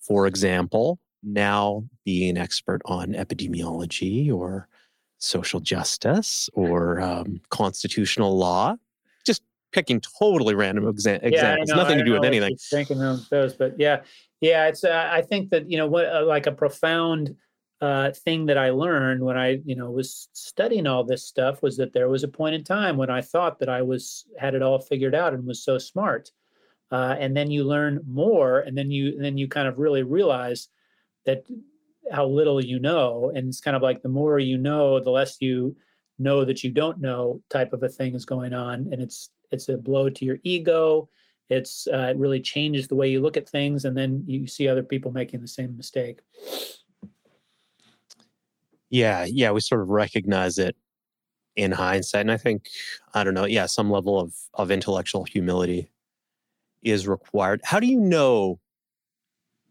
for 0.00 0.26
example 0.26 0.98
now 1.22 1.84
being 2.04 2.30
an 2.30 2.36
expert 2.36 2.82
on 2.84 3.12
epidemiology 3.12 4.32
or 4.32 4.68
social 5.18 5.60
justice 5.60 6.50
or 6.54 7.00
um, 7.00 7.40
constitutional 7.50 8.36
law. 8.36 8.76
Just 9.24 9.42
picking 9.70 10.00
totally 10.00 10.54
random 10.54 10.84
exa- 10.84 11.22
yeah, 11.22 11.28
examples, 11.28 11.70
nothing 11.70 11.98
to 11.98 12.04
do 12.04 12.12
with 12.12 12.24
anything. 12.24 12.56
Thinking 12.70 13.02
of 13.02 13.28
those, 13.30 13.54
but 13.54 13.78
yeah, 13.78 14.02
yeah, 14.40 14.66
it's. 14.66 14.84
Uh, 14.84 15.08
I 15.10 15.22
think 15.22 15.50
that 15.50 15.70
you 15.70 15.78
know 15.78 15.86
what, 15.86 16.06
uh, 16.06 16.24
like 16.26 16.46
a 16.46 16.52
profound 16.52 17.36
uh, 17.82 18.12
thing 18.12 18.46
that 18.46 18.56
I 18.58 18.70
learned 18.70 19.22
when 19.22 19.36
I, 19.36 19.60
you 19.66 19.76
know, 19.76 19.90
was 19.90 20.28
studying 20.32 20.86
all 20.86 21.04
this 21.04 21.24
stuff 21.26 21.62
was 21.62 21.76
that 21.78 21.92
there 21.92 22.08
was 22.08 22.24
a 22.24 22.28
point 22.28 22.54
in 22.54 22.64
time 22.64 22.96
when 22.96 23.10
I 23.10 23.22
thought 23.22 23.58
that 23.58 23.68
I 23.68 23.82
was 23.82 24.24
had 24.38 24.54
it 24.54 24.62
all 24.62 24.80
figured 24.80 25.14
out 25.14 25.34
and 25.34 25.44
was 25.46 25.64
so 25.64 25.78
smart. 25.78 26.30
uh, 26.92 27.16
and 27.18 27.34
then 27.36 27.50
you 27.50 27.64
learn 27.64 28.00
more, 28.06 28.60
and 28.60 28.76
then 28.76 28.90
you 28.90 29.08
and 29.14 29.24
then 29.24 29.38
you 29.38 29.48
kind 29.48 29.66
of 29.66 29.78
really 29.78 30.02
realize 30.02 30.68
that 31.24 31.44
how 32.12 32.26
little 32.26 32.62
you 32.62 32.78
know, 32.78 33.32
and 33.34 33.48
it's 33.48 33.60
kind 33.62 33.76
of 33.76 33.82
like 33.82 34.02
the 34.02 34.08
more 34.10 34.38
you 34.38 34.58
know, 34.58 35.00
the 35.00 35.10
less 35.10 35.38
you 35.40 35.74
know 36.18 36.44
that 36.44 36.62
you 36.62 36.70
don't 36.70 37.00
know 37.00 37.42
type 37.48 37.72
of 37.72 37.82
a 37.82 37.88
thing 37.88 38.14
is 38.14 38.26
going 38.26 38.52
on, 38.52 38.88
and 38.92 39.00
it's 39.02 39.30
it's 39.50 39.68
a 39.70 39.76
blow 39.78 40.10
to 40.10 40.24
your 40.24 40.38
ego. 40.44 41.08
It's 41.48 41.86
uh, 41.88 42.08
it 42.10 42.16
really 42.18 42.40
changes 42.40 42.88
the 42.88 42.94
way 42.94 43.10
you 43.10 43.20
look 43.22 43.38
at 43.38 43.48
things, 43.48 43.86
and 43.86 43.96
then 43.96 44.24
you 44.26 44.46
see 44.46 44.68
other 44.68 44.82
people 44.82 45.12
making 45.12 45.40
the 45.40 45.48
same 45.48 45.76
mistake. 45.76 46.20
Yeah, 48.92 49.24
yeah, 49.24 49.50
we 49.52 49.60
sort 49.60 49.80
of 49.80 49.88
recognize 49.88 50.58
it 50.58 50.76
in 51.56 51.72
hindsight, 51.72 52.20
and 52.20 52.30
I 52.30 52.36
think 52.36 52.66
I 53.14 53.24
don't 53.24 53.32
know. 53.32 53.46
Yeah, 53.46 53.64
some 53.64 53.90
level 53.90 54.20
of 54.20 54.34
of 54.52 54.70
intellectual 54.70 55.24
humility 55.24 55.90
is 56.82 57.08
required. 57.08 57.62
How 57.64 57.80
do 57.80 57.86
you 57.86 57.98
know? 57.98 58.60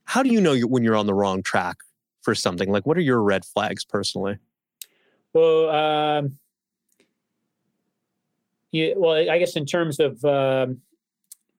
How 0.05 0.23
do 0.23 0.33
you 0.33 0.41
know 0.41 0.57
when 0.61 0.83
you're 0.83 0.95
on 0.95 1.05
the 1.05 1.13
wrong 1.13 1.43
track 1.43 1.77
for 2.23 2.33
something? 2.33 2.71
Like, 2.71 2.87
what 2.87 2.97
are 2.97 3.01
your 3.01 3.21
red 3.21 3.45
flags 3.45 3.85
personally? 3.85 4.39
Well, 5.33 5.69
um, 5.69 6.39
yeah, 8.71 8.93
well, 8.97 9.29
I 9.29 9.37
guess 9.37 9.55
in 9.55 9.67
terms 9.67 9.99
of 9.99 10.25
um, 10.25 10.81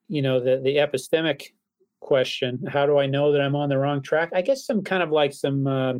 you 0.08 0.20
know 0.20 0.40
the 0.40 0.56
the 0.56 0.78
epistemic 0.78 1.52
question, 2.00 2.66
how 2.66 2.86
do 2.86 2.98
I 2.98 3.06
know 3.06 3.30
that 3.30 3.40
I'm 3.40 3.54
on 3.54 3.68
the 3.68 3.78
wrong 3.78 4.02
track? 4.02 4.30
I 4.34 4.42
guess 4.42 4.66
some 4.66 4.82
kind 4.82 5.04
of 5.04 5.12
like 5.12 5.32
some. 5.32 5.68
Uh, 5.68 5.92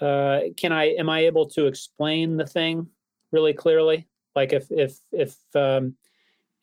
uh, 0.00 0.40
can 0.56 0.72
I 0.72 0.94
am 0.94 1.08
I 1.08 1.20
able 1.20 1.46
to 1.50 1.66
explain 1.66 2.36
the 2.36 2.46
thing 2.46 2.88
really 3.32 3.52
clearly? 3.52 4.06
Like 4.34 4.52
if 4.52 4.70
if 4.70 4.98
if 5.12 5.36
um, 5.54 5.96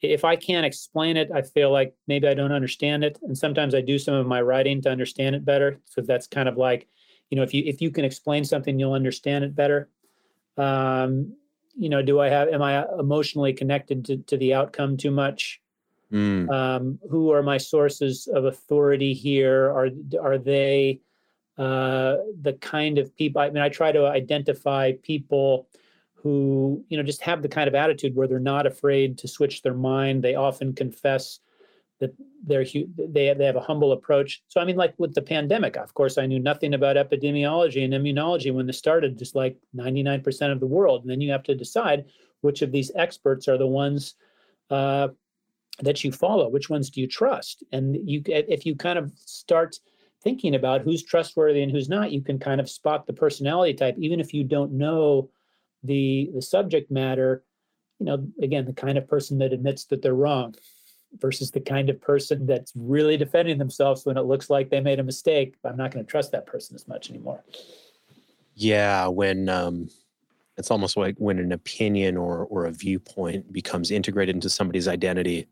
if 0.01 0.23
I 0.23 0.35
can't 0.35 0.65
explain 0.65 1.17
it, 1.17 1.29
I 1.33 1.41
feel 1.41 1.71
like 1.71 1.95
maybe 2.07 2.27
I 2.27 2.33
don't 2.33 2.51
understand 2.51 3.03
it. 3.03 3.17
And 3.23 3.38
sometimes 3.38 3.73
I 3.73 3.81
do 3.81 3.97
some 3.97 4.13
of 4.13 4.27
my 4.27 4.41
writing 4.41 4.81
to 4.83 4.89
understand 4.89 5.35
it 5.35 5.43
better. 5.43 5.79
So 5.85 6.01
that's 6.01 6.27
kind 6.27 6.47
of 6.47 6.57
like, 6.57 6.88
you 7.29 7.35
know, 7.35 7.43
if 7.43 7.53
you 7.53 7.63
if 7.65 7.81
you 7.81 7.91
can 7.91 8.05
explain 8.05 8.45
something, 8.45 8.79
you'll 8.79 8.93
understand 8.93 9.43
it 9.43 9.55
better. 9.55 9.89
Um, 10.57 11.35
you 11.75 11.89
know, 11.89 12.01
do 12.01 12.19
I 12.19 12.29
have 12.29 12.49
am 12.49 12.61
I 12.61 12.85
emotionally 12.99 13.53
connected 13.53 14.05
to, 14.05 14.17
to 14.17 14.38
the 14.38 14.53
outcome 14.53 14.97
too 14.97 15.11
much? 15.11 15.61
Mm. 16.11 16.49
Um, 16.49 16.99
who 17.09 17.31
are 17.31 17.43
my 17.43 17.57
sources 17.57 18.27
of 18.27 18.45
authority 18.45 19.13
here? 19.13 19.65
Are 19.65 19.89
are 20.21 20.38
they 20.38 21.01
uh, 21.58 22.18
the 22.41 22.53
kind 22.53 22.97
of 22.97 23.16
people? 23.16 23.41
I 23.41 23.49
mean, 23.49 23.64
I 23.64 23.70
try 23.70 23.91
to 23.91 24.05
identify 24.05 24.93
people 25.03 25.68
who 26.16 26.84
you 26.89 26.97
know 26.97 27.03
just 27.03 27.22
have 27.22 27.41
the 27.41 27.49
kind 27.49 27.68
of 27.68 27.76
attitude 27.76 28.16
where 28.16 28.28
they're 28.28 28.39
not 28.39 28.66
afraid 28.66 29.18
to 29.20 29.28
switch 29.28 29.62
their 29.62 29.74
mind. 29.74 30.24
They 30.24 30.36
often 30.36 30.74
confess 30.74 31.39
that 31.99 32.14
they're 32.43 32.66
they 32.97 33.34
they 33.34 33.45
have 33.45 33.55
a 33.55 33.62
humble 33.62 33.91
approach. 33.91 34.43
So 34.47 34.62
I 34.62 34.66
mean, 34.66 34.76
like 34.76 34.93
with 34.97 35.14
the 35.14 35.22
pandemic, 35.22 35.78
of 35.78 35.93
course, 35.93 36.18
I 36.18 36.26
knew 36.26 36.39
nothing 36.39 36.74
about 36.74 36.95
epidemiology 36.95 37.84
and 37.84 37.93
immunology 37.93 38.53
when 38.53 38.68
this 38.68 38.78
started, 38.78 39.18
just 39.18 39.36
like 39.36 39.58
99% 39.76 40.51
of 40.51 40.60
the 40.60 40.68
world. 40.68 41.01
And 41.01 41.12
then 41.12 41.22
you 41.22 41.32
have 41.32 41.43
to 41.43 41.55
decide 41.55 42.05
which 42.41 42.62
of 42.62 42.72
these 42.72 42.91
experts 42.95 43.47
are 43.47 43.58
the 43.58 43.68
ones 43.68 44.16
uh, 44.70 45.10
that 45.82 46.03
you 46.03 46.12
follow. 46.12 46.49
Which 46.49 46.70
ones 46.70 46.89
do 46.89 47.01
you 47.01 47.08
trust? 47.08 47.64
And 47.72 47.97
you, 48.08 48.22
if 48.26 48.66
you 48.66 48.76
kind 48.76 48.99
of 48.99 49.12
start 49.16 49.80
thinking 50.24 50.55
about 50.55 50.82
who's 50.82 51.03
trustworthy 51.03 51.61
and 51.61 51.72
who's 51.72 51.89
not, 51.89 52.11
you 52.11 52.22
can 52.22 52.39
kind 52.39 52.59
of 52.59 52.70
spot 52.70 53.05
the 53.05 53.13
personality 53.13 53.74
type, 53.74 53.95
even 53.97 54.20
if 54.20 54.34
you 54.34 54.43
don't 54.43 54.72
know 54.72 55.30
the 55.84 56.30
the 56.34 56.41
subject 56.41 56.89
matter 56.89 57.43
you 57.99 58.05
know 58.05 58.28
again 58.41 58.65
the 58.65 58.74
kind 58.74 58.97
of 58.97 59.07
person 59.07 59.38
that 59.38 59.53
admits 59.53 59.86
that 59.86 60.01
they're 60.01 60.13
wrong 60.13 60.55
versus 61.20 61.51
the 61.51 61.59
kind 61.59 61.89
of 61.89 62.01
person 62.01 62.45
that's 62.45 62.74
really 62.76 63.18
defending 63.18 63.57
themselves 63.57 64.05
when 64.05 64.18
it 64.18 64.24
looks 64.24 64.49
like 64.49 64.70
they 64.70 64.82
made 64.82 64.99
a 64.99 65.03
mistake. 65.03 65.55
I'm 65.63 65.78
not 65.78 65.91
going 65.91 66.05
to 66.05 66.09
trust 66.09 66.34
that 66.34 66.45
person 66.45 66.76
as 66.76 66.86
much 66.86 67.09
anymore. 67.09 67.43
Yeah 68.55 69.07
when 69.07 69.49
um 69.49 69.89
it's 70.57 70.72
almost 70.72 70.97
like 70.97 71.15
when 71.18 71.39
an 71.39 71.51
opinion 71.51 72.18
or 72.18 72.45
or 72.45 72.65
a 72.65 72.72
viewpoint 72.72 73.51
becomes 73.53 73.91
integrated 73.91 74.36
into 74.36 74.49
somebody's 74.49 74.88
identity 74.88 75.47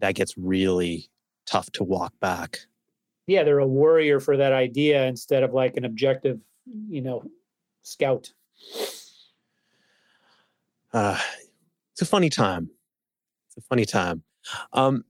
that 0.00 0.14
gets 0.14 0.36
really 0.36 1.08
tough 1.46 1.70
to 1.70 1.84
walk 1.84 2.12
back 2.20 2.60
yeah 3.26 3.42
they're 3.44 3.58
a 3.58 3.66
warrior 3.66 4.20
for 4.20 4.36
that 4.36 4.52
idea 4.52 5.04
instead 5.06 5.42
of 5.42 5.52
like 5.52 5.76
an 5.76 5.84
objective 5.84 6.40
you 6.88 7.02
know 7.02 7.22
scout 7.82 8.30
uh, 10.92 11.18
it's 11.92 12.02
a 12.02 12.06
funny 12.06 12.30
time. 12.30 12.70
It's 13.48 13.58
a 13.58 13.68
funny 13.68 13.84
time. 13.84 14.22
Um, 14.72 15.04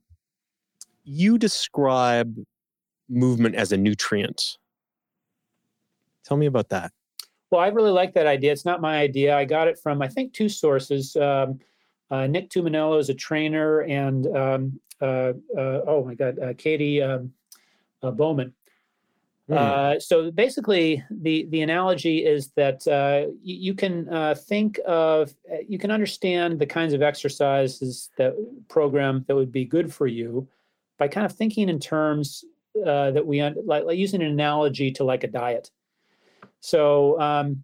you 1.04 1.38
describe 1.38 2.36
movement 3.08 3.54
as 3.54 3.70
a 3.70 3.76
nutrient. 3.76 4.58
Tell 6.24 6.36
me 6.36 6.46
about 6.46 6.70
that. 6.70 6.90
Well, 7.50 7.60
I 7.60 7.68
really 7.68 7.92
like 7.92 8.14
that 8.14 8.26
idea. 8.26 8.50
It's 8.50 8.64
not 8.64 8.80
my 8.80 8.98
idea. 8.98 9.36
I 9.36 9.44
got 9.44 9.68
it 9.68 9.78
from, 9.78 10.02
I 10.02 10.08
think, 10.08 10.32
two 10.32 10.48
sources. 10.48 11.14
Um, 11.14 11.60
uh, 12.10 12.26
Nick 12.26 12.50
Tumminello 12.50 12.98
is 12.98 13.08
a 13.08 13.14
trainer, 13.14 13.82
and 13.82 14.26
um, 14.36 14.80
uh, 15.00 15.32
uh, 15.56 15.82
oh 15.86 16.04
my 16.04 16.14
God, 16.14 16.38
uh, 16.40 16.54
Katy 16.54 17.00
um, 17.02 17.32
uh, 18.02 18.10
Bowman 18.10 18.54
Mm. 19.48 19.56
Uh, 19.56 20.00
so 20.00 20.30
basically, 20.32 21.04
the 21.08 21.46
the 21.50 21.62
analogy 21.62 22.24
is 22.24 22.50
that 22.56 22.86
uh, 22.88 23.30
you, 23.42 23.56
you, 23.56 23.74
can 23.74 24.08
uh, 24.08 24.34
think 24.34 24.80
of, 24.84 25.32
you 25.68 25.78
can 25.78 25.92
understand 25.92 26.58
the 26.58 26.66
kinds 26.66 26.92
of 26.92 27.02
exercises 27.02 28.10
that 28.18 28.34
program 28.68 29.24
that 29.28 29.36
would 29.36 29.52
be 29.52 29.64
good 29.64 29.92
for 29.92 30.08
you 30.08 30.48
by 30.98 31.06
kind 31.06 31.24
of 31.24 31.32
thinking 31.32 31.68
in 31.68 31.78
terms 31.78 32.44
uh, 32.84 33.12
that 33.12 33.24
we 33.24 33.40
like, 33.40 33.84
like, 33.84 33.98
using 33.98 34.20
an 34.20 34.30
analogy 34.30 34.90
to 34.92 35.04
like 35.04 35.22
a 35.22 35.28
diet. 35.28 35.70
So, 36.58 37.20
um, 37.20 37.62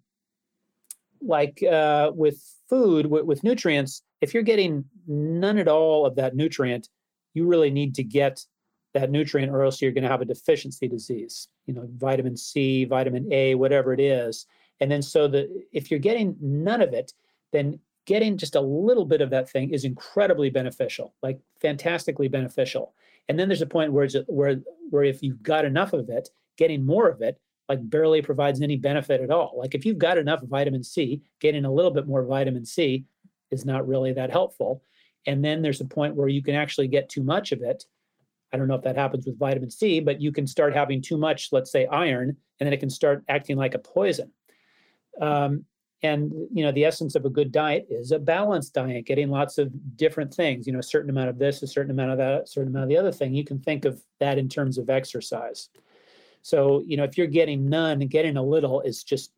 like 1.21 1.61
uh, 1.63 2.11
with 2.15 2.41
food, 2.69 3.07
with, 3.07 3.25
with 3.25 3.43
nutrients, 3.43 4.03
if 4.21 4.33
you're 4.33 4.43
getting 4.43 4.85
none 5.05 5.57
at 5.57 5.67
all 5.67 6.05
of 6.05 6.15
that 6.15 6.33
nutrient, 6.33 6.87
you 7.33 7.45
really 7.45 7.71
need 7.71 7.95
to 7.95 8.03
get 8.03 8.45
that 8.93 9.11
nutrient 9.11 9.51
or 9.51 9.63
else 9.63 9.81
you're 9.81 9.91
going 9.91 10.03
to 10.03 10.09
have 10.09 10.21
a 10.21 10.25
deficiency 10.25 10.87
disease 10.87 11.47
you 11.65 11.73
know 11.73 11.87
vitamin 11.97 12.37
c 12.37 12.85
vitamin 12.85 13.31
a 13.31 13.55
whatever 13.55 13.93
it 13.93 13.99
is. 13.99 14.45
And 14.79 14.91
then 14.91 15.01
so 15.01 15.27
that 15.29 15.47
if 15.71 15.89
you're 15.89 15.99
getting 15.99 16.35
none 16.41 16.81
of 16.81 16.93
it 16.93 17.13
then 17.51 17.79
getting 18.05 18.37
just 18.37 18.55
a 18.55 18.61
little 18.61 19.05
bit 19.05 19.21
of 19.21 19.29
that 19.29 19.49
thing 19.49 19.69
is 19.69 19.85
incredibly 19.85 20.49
beneficial 20.49 21.13
like 21.21 21.39
fantastically 21.61 22.27
beneficial. 22.27 22.93
And 23.29 23.39
then 23.39 23.47
there's 23.47 23.61
a 23.61 23.67
point 23.67 23.93
where 23.93 24.05
it's 24.05 24.15
where 24.27 24.61
where 24.89 25.03
if 25.03 25.23
you've 25.23 25.43
got 25.43 25.65
enough 25.65 25.93
of 25.93 26.09
it 26.09 26.29
getting 26.57 26.85
more 26.85 27.09
of 27.09 27.21
it 27.21 27.39
like 27.69 27.89
barely 27.89 28.21
provides 28.21 28.61
any 28.61 28.75
benefit 28.75 29.21
at 29.21 29.31
all. 29.31 29.53
Like 29.57 29.73
if 29.73 29.85
you've 29.85 29.97
got 29.97 30.17
enough 30.17 30.41
vitamin 30.43 30.83
c 30.83 31.21
getting 31.39 31.65
a 31.65 31.71
little 31.71 31.91
bit 31.91 32.07
more 32.07 32.23
vitamin 32.23 32.65
c 32.65 33.05
is 33.51 33.65
not 33.65 33.87
really 33.87 34.13
that 34.13 34.31
helpful. 34.31 34.83
And 35.25 35.43
then 35.43 35.61
there's 35.61 35.81
a 35.81 35.85
point 35.85 36.15
where 36.15 36.27
you 36.27 36.43
can 36.43 36.55
actually 36.55 36.87
get 36.87 37.09
too 37.09 37.23
much 37.23 37.51
of 37.51 37.61
it 37.61 37.85
I 38.53 38.57
don't 38.57 38.67
know 38.67 38.75
if 38.75 38.83
that 38.83 38.95
happens 38.95 39.25
with 39.25 39.39
vitamin 39.39 39.71
C, 39.71 39.99
but 39.99 40.21
you 40.21 40.31
can 40.31 40.45
start 40.45 40.75
having 40.75 41.01
too 41.01 41.17
much, 41.17 41.51
let's 41.51 41.71
say 41.71 41.87
iron, 41.87 42.29
and 42.29 42.67
then 42.67 42.71
it 42.71 42.79
can 42.79 42.89
start 42.89 43.23
acting 43.27 43.57
like 43.57 43.73
a 43.73 43.79
poison. 43.79 44.31
Um, 45.19 45.65
and 46.03 46.31
you 46.53 46.63
know, 46.63 46.71
the 46.71 46.85
essence 46.85 47.15
of 47.15 47.25
a 47.25 47.29
good 47.29 47.51
diet 47.51 47.87
is 47.89 48.11
a 48.11 48.19
balanced 48.19 48.73
diet, 48.73 49.05
getting 49.05 49.29
lots 49.29 49.57
of 49.57 49.71
different 49.97 50.33
things. 50.33 50.67
You 50.67 50.73
know, 50.73 50.79
a 50.79 50.83
certain 50.83 51.09
amount 51.09 51.29
of 51.29 51.39
this, 51.39 51.63
a 51.63 51.67
certain 51.67 51.91
amount 51.91 52.11
of 52.11 52.17
that, 52.19 52.43
a 52.43 52.47
certain 52.47 52.71
amount 52.71 52.83
of 52.83 52.89
the 52.89 52.97
other 52.97 53.11
thing. 53.11 53.33
You 53.33 53.45
can 53.45 53.59
think 53.59 53.85
of 53.85 54.01
that 54.19 54.37
in 54.37 54.49
terms 54.49 54.77
of 54.77 54.89
exercise. 54.89 55.69
So 56.41 56.83
you 56.85 56.97
know, 56.97 57.05
if 57.05 57.17
you're 57.17 57.27
getting 57.27 57.69
none, 57.69 57.99
getting 58.01 58.37
a 58.37 58.43
little 58.43 58.81
is 58.81 59.03
just 59.03 59.31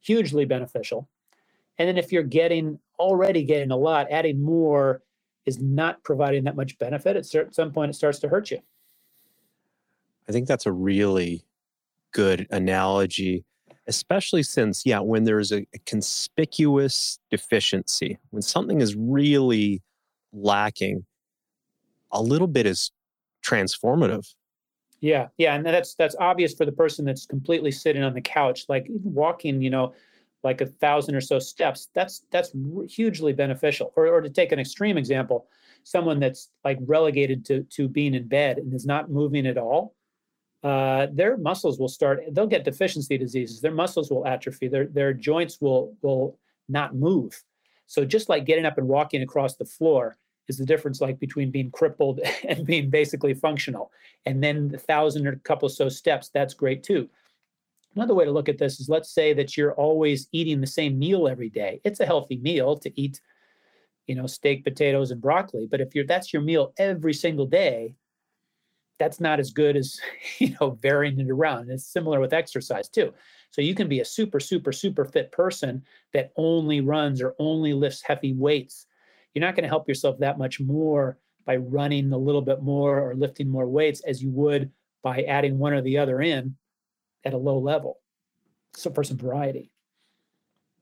hugely 0.00 0.44
beneficial. 0.44 1.08
And 1.78 1.88
then 1.88 1.96
if 1.96 2.12
you're 2.12 2.24
getting 2.24 2.78
already 2.98 3.44
getting 3.44 3.70
a 3.70 3.76
lot, 3.76 4.08
adding 4.10 4.42
more 4.42 5.00
is 5.46 5.60
not 5.60 6.02
providing 6.04 6.44
that 6.44 6.56
much 6.56 6.78
benefit, 6.78 7.16
at 7.16 7.54
some 7.54 7.72
point 7.72 7.90
it 7.90 7.94
starts 7.94 8.18
to 8.20 8.28
hurt 8.28 8.50
you. 8.50 8.58
I 10.28 10.32
think 10.32 10.46
that's 10.46 10.66
a 10.66 10.72
really 10.72 11.44
good 12.12 12.46
analogy, 12.50 13.44
especially 13.86 14.42
since, 14.42 14.86
yeah, 14.86 15.00
when 15.00 15.24
there's 15.24 15.50
a, 15.50 15.66
a 15.74 15.78
conspicuous 15.86 17.18
deficiency, 17.30 18.18
when 18.30 18.42
something 18.42 18.80
is 18.80 18.94
really 18.94 19.82
lacking, 20.32 21.04
a 22.12 22.22
little 22.22 22.46
bit 22.46 22.66
is 22.66 22.92
transformative. 23.44 24.32
Yeah, 25.00 25.28
yeah, 25.36 25.56
and 25.56 25.66
that's 25.66 25.96
that's 25.96 26.14
obvious 26.20 26.54
for 26.54 26.64
the 26.64 26.70
person 26.70 27.04
that's 27.04 27.26
completely 27.26 27.72
sitting 27.72 28.04
on 28.04 28.14
the 28.14 28.20
couch, 28.20 28.66
like 28.68 28.86
walking, 28.88 29.60
you 29.60 29.70
know, 29.70 29.94
like 30.42 30.60
a 30.60 30.66
thousand 30.66 31.14
or 31.14 31.20
so 31.20 31.38
steps, 31.38 31.88
that's 31.94 32.24
that's 32.30 32.52
hugely 32.88 33.32
beneficial. 33.32 33.92
Or, 33.96 34.06
or 34.08 34.20
to 34.20 34.30
take 34.30 34.52
an 34.52 34.58
extreme 34.58 34.98
example, 34.98 35.46
someone 35.84 36.20
that's 36.20 36.50
like 36.64 36.78
relegated 36.82 37.44
to 37.46 37.62
to 37.64 37.88
being 37.88 38.14
in 38.14 38.28
bed 38.28 38.58
and 38.58 38.72
is 38.74 38.86
not 38.86 39.10
moving 39.10 39.46
at 39.46 39.58
all, 39.58 39.94
uh, 40.62 41.08
their 41.12 41.36
muscles 41.36 41.78
will 41.78 41.88
start. 41.88 42.22
They'll 42.30 42.46
get 42.46 42.64
deficiency 42.64 43.18
diseases. 43.18 43.60
Their 43.60 43.74
muscles 43.74 44.10
will 44.10 44.26
atrophy. 44.26 44.68
Their 44.68 44.86
their 44.86 45.12
joints 45.12 45.60
will 45.60 45.94
will 46.02 46.38
not 46.68 46.94
move. 46.94 47.42
So 47.86 48.04
just 48.04 48.28
like 48.28 48.46
getting 48.46 48.64
up 48.64 48.78
and 48.78 48.88
walking 48.88 49.22
across 49.22 49.56
the 49.56 49.64
floor 49.64 50.16
is 50.48 50.58
the 50.58 50.66
difference 50.66 51.00
like 51.00 51.18
between 51.18 51.50
being 51.50 51.70
crippled 51.70 52.20
and 52.48 52.66
being 52.66 52.90
basically 52.90 53.34
functional. 53.34 53.90
And 54.26 54.42
then 54.42 54.68
the 54.68 54.78
thousand 54.78 55.26
or 55.26 55.32
a 55.32 55.38
couple 55.40 55.68
so 55.68 55.88
steps, 55.88 56.30
that's 56.32 56.54
great 56.54 56.82
too. 56.82 57.08
Another 57.94 58.14
way 58.14 58.24
to 58.24 58.30
look 58.30 58.48
at 58.48 58.58
this 58.58 58.80
is 58.80 58.88
let's 58.88 59.12
say 59.12 59.32
that 59.34 59.56
you're 59.56 59.74
always 59.74 60.28
eating 60.32 60.60
the 60.60 60.66
same 60.66 60.98
meal 60.98 61.28
every 61.28 61.50
day. 61.50 61.80
It's 61.84 62.00
a 62.00 62.06
healthy 62.06 62.38
meal 62.38 62.76
to 62.78 63.00
eat, 63.00 63.20
you 64.06 64.14
know, 64.14 64.26
steak, 64.26 64.64
potatoes, 64.64 65.10
and 65.10 65.20
broccoli. 65.20 65.66
But 65.70 65.80
if 65.80 65.94
you're 65.94 66.06
that's 66.06 66.32
your 66.32 66.42
meal 66.42 66.72
every 66.78 67.12
single 67.12 67.46
day, 67.46 67.94
that's 68.98 69.20
not 69.20 69.40
as 69.40 69.50
good 69.50 69.76
as 69.76 70.00
you 70.38 70.54
know 70.60 70.78
varying 70.80 71.20
it 71.20 71.30
around. 71.30 71.70
It's 71.70 71.86
similar 71.86 72.20
with 72.20 72.32
exercise 72.32 72.88
too. 72.88 73.12
So 73.50 73.60
you 73.60 73.74
can 73.74 73.88
be 73.88 74.00
a 74.00 74.04
super, 74.04 74.40
super, 74.40 74.72
super 74.72 75.04
fit 75.04 75.30
person 75.30 75.82
that 76.14 76.32
only 76.36 76.80
runs 76.80 77.20
or 77.20 77.34
only 77.38 77.74
lifts 77.74 78.02
heavy 78.02 78.32
weights. 78.32 78.86
You're 79.34 79.44
not 79.44 79.54
going 79.54 79.64
to 79.64 79.68
help 79.68 79.88
yourself 79.88 80.18
that 80.20 80.38
much 80.38 80.60
more 80.60 81.18
by 81.44 81.56
running 81.56 82.12
a 82.12 82.16
little 82.16 82.40
bit 82.40 82.62
more 82.62 82.98
or 83.00 83.14
lifting 83.14 83.48
more 83.48 83.66
weights 83.66 84.00
as 84.06 84.22
you 84.22 84.30
would 84.30 84.70
by 85.02 85.22
adding 85.22 85.58
one 85.58 85.72
or 85.74 85.82
the 85.82 85.98
other 85.98 86.22
in 86.22 86.54
at 87.24 87.34
a 87.34 87.38
low 87.38 87.58
level. 87.58 87.98
So 88.74 88.90
for 88.90 89.04
some 89.04 89.18
variety. 89.18 89.70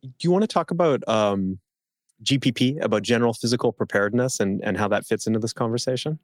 Do 0.02 0.10
you 0.22 0.30
want 0.30 0.42
to 0.42 0.48
talk 0.48 0.70
about 0.70 1.06
um, 1.08 1.58
GPP, 2.22 2.82
about 2.82 3.02
general 3.02 3.34
physical 3.34 3.72
preparedness, 3.72 4.40
and 4.40 4.62
and 4.64 4.76
how 4.76 4.88
that 4.88 5.06
fits 5.06 5.26
into 5.26 5.38
this 5.38 5.52
conversation? 5.52 6.18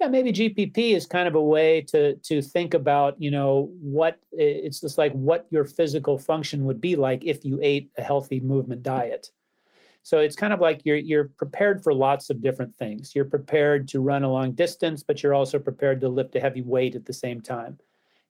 Yeah, 0.00 0.08
maybe 0.08 0.30
GPP 0.30 0.94
is 0.94 1.06
kind 1.06 1.26
of 1.26 1.34
a 1.34 1.40
way 1.40 1.80
to 1.82 2.16
to 2.16 2.42
think 2.42 2.74
about, 2.74 3.20
you 3.20 3.30
know, 3.30 3.70
what 3.80 4.18
it's 4.32 4.80
just 4.80 4.98
like 4.98 5.12
what 5.12 5.46
your 5.50 5.64
physical 5.64 6.18
function 6.18 6.64
would 6.66 6.80
be 6.80 6.96
like 6.96 7.24
if 7.24 7.44
you 7.44 7.58
ate 7.62 7.90
a 7.96 8.02
healthy 8.02 8.40
movement 8.40 8.82
diet. 8.82 9.30
So 10.02 10.18
it's 10.18 10.36
kind 10.36 10.52
of 10.52 10.60
like 10.60 10.82
you're 10.84 10.96
you're 10.96 11.30
prepared 11.38 11.82
for 11.82 11.94
lots 11.94 12.28
of 12.28 12.42
different 12.42 12.76
things. 12.76 13.14
You're 13.14 13.24
prepared 13.24 13.88
to 13.88 14.00
run 14.00 14.22
a 14.24 14.30
long 14.30 14.52
distance, 14.52 15.02
but 15.02 15.22
you're 15.22 15.34
also 15.34 15.58
prepared 15.58 16.00
to 16.02 16.08
lift 16.08 16.36
a 16.36 16.40
heavy 16.40 16.62
weight 16.62 16.94
at 16.94 17.06
the 17.06 17.14
same 17.14 17.40
time 17.40 17.78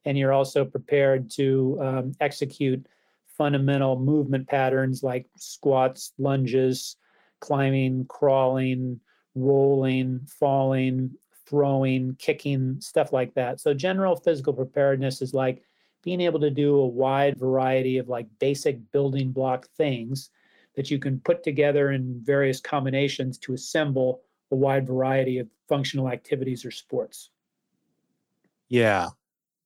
and 0.07 0.17
you're 0.17 0.33
also 0.33 0.65
prepared 0.65 1.29
to 1.33 1.79
um, 1.83 2.13
execute 2.21 2.87
fundamental 3.27 3.99
movement 3.99 4.49
patterns 4.49 5.03
like 5.03 5.27
squats, 5.37 6.13
lunges, 6.17 6.97
climbing, 7.41 8.07
crawling, 8.07 8.99
rolling, 9.35 10.21
falling, 10.27 11.11
throwing, 11.47 12.17
kicking, 12.19 12.81
stuff 12.81 13.13
like 13.13 13.35
that. 13.35 13.61
So, 13.61 13.75
general 13.75 14.17
physical 14.17 14.55
preparedness 14.55 15.21
is 15.21 15.35
like 15.35 15.63
being 16.03 16.21
able 16.21 16.41
to 16.41 16.51
do 16.51 16.77
a 16.79 16.87
wide 16.87 17.37
variety 17.37 17.99
of 17.99 18.09
like 18.09 18.27
basic 18.39 18.79
building 18.93 19.33
block 19.33 19.69
things 19.77 20.31
that 20.77 20.91
you 20.91 20.99
can 20.99 21.19
put 21.21 21.43
together 21.43 21.91
in 21.91 22.21
various 22.23 22.61
combinations 22.61 23.39
to 23.39 23.55
assemble 23.55 24.21
a 24.53 24.55
wide 24.55 24.87
variety 24.87 25.39
of 25.39 25.49
functional 25.69 26.09
activities 26.09 26.65
or 26.65 26.71
sports. 26.71 27.31
Yeah, 28.69 29.11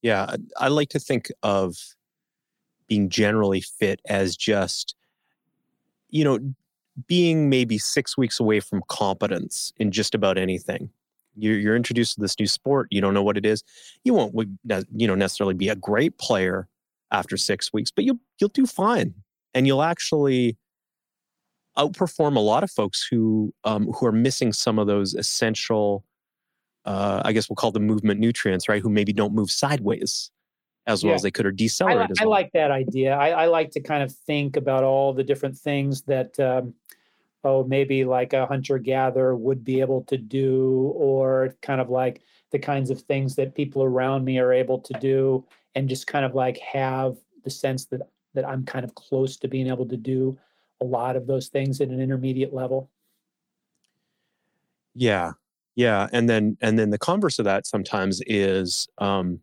yeah, 0.02 0.36
I 0.56 0.68
like 0.68 0.88
to 0.90 0.98
think 0.98 1.30
of 1.42 1.76
being 2.88 3.08
generally 3.08 3.60
fit 3.60 4.00
as 4.08 4.36
just, 4.36 4.94
you 6.08 6.24
know, 6.24 6.38
being 7.06 7.48
maybe 7.48 7.78
six 7.78 8.16
weeks 8.16 8.40
away 8.40 8.60
from 8.60 8.82
competence 8.88 9.72
in 9.76 9.90
just 9.90 10.14
about 10.14 10.36
anything. 10.36 10.90
You're, 11.36 11.58
you're 11.58 11.76
introduced 11.76 12.14
to 12.14 12.20
this 12.20 12.38
new 12.38 12.46
sport. 12.46 12.88
You 12.90 13.00
don't 13.00 13.14
know 13.14 13.22
what 13.22 13.36
it 13.36 13.46
is. 13.46 13.62
You 14.04 14.14
won't, 14.14 14.34
you 14.34 15.06
know, 15.06 15.14
necessarily 15.14 15.54
be 15.54 15.68
a 15.68 15.76
great 15.76 16.18
player 16.18 16.68
after 17.12 17.36
six 17.36 17.72
weeks, 17.72 17.90
but 17.90 18.04
you'll 18.04 18.18
you'll 18.38 18.50
do 18.50 18.66
fine, 18.66 19.14
and 19.54 19.66
you'll 19.66 19.82
actually 19.82 20.56
outperform 21.78 22.36
a 22.36 22.40
lot 22.40 22.64
of 22.64 22.70
folks 22.70 23.06
who 23.08 23.54
um, 23.64 23.86
who 23.92 24.06
are 24.06 24.12
missing 24.12 24.52
some 24.52 24.78
of 24.78 24.86
those 24.86 25.14
essential 25.14 26.04
uh, 26.90 27.22
I 27.24 27.32
guess 27.32 27.48
we'll 27.48 27.54
call 27.56 27.70
them 27.70 27.86
movement 27.86 28.18
nutrients, 28.18 28.68
right? 28.68 28.82
Who 28.82 28.90
maybe 28.90 29.12
don't 29.12 29.32
move 29.32 29.48
sideways 29.48 30.32
as 30.88 31.04
well 31.04 31.10
yeah. 31.10 31.14
as 31.14 31.22
they 31.22 31.30
could 31.30 31.46
or 31.46 31.52
decelerate. 31.52 32.10
I, 32.18 32.22
I 32.22 32.24
well. 32.24 32.30
like 32.30 32.50
that 32.52 32.72
idea. 32.72 33.14
I, 33.14 33.28
I, 33.30 33.46
like 33.46 33.70
to 33.72 33.80
kind 33.80 34.02
of 34.02 34.10
think 34.12 34.56
about 34.56 34.82
all 34.82 35.12
the 35.12 35.22
different 35.22 35.56
things 35.56 36.02
that, 36.02 36.40
um, 36.40 36.74
oh, 37.44 37.62
maybe 37.62 38.04
like 38.04 38.32
a 38.32 38.44
hunter 38.44 38.78
gatherer 38.78 39.36
would 39.36 39.62
be 39.62 39.80
able 39.80 40.02
to 40.04 40.16
do, 40.16 40.92
or 40.96 41.54
kind 41.62 41.80
of 41.80 41.90
like 41.90 42.22
the 42.50 42.58
kinds 42.58 42.90
of 42.90 43.00
things 43.02 43.36
that 43.36 43.54
people 43.54 43.84
around 43.84 44.24
me 44.24 44.40
are 44.40 44.52
able 44.52 44.80
to 44.80 44.92
do, 44.94 45.46
and 45.76 45.88
just 45.88 46.08
kind 46.08 46.24
of 46.24 46.34
like 46.34 46.58
have 46.58 47.18
the 47.44 47.50
sense 47.50 47.84
that 47.86 48.00
that 48.34 48.48
I'm 48.48 48.64
kind 48.64 48.84
of 48.84 48.96
close 48.96 49.36
to 49.38 49.48
being 49.48 49.68
able 49.68 49.86
to 49.86 49.96
do 49.96 50.36
a 50.80 50.84
lot 50.84 51.14
of 51.14 51.28
those 51.28 51.48
things 51.48 51.80
at 51.80 51.88
an 51.88 52.00
intermediate 52.00 52.52
level. 52.52 52.90
Yeah, 54.94 55.32
yeah, 55.76 56.08
and 56.12 56.28
then 56.28 56.56
and 56.60 56.78
then 56.78 56.90
the 56.90 56.98
converse 56.98 57.38
of 57.38 57.44
that 57.44 57.66
sometimes 57.66 58.20
is 58.26 58.88
um, 58.98 59.40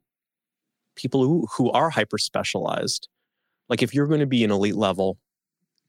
people 0.96 1.24
who 1.24 1.48
who 1.56 1.72
are 1.72 1.90
hyper 1.90 2.18
specialized. 2.18 3.08
Like 3.70 3.82
if 3.82 3.94
you're 3.94 4.08
going 4.08 4.20
to 4.22 4.26
be 4.28 4.44
an 4.44 4.52
elite 4.52 4.76
level 4.76 5.18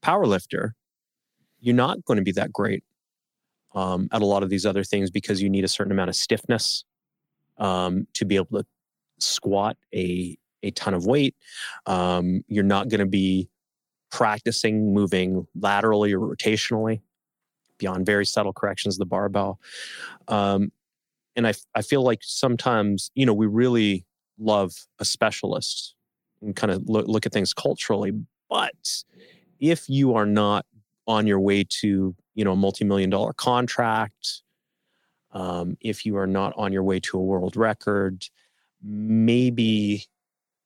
power 0.03 0.27
lifter, 0.27 0.75
you're 1.61 1.75
not 1.75 2.05
going 2.05 2.19
to 2.19 2.23
be 2.23 2.33
that 2.33 2.53
great 2.53 2.85
um, 3.75 4.09
at 4.13 4.23
a 4.23 4.27
lot 4.27 4.43
of 4.43 4.51
these 4.51 4.67
other 4.67 4.85
things 4.85 5.11
because 5.11 5.43
you 5.43 5.49
need 5.49 5.65
a 5.65 5.69
certain 5.69 5.93
amount 5.93 6.09
of 6.09 6.17
stiffness 6.17 6.85
um, 7.59 8.07
to 8.15 8.25
be 8.25 8.37
able 8.37 8.59
to 8.61 8.67
squat 9.19 9.77
a 9.95 10.37
a 10.63 10.71
ton 10.73 10.95
of 10.95 11.07
weight. 11.07 11.37
Um, 11.87 12.43
you're 12.49 12.65
not 12.65 12.89
going 12.89 13.01
to 13.01 13.07
be 13.07 13.49
practicing 14.11 14.93
moving 14.93 15.47
laterally 15.55 16.13
or 16.13 16.21
rotationally 16.21 17.01
beyond 17.79 18.07
very 18.07 18.27
subtle 18.27 18.53
corrections 18.53 18.97
of 18.97 18.99
the 18.99 19.07
barbell. 19.07 19.61
Um, 20.29 20.73
and 21.37 21.47
I, 21.47 21.55
I 21.75 21.83
feel 21.83 22.03
like 22.03 22.21
sometimes, 22.23 23.11
you 23.15 23.25
know, 23.25 23.35
we 23.35 23.47
really 23.47 24.05
love 24.39 24.73
a 24.99 25.05
specialist 25.05 25.95
and 26.43 26.55
kind 26.55 26.73
of 26.73 26.89
look, 26.89 27.07
look 27.07 27.27
at 27.27 27.33
things 27.33 27.55
culturally. 27.55 28.13
But 28.51 29.05
if 29.61 29.89
you 29.89 30.15
are 30.15 30.27
not 30.27 30.67
on 31.07 31.27
your 31.27 31.41
way 31.41 31.65
to, 31.65 32.15
you 32.35 32.45
know, 32.45 32.53
a 32.53 32.57
multi-million 32.57 33.11
dollar 33.11 33.33
contract, 33.33 34.43
um, 35.33 35.77
if 35.81 36.05
you 36.07 36.17
are 36.17 36.27
not 36.27 36.55
on 36.57 36.73
your 36.73 36.83
way 36.83 37.01
to 37.01 37.19
a 37.19 37.23
world 37.23 37.57
record, 37.57 38.25
maybe 38.83 40.05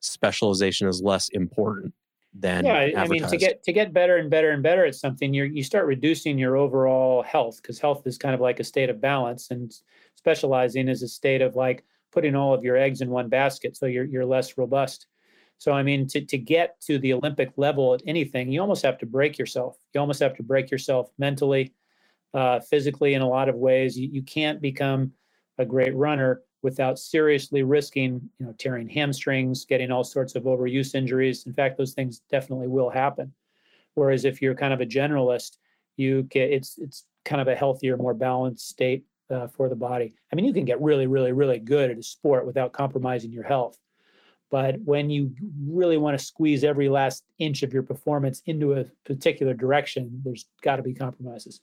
specialization 0.01 0.89
is 0.89 1.01
less 1.01 1.29
important 1.31 1.95
than 2.35 2.64
yeah 2.64 2.89
i 2.97 3.07
mean 3.07 3.26
to 3.26 3.37
get 3.37 3.62
to 3.62 3.72
get 3.72 3.93
better 3.93 4.16
and 4.16 4.30
better 4.30 4.51
and 4.51 4.62
better 4.62 4.87
at 4.87 4.95
something 4.95 5.35
you 5.35 5.45
you 5.45 5.62
start 5.62 5.87
reducing 5.87 6.39
your 6.39 6.57
overall 6.57 7.22
health 7.22 7.61
because 7.61 7.78
health 7.78 8.07
is 8.07 8.16
kind 8.16 8.35
of 8.35 8.41
like 8.41 8.59
a 8.59 8.64
state 8.64 8.89
of 8.89 9.01
balance 9.01 9.51
and 9.51 9.80
specializing 10.16 10.89
is 10.89 11.03
a 11.03 11.09
state 11.09 11.43
of 11.43 11.57
like 11.57 11.85
putting 12.11 12.35
all 12.35 12.55
of 12.55 12.64
your 12.64 12.76
eggs 12.76 13.03
in 13.03 13.11
one 13.11 13.28
basket 13.28 13.76
so 13.76 13.87
you're 13.87 14.05
you're 14.05 14.24
less 14.24 14.57
robust. 14.57 15.07
So 15.59 15.72
i 15.72 15.83
mean 15.83 16.07
to 16.09 16.24
to 16.24 16.39
get 16.39 16.80
to 16.83 16.99
the 16.99 17.12
olympic 17.12 17.53
level 17.57 17.95
at 17.95 18.03
anything 18.07 18.51
you 18.51 18.61
almost 18.61 18.83
have 18.83 18.99
to 18.99 19.07
break 19.07 19.39
yourself. 19.39 19.76
You 19.95 20.01
almost 20.01 20.20
have 20.20 20.37
to 20.37 20.43
break 20.43 20.70
yourself 20.70 21.11
mentally 21.18 21.74
uh, 22.35 22.61
physically 22.61 23.12
in 23.12 23.20
a 23.20 23.28
lot 23.28 23.51
of 23.51 23.57
ways. 23.57 23.99
You, 23.99 24.09
you 24.11 24.22
can't 24.22 24.61
become 24.61 25.12
a 25.59 25.66
great 25.66 25.95
runner 25.95 26.41
without 26.63 26.99
seriously 26.99 27.63
risking, 27.63 28.29
you 28.39 28.47
know, 28.47 28.55
tearing 28.57 28.89
hamstrings, 28.89 29.65
getting 29.65 29.91
all 29.91 30.05
sorts 30.05 30.35
of 30.37 30.45
overuse 30.45 30.95
injuries. 30.95 31.45
In 31.47 31.53
fact, 31.53 31.77
those 31.77 31.93
things 31.93 32.23
definitely 32.31 32.69
will 32.69 32.89
happen. 32.89 33.33
Whereas 33.95 34.25
if 34.25 34.41
you're 34.41 34.55
kind 34.55 34.73
of 34.73 34.81
a 34.81 34.87
generalist, 34.87 35.59
you 35.97 36.23
get 36.25 36.51
it's 36.51 36.79
it's 36.79 37.05
kind 37.25 37.41
of 37.41 37.49
a 37.49 37.55
healthier, 37.55 37.97
more 37.97 38.15
balanced 38.15 38.69
state 38.69 39.05
uh, 39.31 39.49
for 39.49 39.69
the 39.69 39.77
body. 39.77 40.15
I 40.33 40.37
mean, 40.37 40.45
you 40.45 40.53
can 40.53 40.65
get 40.65 40.81
really, 40.81 41.07
really, 41.07 41.33
really 41.33 41.59
good 41.59 41.91
at 41.91 41.99
a 41.99 42.03
sport 42.03 42.47
without 42.47 42.73
compromising 42.73 43.33
your 43.33 43.45
health. 43.45 43.77
But 44.51 44.81
when 44.81 45.09
you 45.09 45.35
really 45.67 45.97
want 45.97 46.19
to 46.19 46.25
squeeze 46.25 46.63
every 46.63 46.89
last 46.89 47.25
inch 47.39 47.63
of 47.63 47.73
your 47.73 47.83
performance 47.83 48.43
into 48.47 48.75
a 48.75 48.85
particular 49.05 49.55
direction, 49.55 50.21
there's 50.25 50.47
got 50.63 50.77
to 50.77 50.83
be 50.83 50.95
compromises. 50.95 51.61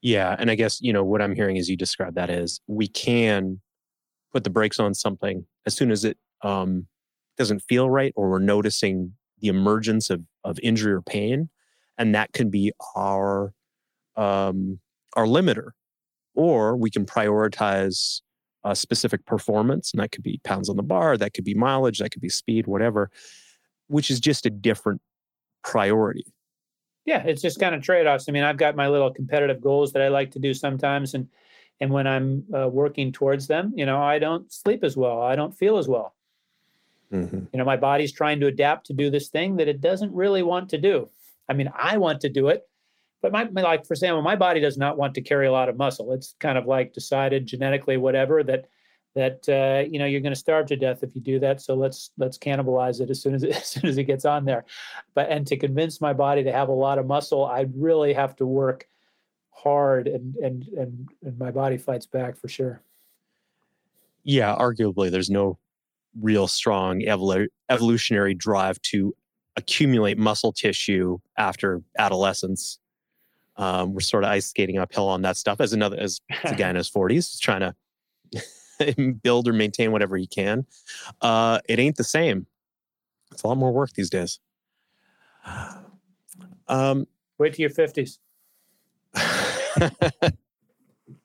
Yeah, 0.00 0.34
and 0.38 0.50
I 0.50 0.54
guess 0.54 0.80
you 0.80 0.92
know 0.92 1.04
what 1.04 1.22
I'm 1.22 1.34
hearing 1.34 1.58
as 1.58 1.68
you 1.68 1.76
describe 1.76 2.14
that 2.14 2.30
is 2.30 2.60
we 2.66 2.86
can 2.86 3.60
put 4.32 4.44
the 4.44 4.50
brakes 4.50 4.78
on 4.78 4.94
something 4.94 5.46
as 5.66 5.74
soon 5.74 5.90
as 5.90 6.04
it 6.04 6.18
um, 6.42 6.86
doesn't 7.36 7.60
feel 7.60 7.88
right 7.88 8.12
or 8.16 8.30
we're 8.30 8.38
noticing 8.38 9.14
the 9.40 9.48
emergence 9.48 10.10
of, 10.10 10.22
of 10.44 10.58
injury 10.62 10.92
or 10.92 11.02
pain 11.02 11.48
and 11.98 12.14
that 12.14 12.32
can 12.32 12.48
be 12.48 12.72
our 12.96 13.52
um, 14.16 14.78
our 15.16 15.26
limiter. 15.26 15.70
Or 16.34 16.76
we 16.76 16.90
can 16.90 17.04
prioritize 17.04 18.20
a 18.64 18.74
specific 18.74 19.24
performance 19.26 19.92
and 19.92 20.02
that 20.02 20.12
could 20.12 20.22
be 20.22 20.40
pounds 20.44 20.68
on 20.68 20.76
the 20.76 20.82
bar 20.82 21.16
that 21.16 21.32
could 21.32 21.44
be 21.44 21.54
mileage 21.54 21.98
that 21.98 22.10
could 22.10 22.20
be 22.20 22.28
speed 22.28 22.66
whatever 22.66 23.08
which 23.86 24.10
is 24.10 24.18
just 24.18 24.46
a 24.46 24.50
different 24.50 25.00
priority. 25.62 26.26
Yeah 27.04 27.22
it's 27.24 27.40
just 27.40 27.60
kind 27.60 27.74
of 27.74 27.82
trade-offs. 27.82 28.28
I 28.28 28.32
mean 28.32 28.42
i've 28.42 28.56
got 28.56 28.74
my 28.74 28.88
little 28.88 29.12
competitive 29.12 29.60
goals 29.60 29.92
that 29.92 30.02
i 30.02 30.08
like 30.08 30.32
to 30.32 30.40
do 30.40 30.52
sometimes 30.54 31.14
and 31.14 31.28
and 31.80 31.90
when 31.90 32.06
i'm 32.06 32.44
uh, 32.54 32.68
working 32.68 33.12
towards 33.12 33.46
them 33.46 33.72
you 33.74 33.86
know 33.86 34.02
i 34.02 34.18
don't 34.18 34.52
sleep 34.52 34.84
as 34.84 34.96
well 34.96 35.22
i 35.22 35.36
don't 35.36 35.56
feel 35.56 35.78
as 35.78 35.88
well 35.88 36.14
mm-hmm. 37.12 37.38
you 37.52 37.58
know 37.58 37.64
my 37.64 37.76
body's 37.76 38.12
trying 38.12 38.40
to 38.40 38.46
adapt 38.46 38.86
to 38.86 38.92
do 38.92 39.10
this 39.10 39.28
thing 39.28 39.56
that 39.56 39.68
it 39.68 39.80
doesn't 39.80 40.12
really 40.12 40.42
want 40.42 40.68
to 40.68 40.78
do 40.78 41.08
i 41.48 41.52
mean 41.52 41.70
i 41.76 41.96
want 41.96 42.20
to 42.20 42.28
do 42.28 42.48
it 42.48 42.68
but 43.20 43.32
my, 43.32 43.44
my 43.50 43.62
like 43.62 43.84
for 43.84 43.94
example, 43.94 44.22
my 44.22 44.36
body 44.36 44.60
does 44.60 44.78
not 44.78 44.96
want 44.96 45.14
to 45.14 45.20
carry 45.20 45.46
a 45.46 45.52
lot 45.52 45.68
of 45.68 45.76
muscle. 45.76 46.12
It's 46.12 46.34
kind 46.38 46.56
of 46.56 46.66
like 46.66 46.92
decided 46.92 47.46
genetically, 47.46 47.96
whatever 47.96 48.42
that 48.44 48.66
that 49.14 49.48
uh, 49.48 49.88
you 49.90 49.98
know 49.98 50.06
you're 50.06 50.20
going 50.20 50.34
to 50.34 50.38
starve 50.38 50.66
to 50.66 50.76
death 50.76 51.02
if 51.02 51.14
you 51.14 51.20
do 51.20 51.40
that. 51.40 51.60
So 51.60 51.74
let's 51.74 52.10
let's 52.16 52.38
cannibalize 52.38 53.00
it 53.00 53.10
as 53.10 53.20
soon 53.20 53.34
as 53.34 53.42
it, 53.42 53.50
as 53.56 53.66
soon 53.66 53.86
as 53.86 53.98
it 53.98 54.04
gets 54.04 54.24
on 54.24 54.44
there. 54.44 54.64
But 55.14 55.30
and 55.30 55.46
to 55.48 55.56
convince 55.56 56.00
my 56.00 56.12
body 56.12 56.44
to 56.44 56.52
have 56.52 56.68
a 56.68 56.72
lot 56.72 56.98
of 56.98 57.06
muscle, 57.06 57.44
I 57.44 57.66
really 57.74 58.12
have 58.12 58.36
to 58.36 58.46
work 58.46 58.86
hard, 59.62 60.08
and 60.08 60.36
and 60.36 60.66
and, 60.68 61.08
and 61.24 61.38
my 61.38 61.50
body 61.50 61.76
fights 61.76 62.06
back 62.06 62.36
for 62.36 62.48
sure. 62.48 62.82
Yeah, 64.24 64.54
arguably, 64.54 65.10
there's 65.10 65.30
no 65.30 65.58
real 66.20 66.48
strong 66.48 67.00
evolu- 67.00 67.48
evolutionary 67.68 68.34
drive 68.34 68.80
to 68.82 69.14
accumulate 69.56 70.18
muscle 70.18 70.52
tissue 70.52 71.18
after 71.36 71.82
adolescence. 71.98 72.78
Um, 73.56 73.92
we're 73.92 74.00
sort 74.00 74.24
of 74.24 74.30
ice 74.30 74.46
skating 74.46 74.78
uphill 74.78 75.08
on 75.08 75.22
that 75.22 75.36
stuff 75.36 75.60
as 75.60 75.72
another 75.72 75.96
as, 75.98 76.20
as 76.44 76.52
a 76.52 76.54
guy 76.54 76.70
in 76.70 76.76
his 76.76 76.90
40s 76.90 77.40
trying 77.40 77.72
to 78.92 79.12
build 79.22 79.48
or 79.48 79.52
maintain 79.52 79.90
whatever 79.90 80.16
he 80.16 80.26
can. 80.26 80.64
Uh, 81.20 81.58
it 81.68 81.78
ain't 81.78 81.96
the 81.96 82.04
same. 82.04 82.46
It's 83.32 83.42
a 83.42 83.48
lot 83.48 83.58
more 83.58 83.72
work 83.72 83.92
these 83.92 84.10
days. 84.10 84.40
Um, 86.70 87.06
Wait 87.38 87.54
till 87.54 87.62
your 87.62 87.70
50s. 87.70 88.18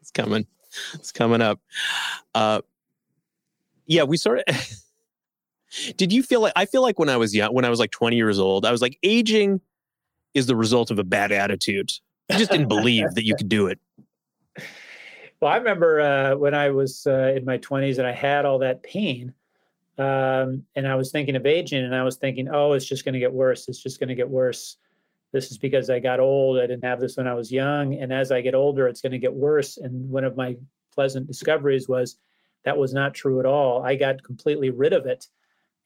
it's 0.01 0.11
coming. 0.13 0.45
It's 0.93 1.11
coming 1.11 1.41
up. 1.41 1.59
Uh, 2.33 2.61
yeah, 3.85 4.03
we 4.03 4.17
sort 4.17 4.43
of. 4.47 4.55
did 5.97 6.13
you 6.13 6.23
feel 6.23 6.41
like 6.41 6.53
I 6.55 6.65
feel 6.65 6.81
like 6.81 6.99
when 6.99 7.09
I 7.09 7.17
was 7.17 7.35
young, 7.35 7.53
when 7.53 7.65
I 7.65 7.69
was 7.69 7.79
like 7.79 7.91
20 7.91 8.15
years 8.15 8.39
old, 8.39 8.65
I 8.65 8.71
was 8.71 8.81
like, 8.81 8.97
aging 9.03 9.61
is 10.33 10.47
the 10.47 10.55
result 10.55 10.91
of 10.91 10.99
a 10.99 11.03
bad 11.03 11.31
attitude. 11.31 11.91
I 12.29 12.37
just 12.37 12.51
didn't 12.51 12.69
believe 12.69 13.13
that 13.15 13.25
you 13.25 13.35
could 13.35 13.49
do 13.49 13.67
it. 13.67 13.79
Well, 15.39 15.51
I 15.51 15.57
remember 15.57 15.99
uh, 15.99 16.35
when 16.37 16.53
I 16.53 16.69
was 16.69 17.05
uh, 17.05 17.33
in 17.35 17.43
my 17.43 17.57
20s 17.57 17.97
and 17.97 18.07
I 18.07 18.13
had 18.13 18.45
all 18.45 18.59
that 18.59 18.81
pain, 18.81 19.33
um, 19.97 20.63
and 20.75 20.87
I 20.87 20.95
was 20.95 21.11
thinking 21.11 21.35
of 21.35 21.45
aging, 21.45 21.83
and 21.83 21.93
I 21.93 22.03
was 22.03 22.15
thinking, 22.15 22.47
oh, 22.49 22.73
it's 22.73 22.85
just 22.85 23.03
going 23.03 23.13
to 23.13 23.19
get 23.19 23.33
worse. 23.33 23.67
It's 23.67 23.83
just 23.83 23.99
going 23.99 24.07
to 24.07 24.15
get 24.15 24.29
worse. 24.29 24.77
This 25.33 25.51
is 25.51 25.57
because 25.57 25.89
I 25.89 25.99
got 25.99 26.19
old. 26.19 26.59
I 26.59 26.67
didn't 26.67 26.85
have 26.85 27.01
this 27.01 27.17
when 27.17 27.27
I 27.27 27.33
was 27.33 27.51
young, 27.51 27.95
and 27.95 28.13
as 28.13 28.31
I 28.31 28.39
get 28.39 28.55
older, 28.55 28.87
it's 28.87 29.01
going 29.01 29.11
to 29.11 29.19
get 29.19 29.33
worse. 29.33 29.77
And 29.77 30.09
one 30.09 30.23
of 30.23 30.37
my 30.37 30.55
pleasant 30.93 31.27
discoveries 31.27 31.89
was 31.89 32.17
that 32.63 32.77
was 32.77 32.93
not 32.93 33.13
true 33.13 33.39
at 33.39 33.45
all. 33.45 33.83
I 33.83 33.95
got 33.95 34.23
completely 34.23 34.69
rid 34.69 34.93
of 34.93 35.05
it. 35.05 35.27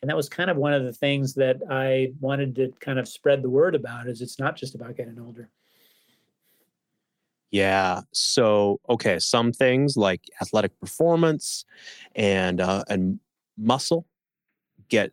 And 0.02 0.10
that 0.10 0.18
was 0.18 0.30
kind 0.30 0.50
of 0.50 0.58
one 0.58 0.74
of 0.74 0.84
the 0.84 0.94
things 0.94 1.34
that 1.36 1.58
I 1.72 2.14
wanted 2.20 2.56
to 2.56 2.72
kind 2.80 3.00
of 3.00 3.08
spread 3.08 3.42
the 3.42 3.50
word 3.50 3.74
about 3.74 4.08
is 4.08 4.22
it's 4.22 4.40
not 4.40 4.56
just 4.56 4.76
about 4.76 4.96
getting 4.96 5.20
older. 5.20 5.50
Yeah. 7.50 8.02
So, 8.12 8.80
okay, 8.90 9.18
some 9.20 9.52
things 9.54 9.98
like 9.98 10.22
athletic 10.42 10.78
performance 10.80 11.66
and 12.16 12.62
uh, 12.62 12.84
and 12.90 13.20
muscle 13.58 14.06
get 14.90 15.12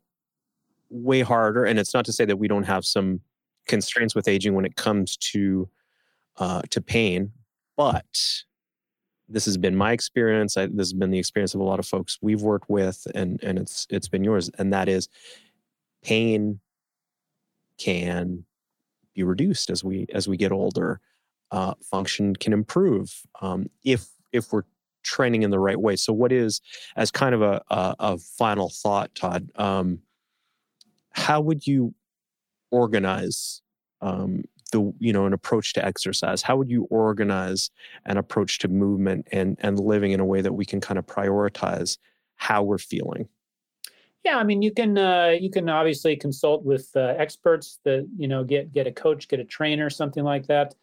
way 0.91 1.23
harder. 1.23 1.65
And 1.65 1.79
it's 1.79 1.95
not 1.95 2.05
to 2.07 2.13
say 2.13 2.25
that 2.25 2.37
we 2.37 2.49
don't 2.49 2.65
have 2.65 2.85
some 2.85 3.21
constraints 3.67 4.15
with 4.15 4.29
aging 4.29 4.55
when 4.55 4.65
it 4.65 4.77
comes 4.77 5.17
to 5.17 5.69
uh, 6.37 6.63
to 6.71 6.81
pain, 6.81 7.33
but 7.77 8.45
this 9.29 9.45
has 9.45 9.57
been 9.57 9.77
my 9.77 9.93
experience. 9.93 10.57
I, 10.57 10.67
this 10.67 10.89
has 10.89 10.93
been 10.93 11.11
the 11.11 11.19
experience 11.19 11.55
of 11.55 11.61
a 11.61 11.65
lot 11.65 11.79
of 11.79 11.87
folks 11.87 12.19
we've 12.21 12.43
worked 12.43 12.69
with, 12.69 13.07
and 13.15 13.43
and 13.43 13.59
it's 13.59 13.87
it's 13.91 14.09
been 14.09 14.25
yours. 14.25 14.51
And 14.59 14.73
that 14.73 14.89
is, 14.89 15.09
pain 16.03 16.61
can 17.79 18.45
be 19.15 19.23
reduced 19.23 19.71
as 19.71 19.83
we 19.83 20.07
as 20.13 20.29
we 20.29 20.37
get 20.37 20.53
older 20.53 21.01
uh, 21.51 21.75
function 21.83 22.35
can 22.37 22.53
improve 22.53 23.23
um, 23.41 23.71
if 23.85 24.09
if 24.33 24.53
we're 24.53 24.65
training 25.05 25.43
in 25.43 25.51
the 25.51 25.59
right 25.59 25.81
way. 25.81 25.97
So, 25.97 26.13
what 26.13 26.33
is 26.33 26.61
as 26.97 27.11
kind 27.11 27.35
of 27.35 27.43
a 27.43 27.63
a, 27.71 27.95
a 27.99 28.19
final 28.19 28.71
thought, 28.71 29.15
Todd? 29.15 29.51
Um, 29.57 30.01
how 31.11 31.41
would 31.41 31.67
you 31.67 31.95
organize 32.75 33.63
um, 34.01 34.45
the 34.73 34.93
you 34.99 35.13
know 35.13 35.27
an 35.27 35.33
approach 35.33 35.73
to 35.75 35.85
exercise? 35.85 36.43
How 36.43 36.57
would 36.57 36.71
you 36.71 36.85
organize 36.91 37.71
an 38.07 38.17
approach 38.17 38.59
to 38.61 38.69
movement 38.69 39.29
and 39.33 39.57
and 39.61 39.79
living 39.79 40.13
in 40.13 40.21
a 40.21 40.25
way 40.25 40.41
that 40.41 40.53
we 40.53 40.65
can 40.65 40.81
kind 40.81 40.99
of 40.99 41.07
prioritize 41.07 41.99
how 42.37 42.63
we're 42.63 42.79
feeling? 42.79 43.29
Yeah, 44.25 44.39
I 44.39 44.45
mean, 44.45 44.63
you 44.63 44.73
can 44.73 44.97
uh, 44.99 45.37
you 45.39 45.51
can 45.51 45.69
obviously 45.69 46.17
consult 46.17 46.65
with 46.65 46.91
uh, 46.97 47.15
experts 47.19 47.79
that 47.85 48.09
you 48.17 48.29
know 48.29 48.45
get 48.45 48.73
get 48.73 48.87
a 48.87 48.93
coach, 48.93 49.29
get 49.29 49.41
a 49.41 49.45
trainer, 49.45 49.91
something 49.91 50.25
like 50.25 50.47
that 50.47 50.75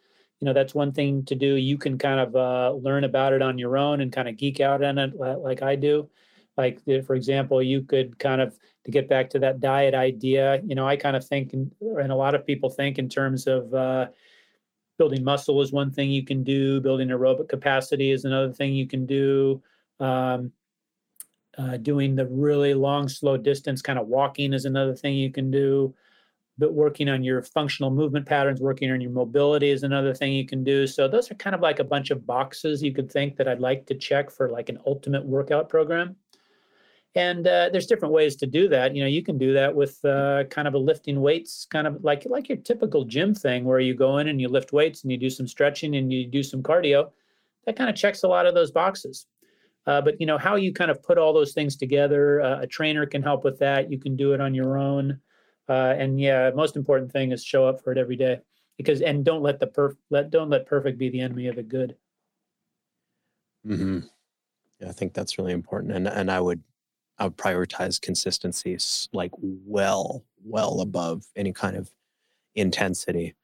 you 0.41 0.45
know 0.45 0.53
that's 0.53 0.75
one 0.75 0.91
thing 0.91 1.23
to 1.25 1.35
do 1.35 1.55
you 1.55 1.77
can 1.77 1.97
kind 1.97 2.19
of 2.19 2.35
uh, 2.35 2.73
learn 2.73 3.03
about 3.03 3.31
it 3.31 3.41
on 3.41 3.57
your 3.57 3.77
own 3.77 4.01
and 4.01 4.11
kind 4.11 4.27
of 4.27 4.35
geek 4.35 4.59
out 4.59 4.83
on 4.83 4.97
it 4.97 5.15
like 5.15 5.61
i 5.61 5.75
do 5.75 6.09
like 6.57 6.81
for 7.05 7.15
example 7.15 7.61
you 7.61 7.81
could 7.83 8.17
kind 8.19 8.41
of 8.41 8.57
to 8.83 8.91
get 8.91 9.07
back 9.07 9.29
to 9.29 9.39
that 9.39 9.59
diet 9.59 9.93
idea 9.93 10.61
you 10.65 10.75
know 10.75 10.87
i 10.87 10.95
kind 10.95 11.15
of 11.15 11.25
think 11.25 11.53
and 11.53 11.71
a 11.81 12.15
lot 12.15 12.35
of 12.35 12.45
people 12.45 12.69
think 12.69 12.97
in 12.97 13.07
terms 13.09 13.47
of 13.47 13.73
uh, 13.73 14.07
building 14.97 15.23
muscle 15.23 15.61
is 15.61 15.71
one 15.71 15.91
thing 15.91 16.09
you 16.09 16.23
can 16.23 16.43
do 16.43 16.79
building 16.81 17.09
aerobic 17.09 17.49
capacity 17.49 18.11
is 18.11 18.25
another 18.25 18.51
thing 18.51 18.73
you 18.73 18.87
can 18.87 19.05
do 19.05 19.61
um, 19.99 20.51
uh, 21.57 21.77
doing 21.77 22.15
the 22.15 22.25
really 22.27 22.73
long 22.73 23.07
slow 23.07 23.37
distance 23.37 23.81
kind 23.81 23.99
of 23.99 24.07
walking 24.07 24.53
is 24.53 24.65
another 24.65 24.95
thing 24.95 25.15
you 25.15 25.31
can 25.31 25.51
do 25.51 25.93
but 26.61 26.73
working 26.73 27.09
on 27.09 27.23
your 27.23 27.41
functional 27.41 27.89
movement 27.89 28.25
patterns, 28.25 28.61
working 28.61 28.91
on 28.91 29.01
your 29.01 29.09
mobility 29.09 29.71
is 29.71 29.81
another 29.81 30.13
thing 30.13 30.31
you 30.31 30.45
can 30.45 30.63
do. 30.63 30.85
So 30.85 31.07
those 31.07 31.31
are 31.31 31.35
kind 31.35 31.55
of 31.55 31.61
like 31.61 31.79
a 31.79 31.83
bunch 31.83 32.11
of 32.11 32.27
boxes 32.27 32.83
you 32.83 32.93
could 32.93 33.11
think 33.11 33.35
that 33.37 33.47
I'd 33.47 33.59
like 33.59 33.87
to 33.87 33.95
check 33.95 34.29
for 34.29 34.47
like 34.47 34.69
an 34.69 34.77
ultimate 34.85 35.25
workout 35.25 35.69
program. 35.69 36.15
And 37.13 37.45
uh, 37.45 37.69
there's 37.71 37.87
different 37.87 38.13
ways 38.13 38.37
to 38.37 38.47
do 38.47 38.69
that. 38.69 38.95
You 38.95 39.03
know, 39.03 39.07
you 39.07 39.21
can 39.21 39.37
do 39.37 39.53
that 39.53 39.75
with 39.75 40.03
uh, 40.05 40.45
kind 40.45 40.67
of 40.67 40.75
a 40.75 40.77
lifting 40.77 41.19
weights, 41.19 41.67
kind 41.69 41.85
of 41.85 42.01
like 42.03 42.25
like 42.25 42.47
your 42.47 42.57
typical 42.57 43.03
gym 43.03 43.35
thing, 43.35 43.65
where 43.65 43.79
you 43.79 43.93
go 43.93 44.19
in 44.19 44.29
and 44.29 44.39
you 44.39 44.47
lift 44.47 44.71
weights 44.71 45.03
and 45.03 45.11
you 45.11 45.17
do 45.17 45.29
some 45.29 45.47
stretching 45.47 45.95
and 45.97 46.11
you 46.13 46.25
do 46.25 46.41
some 46.41 46.63
cardio. 46.63 47.11
That 47.65 47.75
kind 47.75 47.89
of 47.89 47.97
checks 47.97 48.23
a 48.23 48.29
lot 48.29 48.45
of 48.45 48.55
those 48.55 48.71
boxes. 48.71 49.25
Uh, 49.85 49.99
but 49.99 50.19
you 50.21 50.25
know 50.25 50.37
how 50.37 50.55
you 50.55 50.71
kind 50.71 50.89
of 50.89 51.03
put 51.03 51.17
all 51.17 51.33
those 51.33 51.53
things 51.53 51.75
together. 51.75 52.41
Uh, 52.41 52.61
a 52.61 52.67
trainer 52.67 53.05
can 53.05 53.21
help 53.21 53.43
with 53.43 53.59
that. 53.59 53.91
You 53.91 53.99
can 53.99 54.15
do 54.15 54.33
it 54.33 54.39
on 54.39 54.53
your 54.53 54.77
own. 54.77 55.19
Uh, 55.67 55.95
and 55.97 56.19
yeah, 56.19 56.49
most 56.55 56.77
important 56.77 57.11
thing 57.11 57.31
is 57.31 57.43
show 57.43 57.67
up 57.67 57.83
for 57.83 57.91
it 57.91 57.97
every 57.97 58.15
day 58.15 58.39
because 58.77 59.01
and 59.01 59.25
don't 59.25 59.43
let 59.43 59.59
the 59.59 59.67
perf 59.67 59.95
let 60.09 60.29
don't 60.29 60.49
let 60.49 60.65
perfect 60.65 60.97
be 60.97 61.09
the 61.09 61.19
enemy 61.19 61.47
of 61.47 61.55
the 61.55 61.63
good. 61.63 61.95
Hmm. 63.65 63.99
Yeah, 64.79 64.89
I 64.89 64.91
think 64.93 65.13
that's 65.13 65.37
really 65.37 65.53
important, 65.53 65.93
and 65.93 66.07
and 66.07 66.31
I 66.31 66.39
would 66.39 66.63
I 67.21 67.25
would 67.25 67.37
prioritize 67.37 68.01
consistency 68.01 68.75
like 69.13 69.29
well 69.37 70.23
well 70.43 70.81
above 70.81 71.23
any 71.35 71.53
kind 71.53 71.77
of 71.77 71.91
intensity, 72.55 73.35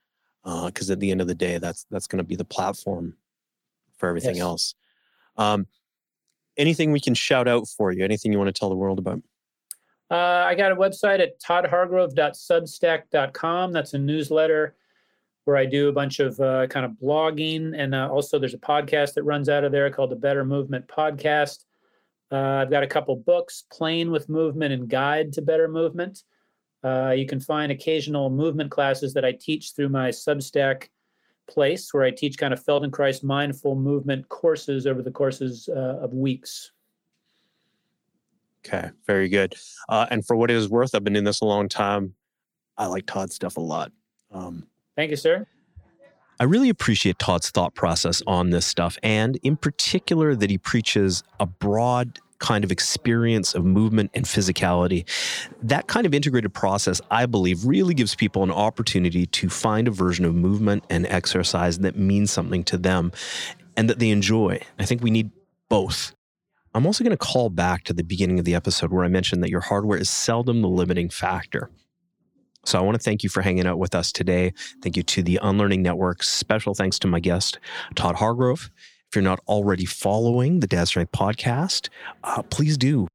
because 0.43 0.89
uh, 0.89 0.93
at 0.93 0.99
the 0.99 1.11
end 1.11 1.21
of 1.21 1.27
the 1.27 1.35
day, 1.35 1.59
that's 1.59 1.85
that's 1.91 2.07
going 2.07 2.17
to 2.17 2.23
be 2.23 2.35
the 2.35 2.43
platform 2.43 3.13
for 3.95 4.09
everything 4.09 4.37
yes. 4.37 4.41
else. 4.41 4.73
Um, 5.37 5.67
anything 6.57 6.91
we 6.91 6.99
can 6.99 7.13
shout 7.13 7.47
out 7.47 7.67
for 7.67 7.91
you? 7.91 8.03
Anything 8.03 8.31
you 8.31 8.39
want 8.39 8.47
to 8.47 8.59
tell 8.59 8.69
the 8.69 8.75
world 8.75 8.97
about? 8.97 9.21
Uh, 10.09 10.45
I 10.47 10.55
got 10.55 10.71
a 10.71 10.75
website 10.75 11.19
at 11.19 11.39
toddhargrove.substack.com. 11.39 13.73
That's 13.73 13.93
a 13.93 13.99
newsletter 13.99 14.75
where 15.45 15.57
I 15.57 15.67
do 15.67 15.89
a 15.89 15.93
bunch 15.93 16.19
of 16.19 16.39
uh, 16.39 16.65
kind 16.65 16.83
of 16.83 16.93
blogging. 16.93 17.75
And 17.77 17.93
uh, 17.93 18.09
also, 18.11 18.39
there's 18.39 18.55
a 18.55 18.57
podcast 18.57 19.13
that 19.13 19.23
runs 19.23 19.49
out 19.49 19.63
of 19.63 19.71
there 19.71 19.91
called 19.91 20.09
the 20.09 20.15
Better 20.15 20.43
Movement 20.43 20.87
Podcast. 20.87 21.65
Uh, 22.31 22.35
I've 22.35 22.69
got 22.69 22.83
a 22.83 22.87
couple 22.87 23.15
books, 23.15 23.63
Playing 23.71 24.11
with 24.11 24.29
Movement 24.29 24.73
and 24.73 24.89
Guide 24.89 25.33
to 25.33 25.41
Better 25.41 25.67
Movement. 25.67 26.23
Uh, 26.83 27.11
you 27.11 27.25
can 27.25 27.39
find 27.39 27.71
occasional 27.71 28.29
movement 28.29 28.71
classes 28.71 29.13
that 29.13 29.25
I 29.25 29.31
teach 29.31 29.73
through 29.73 29.89
my 29.89 30.09
Substack 30.09 30.89
place, 31.47 31.93
where 31.93 32.03
I 32.03 32.11
teach 32.11 32.37
kind 32.37 32.53
of 32.53 32.63
Feldenkrais 32.63 33.23
mindful 33.23 33.75
movement 33.75 34.27
courses 34.29 34.85
over 34.85 35.01
the 35.01 35.11
courses 35.11 35.69
uh, 35.69 35.99
of 36.01 36.13
weeks. 36.13 36.71
Okay, 38.65 38.89
very 39.05 39.29
good. 39.29 39.55
Uh, 39.87 40.07
and 40.11 40.25
for 40.25 40.35
what 40.35 40.51
it 40.51 40.57
is 40.57 40.69
worth, 40.69 40.93
I've 40.93 41.03
been 41.03 41.15
in 41.15 41.23
this 41.23 41.41
a 41.41 41.45
long 41.45 41.69
time. 41.69 42.13
I 42.77 42.87
like 42.87 43.05
Todd's 43.05 43.33
stuff 43.33 43.57
a 43.57 43.61
lot. 43.61 43.91
Um, 44.31 44.67
Thank 44.95 45.11
you, 45.11 45.17
sir. 45.17 45.47
I 46.39 46.43
really 46.43 46.69
appreciate 46.69 47.17
Todd's 47.17 47.49
thought 47.49 47.73
process 47.73 48.21
on 48.27 48.51
this 48.51 48.65
stuff, 48.65 48.97
and 49.01 49.37
in 49.43 49.57
particular, 49.57 50.35
that 50.35 50.49
he 50.49 50.57
preaches 50.57 51.23
a 51.39 51.45
broad 51.45 52.19
kind 52.39 52.63
of 52.63 52.71
experience 52.71 53.55
of 53.55 53.65
movement 53.65 54.11
and 54.13 54.25
physicality. 54.25 55.05
That 55.63 55.87
kind 55.87 56.05
of 56.05 56.13
integrated 56.13 56.53
process, 56.53 57.01
I 57.09 57.25
believe, 57.25 57.65
really 57.65 57.95
gives 57.95 58.13
people 58.13 58.43
an 58.43 58.51
opportunity 58.51 59.25
to 59.25 59.49
find 59.49 59.87
a 59.87 59.91
version 59.91 60.25
of 60.25 60.35
movement 60.35 60.83
and 60.89 61.07
exercise 61.07 61.79
that 61.79 61.97
means 61.97 62.31
something 62.31 62.63
to 62.65 62.77
them 62.77 63.11
and 63.75 63.89
that 63.89 63.97
they 63.97 64.09
enjoy. 64.09 64.61
I 64.77 64.85
think 64.85 65.01
we 65.01 65.09
need 65.09 65.31
both. 65.69 66.13
I'm 66.75 66.85
also 66.85 67.03
going 67.03 67.11
to 67.11 67.17
call 67.17 67.49
back 67.49 67.85
to 67.85 67.93
the 67.93 68.03
beginning 68.03 68.37
of 68.37 68.45
the 68.45 68.53
episode 68.53 68.91
where 68.91 69.03
I 69.03 69.07
mentioned 69.07 69.41
that 69.41 69.49
your 69.49 69.61
hardware 69.61 69.97
is 69.97 70.09
seldom 70.09 70.61
the 70.61 70.67
limiting 70.67 71.09
factor. 71.09 71.71
So 72.67 72.77
I 72.77 72.81
want 72.81 72.95
to 72.95 73.01
thank 73.01 73.23
you 73.23 73.29
for 73.29 73.41
hanging 73.41 73.65
out 73.65 73.79
with 73.79 73.95
us 73.95 74.11
today. 74.11 74.53
Thank 74.83 74.97
you 74.97 75.03
to 75.03 75.23
the 75.23 75.39
Unlearning 75.41 75.81
Network. 75.81 76.21
Special 76.21 76.73
thanks 76.73 76.99
to 76.99 77.07
my 77.07 77.21
guest, 77.21 77.59
Todd 77.95 78.15
Hargrove. 78.15 78.69
If 79.07 79.15
you're 79.15 79.23
not 79.23 79.39
already 79.47 79.85
following 79.85 80.59
the 80.59 80.67
Dad 80.67 80.89
Strength 80.89 81.13
podcast, 81.13 81.87
uh, 82.25 82.43
please 82.43 82.77
do 82.77 83.07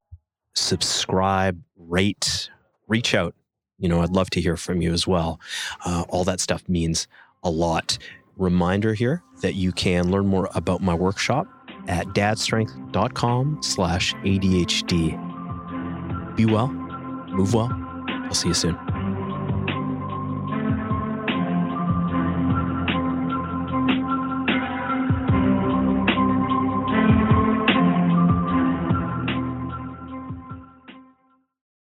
subscribe, 0.54 1.62
rate, 1.76 2.48
reach 2.88 3.14
out. 3.14 3.34
You 3.78 3.90
know, 3.90 4.00
I'd 4.00 4.16
love 4.16 4.30
to 4.30 4.40
hear 4.40 4.56
from 4.56 4.80
you 4.80 4.90
as 4.90 5.06
well. 5.06 5.38
Uh, 5.84 6.04
all 6.08 6.24
that 6.24 6.40
stuff 6.40 6.66
means 6.66 7.06
a 7.42 7.50
lot. 7.50 7.98
Reminder 8.38 8.94
here 8.94 9.22
that 9.42 9.54
you 9.54 9.70
can 9.70 10.10
learn 10.10 10.28
more 10.28 10.48
about 10.54 10.80
my 10.80 10.94
workshop 10.94 11.46
at 11.88 12.06
dadstrength.com 12.08 13.62
slash 13.62 14.14
ADHD. 14.14 16.36
Be 16.36 16.46
well, 16.46 16.68
move 16.68 17.52
well. 17.52 17.70
I'll 18.08 18.32
see 18.32 18.48
you 18.48 18.54
soon. 18.54 18.91